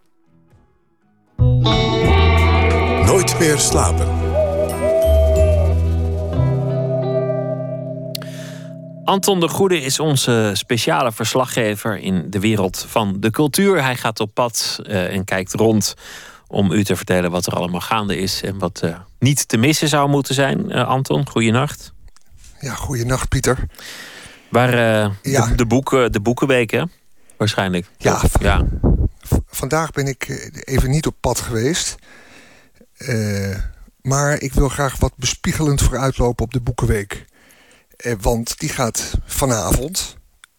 [3.06, 4.08] Nooit meer slapen.
[9.04, 13.84] Anton de Goede is onze speciale verslaggever in de wereld van de cultuur.
[13.84, 15.94] Hij gaat op pad eh, en kijkt rond
[16.48, 19.88] om u te vertellen wat er allemaal gaande is en wat eh, niet te missen
[19.88, 20.72] zou moeten zijn.
[20.72, 21.96] Eh, Anton, goeienacht.
[22.60, 23.66] Ja, goeienacht Pieter.
[24.50, 26.84] Waar eh, de, de, boeken, de boekenweek, hè?
[27.38, 27.86] Waarschijnlijk.
[27.98, 28.66] Ja, ja.
[29.48, 31.96] Vandaag ben ik eh, even niet op pad geweest.
[32.98, 33.58] Eh,
[34.02, 37.26] maar ik wil graag wat bespiegelend vooruitlopen op de Boekenweek.
[37.98, 40.18] Eh, want die gaat vanavond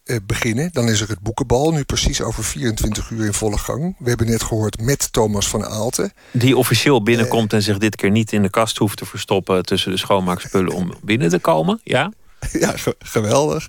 [0.09, 0.69] eh, beginnen.
[0.73, 3.97] Dan is er het boekenbal, nu precies over 24 uur in volle gang.
[3.99, 6.13] We hebben net gehoord met Thomas van Aalten.
[6.33, 9.91] Die officieel binnenkomt en zich dit keer niet in de kast hoeft te verstoppen tussen
[9.91, 11.81] de schoonmaakspullen om binnen te komen.
[11.85, 12.13] Ja,
[12.53, 13.69] Ja, ge- geweldig.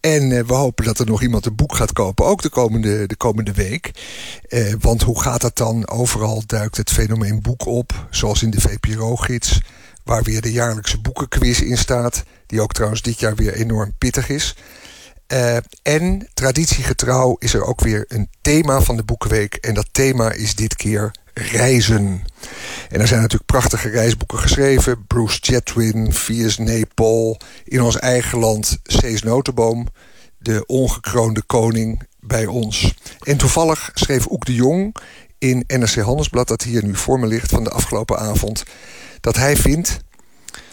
[0.00, 3.06] En eh, we hopen dat er nog iemand een boek gaat kopen, ook de komende,
[3.06, 3.90] de komende week.
[4.48, 5.88] Eh, want hoe gaat dat dan?
[5.88, 9.60] Overal duikt het fenomeen boek op, zoals in de VPRO-gids...
[10.04, 12.22] waar weer de jaarlijkse boekenquiz in staat...
[12.46, 14.54] die ook trouwens dit jaar weer enorm pittig is.
[15.30, 19.54] Eh, en traditiegetrouw is er ook weer een thema van de Boekenweek...
[19.54, 22.24] en dat thema is dit keer reizen.
[22.88, 25.06] En er zijn natuurlijk prachtige reisboeken geschreven.
[25.06, 27.40] Bruce Chatwin, Viers Nepal.
[27.64, 29.86] In ons eigen land Cees Notenboom.
[30.38, 32.94] De ongekroonde koning bij ons.
[33.22, 34.96] En toevallig schreef Oek de Jong
[35.38, 36.48] in NRC Handelsblad...
[36.48, 38.62] dat hier nu voor me ligt van de afgelopen avond...
[39.20, 39.98] dat hij vindt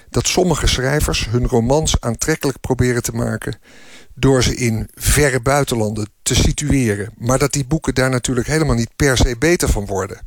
[0.09, 3.59] dat sommige schrijvers hun romans aantrekkelijk proberen te maken...
[4.19, 7.13] door ze in verre buitenlanden te situeren.
[7.17, 10.19] Maar dat die boeken daar natuurlijk helemaal niet per se beter van worden.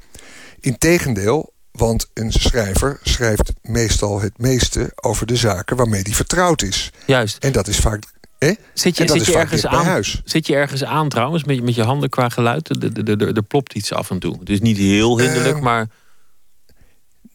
[0.60, 6.90] Integendeel, want een schrijver schrijft meestal het meeste over de zaken waarmee hij vertrouwd is.
[7.06, 7.44] Juist.
[7.44, 8.02] En dat is vaak.
[8.38, 8.52] Hè?
[8.74, 9.84] Zit je, zit je ergens aan?
[9.84, 10.22] huis.
[10.24, 12.68] Zit je ergens aan trouwens met, met je handen qua geluid?
[12.68, 14.38] Er, er, er, er plopt iets af en toe.
[14.38, 15.88] Het is niet heel hinderlijk, Ehm, maar.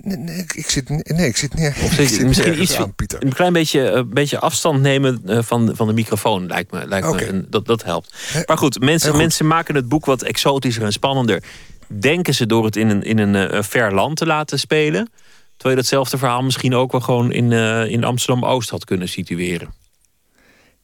[0.05, 1.75] Nee, nee, ik- zit, nee, ik zit neer.
[1.83, 3.23] Of zit, zit misschien iets, aan, Pieter.
[3.23, 6.87] een klein beetje, een beetje afstand nemen eh, van, van de microfoon lijkt me.
[6.87, 8.15] Lijkt me en dat, dat helpt.
[8.45, 9.19] Maar goed mensen, goed.
[9.19, 11.43] mensen maken het boek wat exotischer en spannender.
[11.87, 15.09] Denken ze door het in een, in een eh, ver land te laten spelen.
[15.57, 19.73] Terwijl je datzelfde verhaal misschien ook wel gewoon in, eh, in Amsterdam-Oost had kunnen situeren.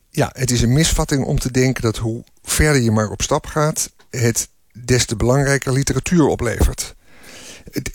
[0.09, 3.45] Ja, het is een misvatting om te denken dat hoe verder je maar op stap
[3.45, 4.49] gaat, het
[4.85, 6.95] des te belangrijker literatuur oplevert.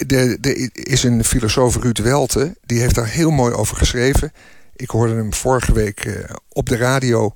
[0.07, 4.33] Er is een filosoof, Ruud Welte, die heeft daar heel mooi over geschreven.
[4.77, 7.35] Ik hoorde hem vorige week eh, op de radio.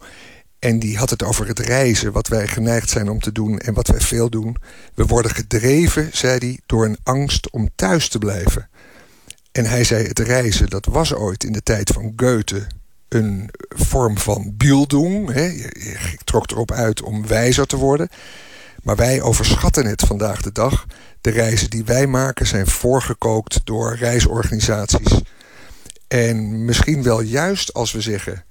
[0.58, 3.74] En die had het over het reizen, wat wij geneigd zijn om te doen en
[3.74, 4.56] wat wij veel doen.
[4.94, 8.68] We worden gedreven, zei hij, door een angst om thuis te blijven.
[9.52, 12.66] En hij zei: het reizen, dat was ooit in de tijd van Goethe
[13.08, 15.32] een vorm van bildung.
[15.32, 15.44] Hè?
[15.44, 18.08] Je trok erop uit om wijzer te worden.
[18.82, 20.86] Maar wij overschatten het vandaag de dag.
[21.20, 25.20] De reizen die wij maken zijn voorgekookt door reisorganisaties.
[26.08, 28.44] En misschien wel juist als we zeggen...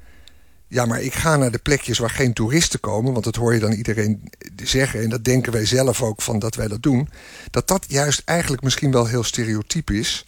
[0.68, 3.12] ja, maar ik ga naar de plekjes waar geen toeristen komen...
[3.12, 4.30] want dat hoor je dan iedereen
[4.64, 5.02] zeggen...
[5.02, 7.10] en dat denken wij zelf ook van dat wij dat doen...
[7.52, 10.24] dat dat juist eigenlijk misschien wel heel stereotyp is...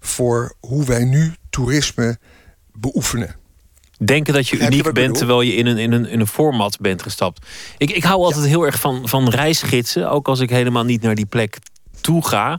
[0.00, 2.18] voor hoe wij nu toerisme
[2.72, 3.36] beoefenen.
[4.04, 7.02] Denken dat je uniek bent terwijl je in een, in een, in een format bent
[7.02, 7.46] gestapt.
[7.78, 10.10] Ik, ik hou altijd heel erg van, van reisgidsen.
[10.10, 11.58] Ook als ik helemaal niet naar die plek
[12.00, 12.58] toe ga.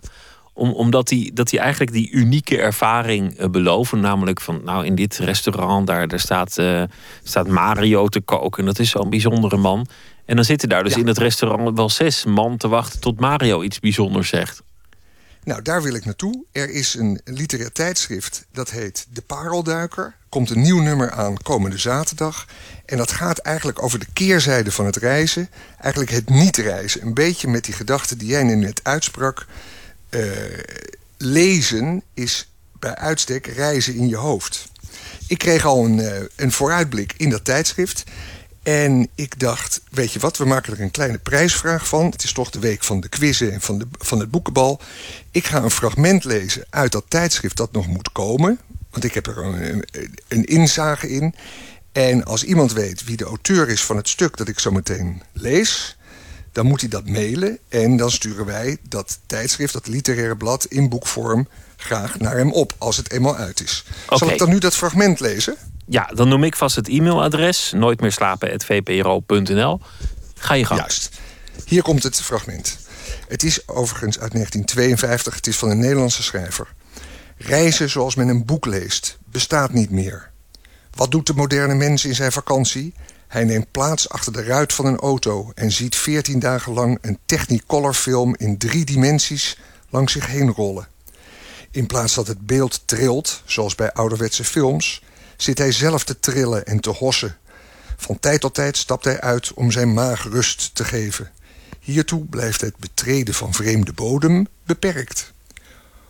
[0.53, 3.99] Om, omdat die, dat die eigenlijk die unieke ervaring uh, beloven.
[3.99, 6.83] Namelijk van, nou in dit restaurant, daar, daar staat, uh,
[7.23, 8.65] staat Mario te koken.
[8.65, 9.87] Dat is zo'n bijzondere man.
[10.25, 10.99] En dan zitten daar dus ja.
[10.99, 14.63] in het restaurant wel zes man te wachten tot Mario iets bijzonders zegt.
[15.47, 16.43] Nou, daar wil ik naartoe.
[16.51, 20.15] Er is een literair tijdschrift dat heet De Parelduiker.
[20.29, 22.45] Komt een nieuw nummer aan komende zaterdag.
[22.85, 25.49] En dat gaat eigenlijk over de keerzijde van het reizen.
[25.79, 27.01] Eigenlijk het niet reizen.
[27.01, 29.45] Een beetje met die gedachte die jij net uitsprak.
[30.09, 30.31] Uh,
[31.17, 32.49] lezen is
[32.79, 34.69] bij uitstek reizen in je hoofd.
[35.27, 38.03] Ik kreeg al een, uh, een vooruitblik in dat tijdschrift.
[38.67, 42.05] En ik dacht, weet je wat, we maken er een kleine prijsvraag van.
[42.05, 44.79] Het is toch de week van de quizzen en van, de, van het boekenbal.
[45.31, 48.59] Ik ga een fragment lezen uit dat tijdschrift dat nog moet komen.
[48.91, 49.83] Want ik heb er een,
[50.27, 51.35] een inzage in.
[51.91, 55.21] En als iemand weet wie de auteur is van het stuk dat ik zo meteen
[55.33, 55.97] lees...
[56.51, 60.65] dan moet hij dat mailen en dan sturen wij dat tijdschrift, dat literaire blad...
[60.65, 63.83] in boekvorm graag naar hem op, als het eenmaal uit is.
[64.05, 64.17] Okay.
[64.17, 65.57] Zal ik dan nu dat fragment lezen?
[65.89, 67.71] Ja, dan noem ik vast het e-mailadres.
[67.75, 69.79] Nooit meer slapen.vpro.nl.
[70.35, 70.79] Ga je gang.
[70.79, 71.09] Juist.
[71.65, 72.77] Hier komt het fragment.
[73.27, 75.35] Het is overigens uit 1952.
[75.35, 76.67] Het is van een Nederlandse schrijver.
[77.37, 80.31] Reizen zoals men een boek leest bestaat niet meer.
[80.91, 82.93] Wat doet de moderne mens in zijn vakantie?
[83.27, 87.19] Hij neemt plaats achter de ruit van een auto en ziet 14 dagen lang een
[87.25, 89.57] Technicolor film in drie dimensies
[89.89, 90.87] langs zich heen rollen.
[91.71, 95.01] In plaats dat het beeld trilt, zoals bij ouderwetse films,
[95.37, 97.37] zit hij zelf te trillen en te hossen.
[97.97, 101.31] Van tijd tot tijd stapt hij uit om zijn maag rust te geven.
[101.79, 105.33] Hiertoe blijft het betreden van vreemde bodem beperkt.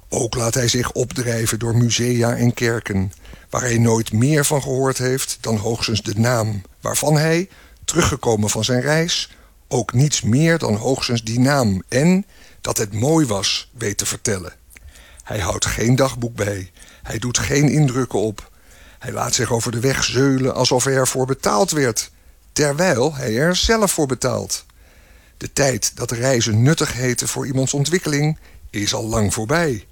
[0.10, 3.12] Ook laat hij zich opdrijven door musea en kerken,
[3.50, 7.50] waar hij nooit meer van gehoord heeft dan hoogstens de naam, waarvan hij,
[7.86, 9.30] teruggekomen van zijn reis,
[9.68, 12.26] ook niets meer dan hoogstens die naam en
[12.62, 14.54] dat het mooi was weet te vertellen.
[15.24, 16.72] Hij houdt geen dagboek bij,
[17.04, 18.52] hij doet geen indrukken op,
[19.00, 22.12] hij laat zich over de weg zeulen alsof hij ervoor betaald werd,
[22.54, 24.66] terwijl hij er zelf voor betaalt.
[25.38, 28.38] De tijd dat reizen nuttig heette voor iemands ontwikkeling
[28.70, 29.88] is al lang voorbij.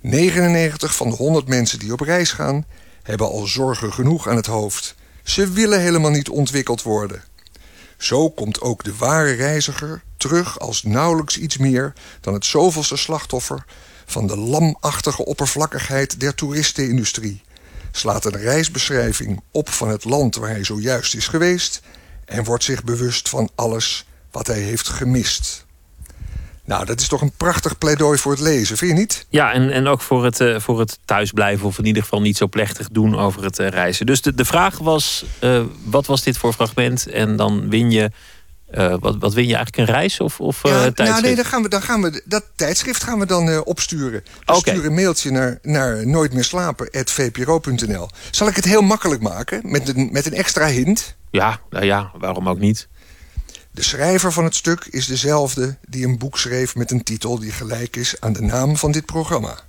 [0.00, 2.64] 99 van de 100 mensen die op reis gaan
[3.02, 4.94] hebben al zorgen genoeg aan het hoofd.
[5.22, 7.22] Ze willen helemaal niet ontwikkeld worden.
[7.96, 13.64] Zo komt ook de ware reiziger terug als nauwelijks iets meer dan het zoveelste slachtoffer
[14.06, 17.42] van de lamachtige oppervlakkigheid der toeristenindustrie
[17.98, 21.80] slaat een reisbeschrijving op van het land waar hij zojuist is geweest
[22.24, 25.66] en wordt zich bewust van alles wat hij heeft gemist.
[26.64, 29.26] Nou, dat is toch een prachtig pleidooi voor het lezen, vind je niet?
[29.28, 32.36] Ja, en, en ook voor het, uh, voor het thuisblijven of in ieder geval niet
[32.36, 34.06] zo plechtig doen over het uh, reizen.
[34.06, 37.06] Dus de, de vraag was, uh, wat was dit voor fragment?
[37.06, 38.10] En dan win je
[38.76, 41.10] uh, wat, wat win je eigenlijk, een reis of, of ja, uh, tijdschrift?
[41.10, 44.24] Nou nee, dan gaan we, dan gaan we, dat tijdschrift gaan we dan uh, opsturen.
[44.40, 44.58] Okay.
[44.58, 48.08] sturen een mailtje naar, naar nooitmeerslapen.vpro.nl.
[48.30, 51.14] Zal ik het heel makkelijk maken, met een, met een extra hint?
[51.30, 52.88] Ja, nou ja, waarom ook niet?
[53.70, 56.74] De schrijver van het stuk is dezelfde die een boek schreef...
[56.74, 59.50] met een titel die gelijk is aan de naam van dit programma.
[59.50, 59.62] Oké,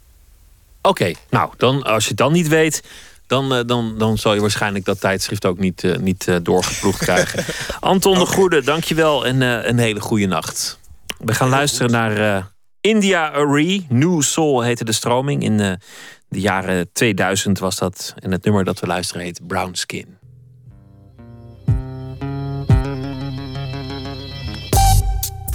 [0.82, 2.84] okay, nou, dan, als je het dan niet weet
[3.28, 7.00] dan, uh, dan, dan zal je waarschijnlijk dat tijdschrift ook niet, uh, niet uh, doorgeploegd
[7.00, 7.46] krijgen.
[7.80, 8.26] Anton okay.
[8.26, 10.80] de Goede, dankjewel en een hele goede nacht.
[11.18, 12.48] We gaan luisteren naar
[12.82, 13.86] India Arie.
[13.90, 15.44] New Soul heette de stroming.
[15.44, 18.14] In de jaren 2000 was dat.
[18.20, 20.18] En het nummer dat we luisteren heet Brown Skin.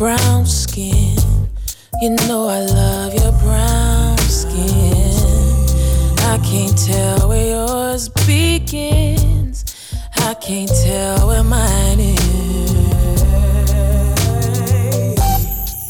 [0.02, 1.14] Brown skin,
[2.00, 4.91] you know I love your brown skin.
[6.32, 9.66] I can't tell where yours begins.
[10.16, 13.22] I can't tell where mine is.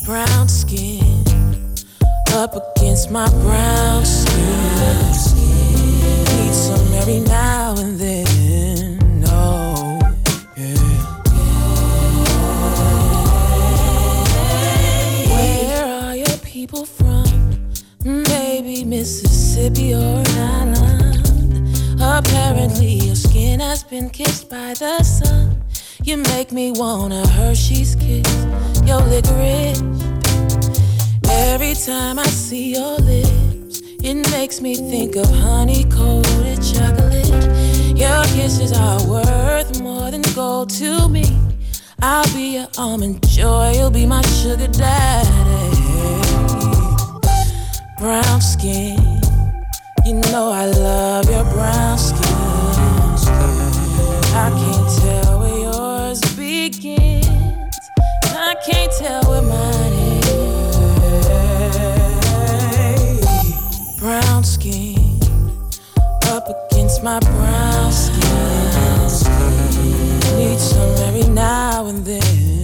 [0.05, 1.25] Brown skin
[2.33, 5.13] up against my brown skin.
[6.27, 8.99] Need some every now and then.
[9.21, 10.01] No,
[10.57, 10.75] yeah.
[15.37, 17.23] Where are your people from?
[18.05, 18.83] Maybe
[19.55, 22.01] Mississippi or an island.
[22.01, 25.63] Apparently, your skin has been kissed by the sun.
[26.03, 28.27] You make me want a Hershey's kiss,
[28.87, 29.83] your licorice.
[31.29, 37.29] Every time I see your lips, it makes me think of honey coated chocolate.
[37.95, 41.27] Your kisses are worth more than gold to me.
[42.01, 45.83] I'll be your almond joy, you'll be my sugar daddy
[47.99, 49.12] brown skin.
[50.05, 52.19] You know I love your brown skin.
[54.35, 57.79] I can't tell where yours begins.
[58.25, 60.41] I can't tell where mine is.
[64.01, 65.21] Brown skin
[66.27, 68.19] up against my brown skin.
[70.37, 72.62] Need some every now and then.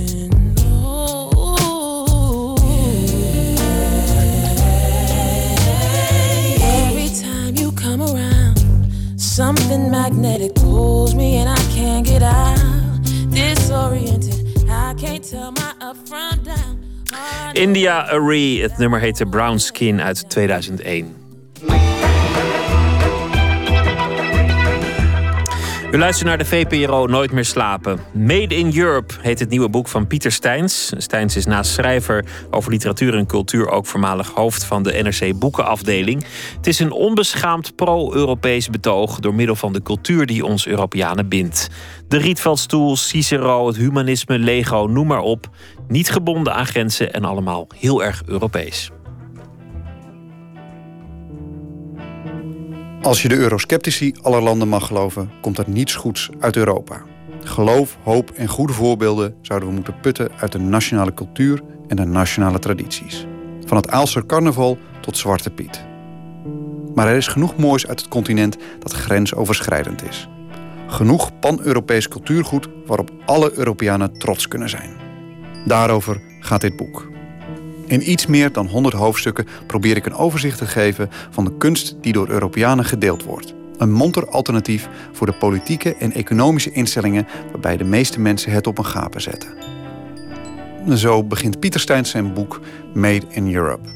[9.39, 12.59] Magnetic pulls me and I can't get out.
[13.31, 16.79] Disoriented, I can't tell my up from down.
[17.53, 21.18] India Arie, het nummer heette Brown Skin uit 2001.
[25.93, 27.99] U luistert naar de VPRO Nooit meer slapen.
[28.13, 30.93] Made in Europe heet het nieuwe boek van Pieter Steins.
[30.97, 36.25] Steins is naast schrijver over literatuur en cultuur ook voormalig hoofd van de NRC Boekenafdeling.
[36.57, 41.69] Het is een onbeschaamd pro-Europees betoog door middel van de cultuur die ons Europeanen bindt.
[42.09, 45.49] De Rietveldstoel, Cicero, het humanisme, Lego, noem maar op.
[45.87, 48.91] Niet gebonden aan grenzen en allemaal heel erg Europees.
[53.03, 57.03] Als je de eurosceptici aller landen mag geloven, komt er niets goeds uit Europa.
[57.43, 62.05] Geloof, hoop en goede voorbeelden zouden we moeten putten uit de nationale cultuur en de
[62.05, 63.27] nationale tradities.
[63.65, 65.85] Van het Aalster carnaval tot Zwarte Piet.
[66.95, 70.29] Maar er is genoeg moois uit het continent dat grensoverschrijdend is.
[70.87, 74.97] Genoeg pan-Europees cultuurgoed waarop alle Europeanen trots kunnen zijn.
[75.67, 77.18] Daarover gaat dit boek.
[77.89, 81.97] In iets meer dan 100 hoofdstukken probeer ik een overzicht te geven van de kunst
[82.01, 83.55] die door Europeanen gedeeld wordt.
[83.77, 88.79] Een monter alternatief voor de politieke en economische instellingen waarbij de meeste mensen het op
[88.79, 89.57] een gapen zetten.
[90.95, 92.61] Zo begint Pieter Steins zijn boek
[92.95, 93.89] Made in Europe.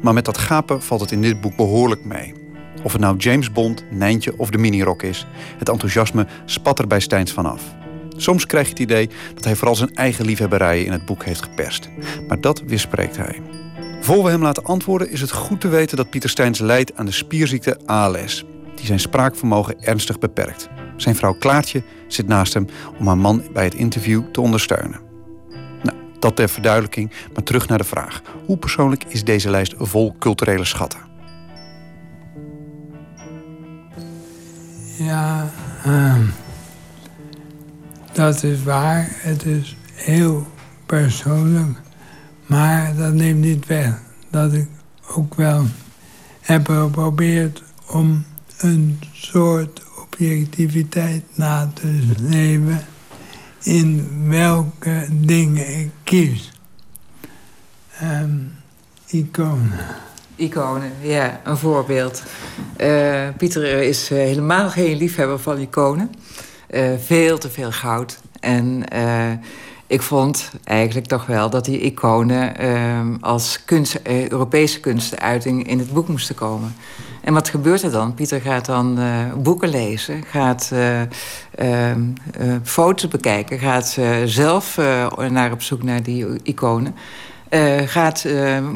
[0.00, 2.34] Maar met dat gapen valt het in dit boek behoorlijk mee.
[2.82, 5.26] Of het nou James Bond, Nijntje of de minirok is,
[5.58, 7.62] het enthousiasme spat er bij Steins vanaf.
[8.16, 11.42] Soms krijg je het idee dat hij vooral zijn eigen liefhebberijen in het boek heeft
[11.42, 11.88] geperst.
[12.28, 13.40] Maar dat weerspreekt hij.
[14.00, 17.06] Voor we hem laten antwoorden is het goed te weten dat Pieter Steins lijdt aan
[17.06, 20.68] de spierziekte ALS, die zijn spraakvermogen ernstig beperkt.
[20.96, 22.66] Zijn vrouw Klaartje zit naast hem
[22.98, 25.00] om haar man bij het interview te ondersteunen.
[25.82, 28.22] Nou, dat ter verduidelijking, maar terug naar de vraag.
[28.46, 31.00] Hoe persoonlijk is deze lijst vol culturele schatten?
[34.98, 35.50] Ja,
[35.84, 36.22] ehm,
[38.14, 39.08] dat is waar.
[39.10, 40.46] Het is heel
[40.86, 41.78] persoonlijk.
[42.46, 44.00] Maar dat neemt niet weg
[44.30, 44.68] dat ik
[45.16, 45.64] ook wel
[46.40, 48.24] heb geprobeerd om
[48.58, 52.86] een soort objectiviteit na te leven
[53.62, 56.52] in welke dingen ik kies.
[59.06, 59.78] Iconen.
[60.36, 62.22] Iconen, ja, een voorbeeld.
[62.76, 66.10] Eh, Pieter is eh, helemaal geen liefhebber van iconen.
[66.74, 68.18] Eh, veel te veel goud.
[68.40, 69.30] En eh,
[69.86, 75.78] ik vond eigenlijk toch wel dat die iconen ehm, als kunst, eh, Europese kunstuiting in
[75.78, 76.74] het boek moesten komen.
[77.20, 78.14] En wat gebeurt er dan?
[78.14, 78.98] Pieter gaat dan
[79.42, 80.72] boeken lezen, gaat
[81.54, 82.00] ehm,
[82.62, 84.76] foto's bekijken, gaat zelf
[85.28, 86.94] naar op zoek naar die iconen.
[87.84, 88.26] gaat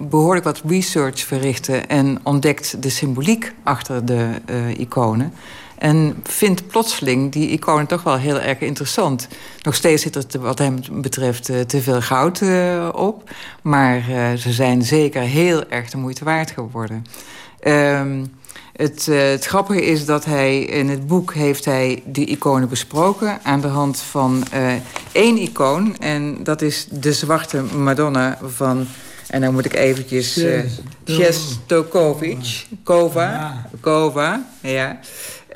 [0.08, 4.28] behoorlijk wat research verrichten en ontdekt de symboliek achter de
[4.76, 5.32] iconen.
[5.78, 9.28] En vindt plotseling die iconen toch wel heel erg interessant.
[9.62, 13.30] Nog steeds zit er wat hem betreft eh, te veel goud eh, op.
[13.62, 17.06] Maar uh, ze zijn zeker heel erg de moeite waard geworden.
[17.60, 18.24] Ehm,
[18.72, 23.60] het, het, grappige is dat hij in het boek heeft hij die iconen besproken aan
[23.60, 24.44] de hand van
[25.12, 25.96] één icoon.
[25.98, 28.86] En dat is de zwarte Madonna van
[29.28, 30.38] en dan moet ik eventjes...
[30.38, 30.60] Uh,
[31.04, 32.66] Shestokovic.
[32.82, 33.66] Kova.
[33.80, 34.98] Kova, ja.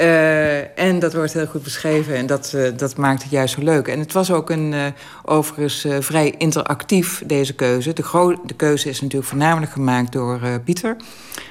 [0.00, 3.62] Uh, en dat wordt heel goed beschreven en dat, uh, dat maakt het juist zo
[3.62, 3.88] leuk.
[3.88, 4.86] En het was ook een, uh,
[5.24, 7.92] overigens vrij interactief, deze keuze.
[7.92, 10.96] De, de, keuze is natuurlijk voornamelijk gemaakt door Pieter.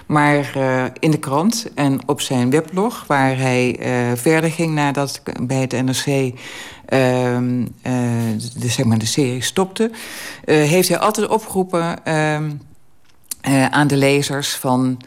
[0.06, 0.58] Maar
[1.00, 3.80] in de krant en op zijn weblog, waar hij
[4.16, 6.34] verder ging nadat bij het NRC
[6.86, 7.66] ehm,
[8.60, 9.92] de, zeg maar de serie stopte...
[10.46, 12.52] heeft hij altijd opgeroepen ehm,
[13.70, 15.00] aan de lezers van...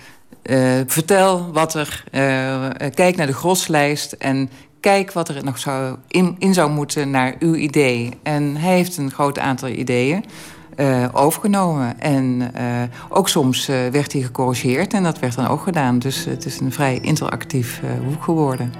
[0.51, 2.05] Uh, vertel wat er.
[2.12, 4.51] Uh, kijk naar de groslijst en
[4.81, 8.11] kijk wat er nog zou in, in, zou moeten naar uw idee.
[8.23, 10.25] En hij heeft een groot aantal ideeën
[10.77, 12.01] uh, overgenomen.
[12.01, 12.53] En
[13.09, 15.99] ook soms werd hij gecorrigeerd en dat werd dan ook gedaan.
[15.99, 18.73] Dus het is een vrij interactief boek geworden.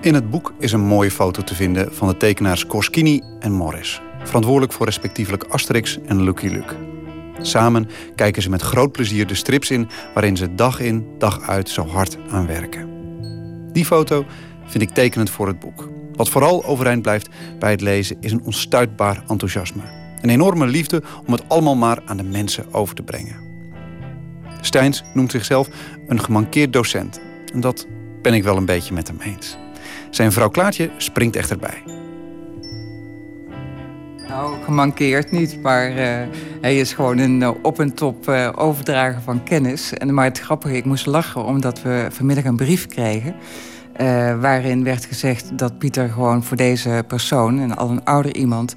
[0.00, 4.02] In het boek is een mooie foto te vinden van de tekenaars Koskini en Morris
[4.22, 6.76] verantwoordelijk voor respectievelijk Asterix en Lucky Luke.
[7.40, 11.68] Samen kijken ze met groot plezier de strips in waarin ze dag in, dag uit
[11.68, 12.88] zo hard aan werken.
[13.72, 14.24] Die foto
[14.64, 15.88] vind ik tekenend voor het boek.
[16.12, 17.28] Wat vooral overeind blijft
[17.58, 19.82] bij het lezen is een onstuitbaar enthousiasme.
[20.20, 23.36] Een enorme liefde om het allemaal maar aan de mensen over te brengen.
[24.60, 25.68] Steins noemt zichzelf
[26.06, 27.20] een gemankeerd docent.
[27.52, 27.86] En dat
[28.22, 29.56] ben ik wel een beetje met hem eens.
[30.10, 31.82] Zijn vrouw Klaartje springt echterbij.
[34.30, 35.96] Nou, gemankeerd niet, maar uh,
[36.60, 39.92] hij is gewoon een uh, op en top uh, overdrager van kennis.
[39.92, 43.34] En, maar het grappige, ik moest lachen omdat we vanmiddag een brief kregen...
[44.40, 48.74] waarin werd gezegd dat Pieter gewoon voor deze persoon, en al een ouder iemand...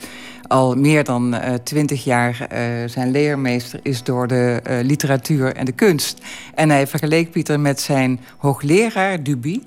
[0.48, 2.48] al meer dan twintig jaar
[2.86, 6.22] zijn leermeester is door de literatuur en de kunst.
[6.56, 9.62] En hij vergeleek Pieter met zijn hoogleraar Duby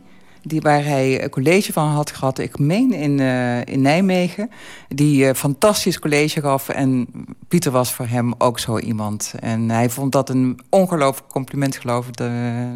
[0.46, 4.50] die, waar hij een college van had gehad, ik meen in, uh, in Nijmegen.
[4.88, 6.68] Die uh, fantastisch college gaf.
[6.68, 7.08] En
[7.48, 9.34] Pieter was voor hem ook zo iemand.
[9.40, 12.16] En hij vond dat een ongelooflijk compliment, geloof ik,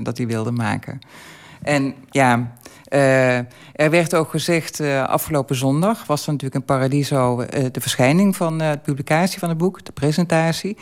[0.02, 0.98] dat hij wilde maken.
[1.62, 2.52] En ja,
[3.72, 8.58] er werd ook gezegd, uh, afgelopen zondag was er natuurlijk in Paradiso de verschijning van
[8.58, 10.76] de publicatie van het boek, de presentatie.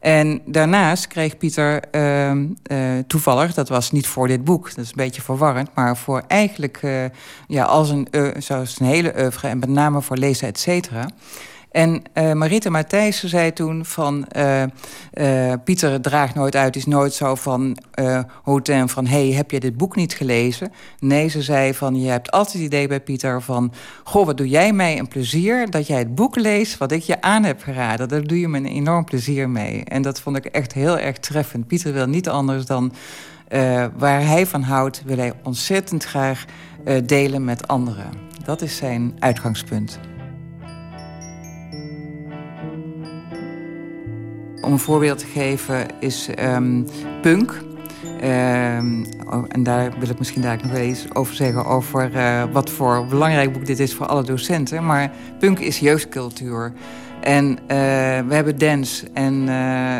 [0.00, 2.46] En daarnaast kreeg Pieter ehm,
[3.06, 6.80] toevallig, dat was niet voor dit boek, dat is een beetje verwarrend, maar voor eigenlijk,
[7.46, 8.08] ja, als een,
[8.38, 11.08] zoals een hele oeuvre en met name voor lezen, et cetera
[11.70, 14.26] en uh, Marita Matthijssen zei toen van...
[14.36, 14.62] Uh,
[15.14, 17.76] uh, Pieter draagt nooit uit, is nooit zo van
[18.42, 19.06] Hotel van...
[19.06, 20.72] hey, heb je dit boek niet gelezen?
[20.98, 23.72] Nee, ze zei van, je hebt altijd het idee bij Pieter van...
[24.04, 26.78] goh, wat doe jij mij een plezier dat jij het boek leest...
[26.78, 28.08] wat ik je aan heb geraden.
[28.08, 29.84] Daar doe je me een enorm plezier mee.
[29.84, 31.66] En dat vond ik echt heel erg treffend.
[31.66, 32.92] Pieter wil niet anders dan...
[33.96, 36.44] waar hij van houdt, wil hij ontzettend graag
[37.04, 38.10] delen met anderen.
[38.44, 39.98] Dat is zijn uitgangspunt.
[44.60, 46.86] Om een voorbeeld te geven is um,
[47.22, 47.62] punk.
[48.22, 49.06] Um,
[49.48, 51.64] en daar wil ik misschien daar nog wel eens over zeggen...
[51.64, 54.86] over uh, wat voor belangrijk boek dit is voor alle docenten.
[54.86, 56.72] Maar punk is jeugdcultuur.
[57.20, 57.56] En uh,
[58.28, 59.96] we hebben dance en uh,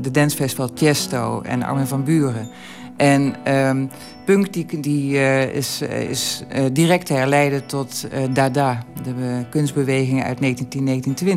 [0.00, 2.48] de dancefestival Tiesto en Armin van Buren.
[2.96, 3.90] En um,
[4.24, 10.38] punk die, die uh, is, is uh, direct te herleiden tot Dada, de kunstbeweging uit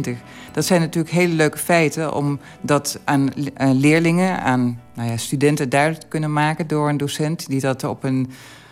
[0.10, 0.12] 1910-1920.
[0.52, 5.70] Dat zijn natuurlijk hele leuke feiten om dat aan, aan leerlingen, aan nou ja, studenten
[5.70, 8.30] duidelijk te kunnen maken door een docent die dat op een,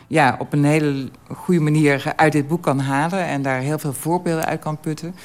[0.07, 3.93] ja, op een hele goede manier uit dit boek kan halen en daar heel veel
[3.93, 5.15] voorbeelden uit kan putten.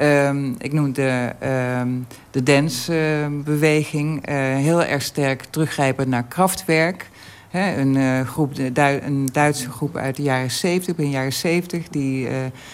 [0.00, 1.32] Um, ik noem de,
[1.80, 7.10] um, de dansbeweging uh, heel erg sterk teruggrijpend naar krachtwerk.
[7.48, 12.28] He, een, uh, groep, een Duitse groep uit de jaren 70, begin jaren 70, die
[12.28, 12.32] uh,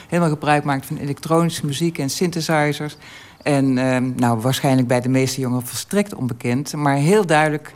[0.09, 2.97] helemaal gebruik maakt van elektronische muziek en synthesizers.
[3.43, 6.75] En uh, nou, waarschijnlijk bij de meeste jongeren volstrekt onbekend.
[6.75, 7.73] Maar heel duidelijk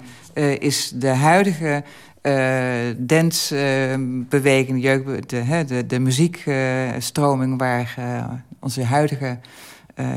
[0.59, 1.85] is de huidige
[2.97, 7.95] dancebeweging, jeugd, de, de, de muziekstroming waar
[8.61, 9.39] onze huidige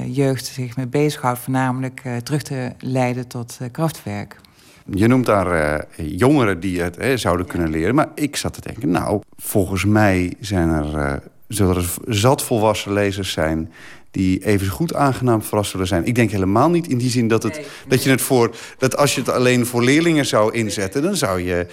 [0.06, 4.36] jeugd zich mee bezighoudt, voornamelijk terug te leiden tot krachtwerk.
[4.90, 7.96] Je noemt daar uh, jongeren die het hè, zouden kunnen leren.
[7.96, 11.14] Maar ik zat te denken, nou, volgens mij zijn er, uh,
[11.48, 13.72] zullen er zat volwassen lezers zijn
[14.12, 16.06] die even goed aangenaam verrast zullen zijn.
[16.06, 18.56] Ik denk helemaal niet in die zin dat, het, dat je het voor...
[18.78, 21.02] dat als je het alleen voor leerlingen zou inzetten...
[21.02, 21.68] dan zou je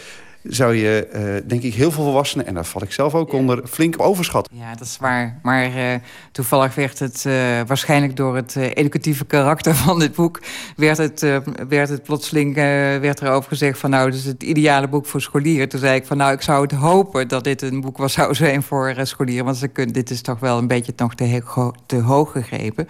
[0.45, 2.47] zou je, uh, denk ik, heel veel volwassenen...
[2.47, 4.57] en daar val ik zelf ook onder, flink overschatten.
[4.57, 5.39] Ja, dat is waar.
[5.43, 5.95] Maar uh,
[6.33, 7.35] toevallig werd het, uh,
[7.66, 10.41] waarschijnlijk door het educatieve karakter van dit boek...
[10.77, 11.21] werd het,
[11.69, 13.91] werd het plotseling werd er over gezegd van...
[13.91, 15.69] nou, dit is het ideale boek voor scholieren.
[15.69, 18.35] Toen zei ik van, nou, ik zou het hopen dat dit een boek was, zou
[18.45, 19.45] zijn voor scholieren.
[19.45, 21.43] Want ze kunnen, dit is toch wel een beetje nog te,
[21.87, 22.89] te hoog gegrepen.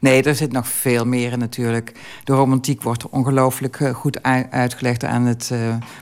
[0.00, 1.92] Nee, er zit nog veel meer in natuurlijk.
[2.24, 5.52] De romantiek wordt ongelooflijk goed uitgelegd aan het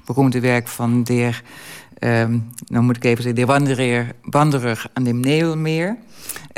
[0.04, 1.42] beroemde werk van van heer,
[1.98, 5.96] um, nou moet ik even zeggen, de wanderer, aan de Neelmeer.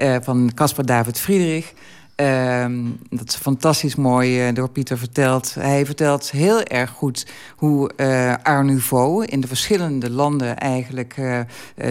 [0.02, 1.72] Uh, van Caspar David Friedrich.
[2.16, 5.55] Um, dat is fantastisch mooi uh, door Pieter verteld.
[5.55, 7.26] Hij vertelt heel erg goed
[7.56, 11.16] hoe uh, Art Nouveau in de verschillende landen eigenlijk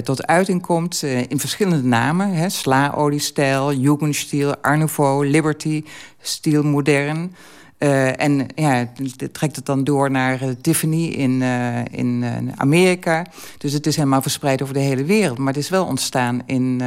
[0.04, 1.04] tot uiting komt.
[1.04, 2.34] in verschillende namen.
[2.34, 5.84] Hè, Sla-oliestijl, Jugendstil, Art Nouveau, Liberty,
[6.22, 7.36] Stil Modern.
[7.80, 8.88] Uh, en ja,
[9.32, 12.26] trekt het dan door naar uh, Tiffany in, uh, in
[12.56, 13.26] Amerika.
[13.58, 15.38] Dus het is helemaal verspreid over de hele wereld.
[15.38, 16.82] Maar het is wel ontstaan in,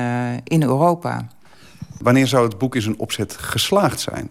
[0.44, 1.28] in Europa.
[1.98, 4.30] Wanneer zou het boek in zijn opzet geslaagd zijn?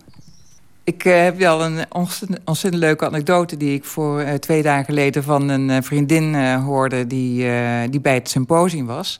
[0.83, 3.57] Ik heb wel een ontzettend, ontzettend, leuke anekdote...
[3.57, 7.07] die ik voor twee dagen geleden van een vriendin hoorde...
[7.07, 7.45] Die,
[7.89, 9.19] die bij het symposium was...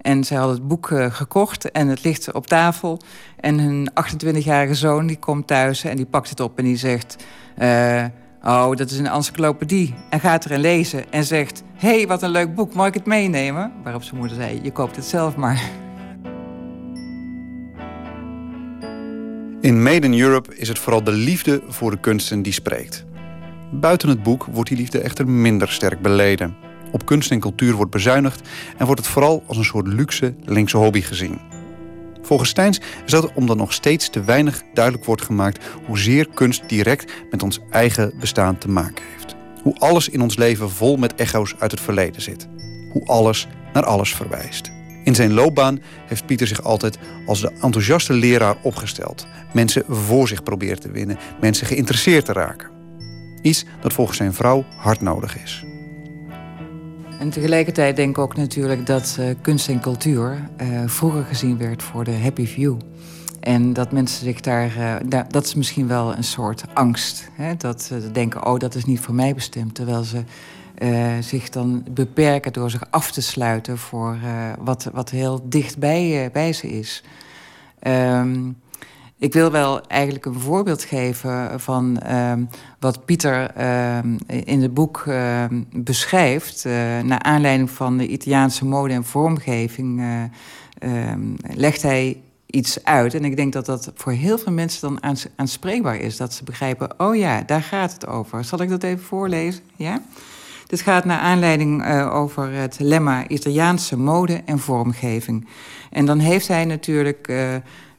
[0.00, 3.00] En zij had het boek uh, gekocht en het ligt op tafel.
[3.36, 7.16] En hun 28-jarige zoon die komt thuis en die pakt het op en die zegt...
[7.58, 8.04] Uh,
[8.42, 9.94] oh, dat is een encyclopedie.
[10.10, 11.62] En gaat erin lezen en zegt...
[11.74, 13.72] hé, hey, wat een leuk boek, mag ik het meenemen?
[13.82, 15.62] Waarop zijn moeder zei, je koopt het zelf maar.
[19.60, 23.04] In Made in Europe is het vooral de liefde voor de kunsten die spreekt.
[23.72, 26.69] Buiten het boek wordt die liefde echter minder sterk beleden.
[26.92, 30.76] Op kunst en cultuur wordt bezuinigd en wordt het vooral als een soort luxe linkse
[30.76, 31.40] hobby gezien.
[32.22, 37.12] Volgens Steins is dat omdat nog steeds te weinig duidelijk wordt gemaakt hoezeer kunst direct
[37.30, 39.34] met ons eigen bestaan te maken heeft.
[39.62, 42.48] Hoe alles in ons leven vol met echo's uit het verleden zit.
[42.92, 44.70] Hoe alles naar alles verwijst.
[45.04, 49.26] In zijn loopbaan heeft Pieter zich altijd als de enthousiaste leraar opgesteld.
[49.52, 52.70] Mensen voor zich proberen te winnen, mensen geïnteresseerd te raken.
[53.42, 55.64] Iets dat volgens zijn vrouw hard nodig is.
[57.20, 61.82] En tegelijkertijd denk ik ook natuurlijk dat uh, kunst en cultuur uh, vroeger gezien werd
[61.82, 62.76] voor de happy view.
[63.40, 67.28] En dat mensen zich daar, uh, dat is misschien wel een soort angst.
[67.32, 67.56] Hè?
[67.56, 69.74] Dat ze denken, oh dat is niet voor mij bestemd.
[69.74, 70.22] Terwijl ze
[71.20, 74.18] zich dan beperken door zich af te sluiten voor
[74.58, 77.02] wat, wat heel dicht bij, bij ze is.
[77.82, 78.56] Um,
[79.20, 82.48] ik wil wel eigenlijk een voorbeeld geven van um,
[82.78, 83.50] wat Pieter
[83.96, 86.64] um, in het boek um, beschrijft.
[86.64, 91.12] Uh, naar aanleiding van de Italiaanse mode en vormgeving uh,
[91.54, 93.14] legt hij iets uit.
[93.14, 96.16] En ik denk dat dat voor heel veel mensen dan aans aanspreekbaar is.
[96.16, 98.44] Dat ze begrijpen, oh ja, daar gaat het over.
[98.44, 99.62] Zal ik dat even voorlezen?
[99.76, 100.02] Ja?
[100.66, 105.48] Dit gaat naar aanleiding uh, over het lemma Italiaanse mode en vormgeving.
[105.90, 107.32] En dan heeft hij natuurlijk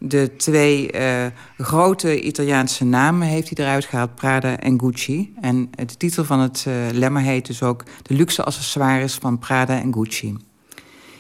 [0.04, 1.26] de twee uh,
[1.58, 5.34] grote Italiaanse namen heeft hij eruit gehaald, Prada en Gucci.
[5.42, 9.82] En de titel van het uh, lemma heet dus ook de luxe accessoires van Prada
[9.82, 10.38] en Gucci.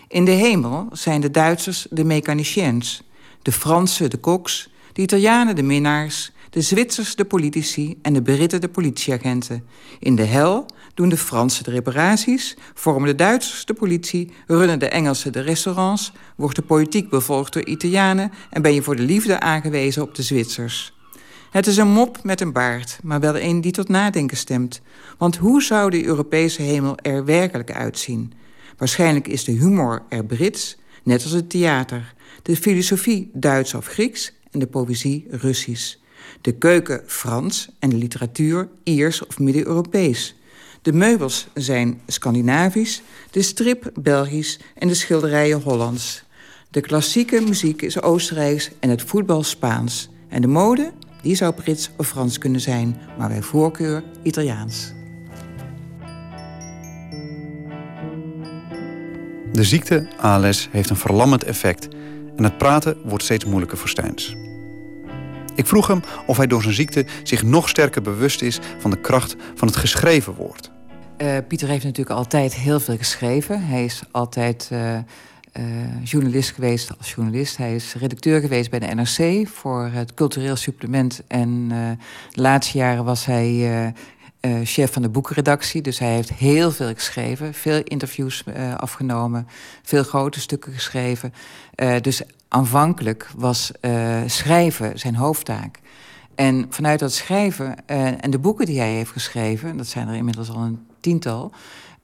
[0.08, 3.04] In de hemel zijn de Duitsers de mechaniciens,
[3.42, 8.62] de Fransen de koks, de Italianen de minnaars, de Zwitsers de politici en de Britten
[8.62, 9.64] de politieagenten.
[10.00, 14.90] In de hel doen de Fransen de reparaties, vormen de Duitsers de politie, runnen de
[14.90, 19.40] Engelsen de restaurants, wordt de politiek bevolgd door Italianen en ben je voor de liefde
[19.40, 20.94] aangewezen op de Zwitsers.
[21.52, 24.82] Het is een mop met een baard, maar wel een die tot nadenken stemt.
[25.18, 28.34] Want hoe zou de Europese hemel er werkelijk uitzien?
[28.78, 32.14] Waarschijnlijk is de humor er Brits, net als het theater.
[32.42, 35.96] De filosofie Duits of Grieks en de poëzie Russisch.
[36.42, 40.41] De keuken Frans en de literatuur Iers of Midden-Europees.
[40.82, 43.02] De meubels zijn Scandinavisch,
[43.32, 46.24] de strip Belgisch en de schilderijen Hollands.
[46.70, 50.10] De klassieke muziek is Oostenrijks en het voetbal Spaans.
[50.30, 50.92] En de mode,
[51.22, 54.94] die zou Brits of Frans kunnen zijn, maar bij voorkeur Italiaans.
[59.52, 61.88] De ziekte ALS heeft een verlammend effect
[62.36, 64.36] en het praten wordt steeds moeilijker voor Steins.
[65.62, 69.02] Ik vroeg hem of hij door zijn ziekte zich nog sterker bewust is van de
[69.02, 70.72] kracht van het geschreven woord.
[71.18, 73.66] Uh, Pieter heeft natuurlijk altijd heel veel geschreven.
[73.66, 75.04] Hij is altijd uh, uh,
[76.04, 77.58] journalist geweest als journalist.
[77.58, 81.24] Hij is redacteur geweest bij de NRC voor het cultureel supplement.
[81.28, 81.68] En
[82.32, 83.94] de laatste jaren was hij
[84.64, 85.82] chef van de boekenredactie.
[85.82, 88.44] Dus hij heeft heel veel geschreven, veel interviews
[88.78, 89.48] afgenomen,
[89.84, 91.34] veel grote stukken geschreven.
[92.02, 92.22] dus
[92.52, 93.72] aanvankelijk was
[94.26, 95.80] schrijven zijn hoofdtaak.
[96.36, 97.88] En vanuit dat schrijven
[98.22, 101.52] en de boeken die hij heeft geschreven, dat zijn er inmiddels al een tiental,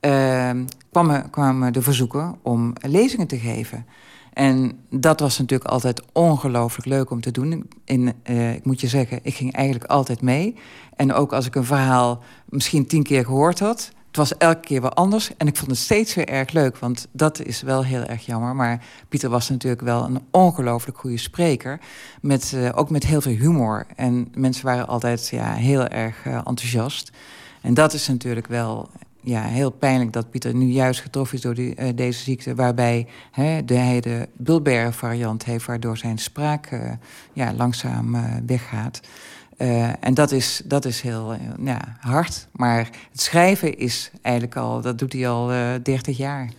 [0.01, 0.49] uh,
[0.91, 3.85] kwamen, kwamen de verzoeken om lezingen te geven.
[4.33, 7.69] En dat was natuurlijk altijd ongelooflijk leuk om te doen.
[7.85, 10.55] In, uh, ik moet je zeggen, ik ging eigenlijk altijd mee.
[10.95, 13.91] En ook als ik een verhaal misschien tien keer gehoord had...
[14.07, 16.77] het was elke keer wel anders en ik vond het steeds weer erg leuk.
[16.77, 18.55] Want dat is wel heel erg jammer.
[18.55, 21.79] Maar Pieter was natuurlijk wel een ongelooflijk goede spreker.
[22.21, 23.85] Met, uh, ook met heel veel humor.
[23.95, 27.11] En mensen waren altijd ja, heel erg uh, enthousiast.
[27.61, 28.89] En dat is natuurlijk wel
[29.21, 32.55] ja, heel pijnlijk dat Pieter nu juist getroffen is door die, uh, deze ziekte.
[32.55, 36.69] Waarbij hè, de, hij de Bulbair variant heeft, waardoor zijn spraak
[37.33, 38.17] ja, langzaam
[39.57, 39.97] uh, weggaat.
[39.99, 42.47] en dat is, dat is heel ja, hard.
[42.51, 45.47] Maar het schrijven is eigenlijk al, dat doet hij al
[45.83, 46.49] 30 jaar.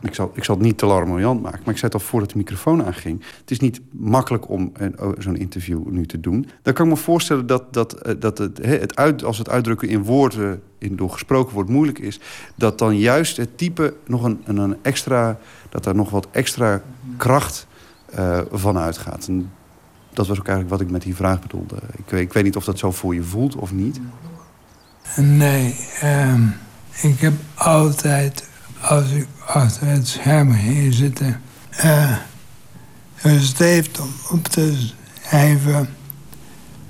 [0.00, 2.30] Ik zal, ik zal het niet te larmoyant maken, maar ik zei het al voordat
[2.30, 3.22] de microfoon aanging.
[3.40, 6.48] Het is niet makkelijk om oh, zo'n interview nu te doen.
[6.62, 9.88] Dan kan ik me voorstellen dat, dat, eh, dat het, het uit, als het uitdrukken
[9.88, 12.20] in woorden in, door gesproken wordt moeilijk is...
[12.54, 15.38] dat dan juist het type nog een, een extra...
[15.68, 16.82] dat er nog wat extra
[17.16, 17.66] kracht
[18.18, 19.28] uh, van uitgaat.
[20.12, 21.76] Dat was ook eigenlijk wat ik met die vraag bedoelde.
[21.96, 24.00] Ik, ik weet niet of dat zo voor je voelt of niet.
[25.16, 26.54] Nee, um,
[27.02, 28.48] ik heb altijd
[28.80, 31.40] als ik achter het scherm heen zitten...
[31.84, 32.16] Uh,
[33.14, 34.90] gesteefd om op te
[35.22, 35.88] schrijven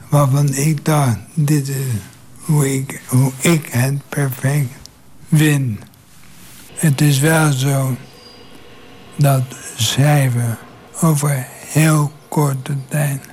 [0.08, 1.18] waarvan ik dacht...
[1.34, 1.76] dit is
[2.44, 4.70] hoe ik, hoe ik het perfect
[5.32, 5.78] vind.
[6.72, 7.96] Het is wel zo
[9.16, 9.42] dat
[9.76, 10.58] schrijven
[11.00, 13.28] over heel korte tijd...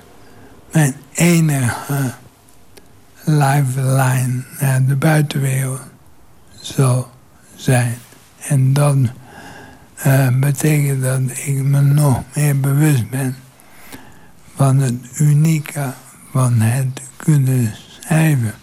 [0.71, 2.13] mijn enige
[3.23, 5.81] lifeline naar de buitenwereld
[6.61, 7.09] zal
[7.55, 7.97] zijn.
[8.47, 9.09] En dan
[9.95, 13.35] eh, betekent dat ik me nog meer bewust ben
[14.55, 15.93] van het unieke
[16.31, 18.53] van het kunnen schrijven.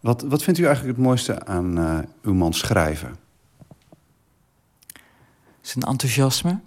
[0.00, 3.16] Wat, wat vindt u eigenlijk het mooiste aan uh, uw man schrijven?
[5.60, 6.60] Zijn enthousiasme,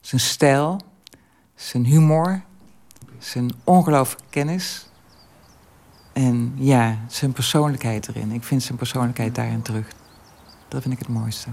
[0.00, 0.80] zijn stijl,
[1.58, 2.42] zijn humor,
[3.18, 4.86] zijn ongelooflijke kennis.
[6.12, 8.32] En ja, zijn persoonlijkheid erin.
[8.32, 9.86] Ik vind zijn persoonlijkheid daarin terug.
[10.68, 11.48] Dat vind ik het mooiste.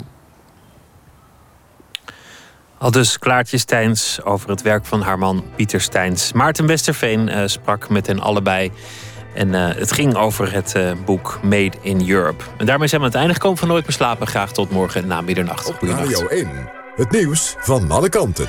[2.77, 6.34] Al dus Klaartje Steins over het werk van haar man Pieter Steins.
[6.34, 8.72] Maarten Westerveen uh, sprak met hen allebei.
[9.34, 12.44] En uh, het ging over het uh, boek Made in Europe.
[12.57, 14.27] En daarmee zijn we aan het einde gekomen van Nooit meer slapen.
[14.27, 15.68] Graag tot morgen na middernacht.
[15.68, 16.49] Op Radio 1,
[16.95, 18.48] het nieuws van alle kanten.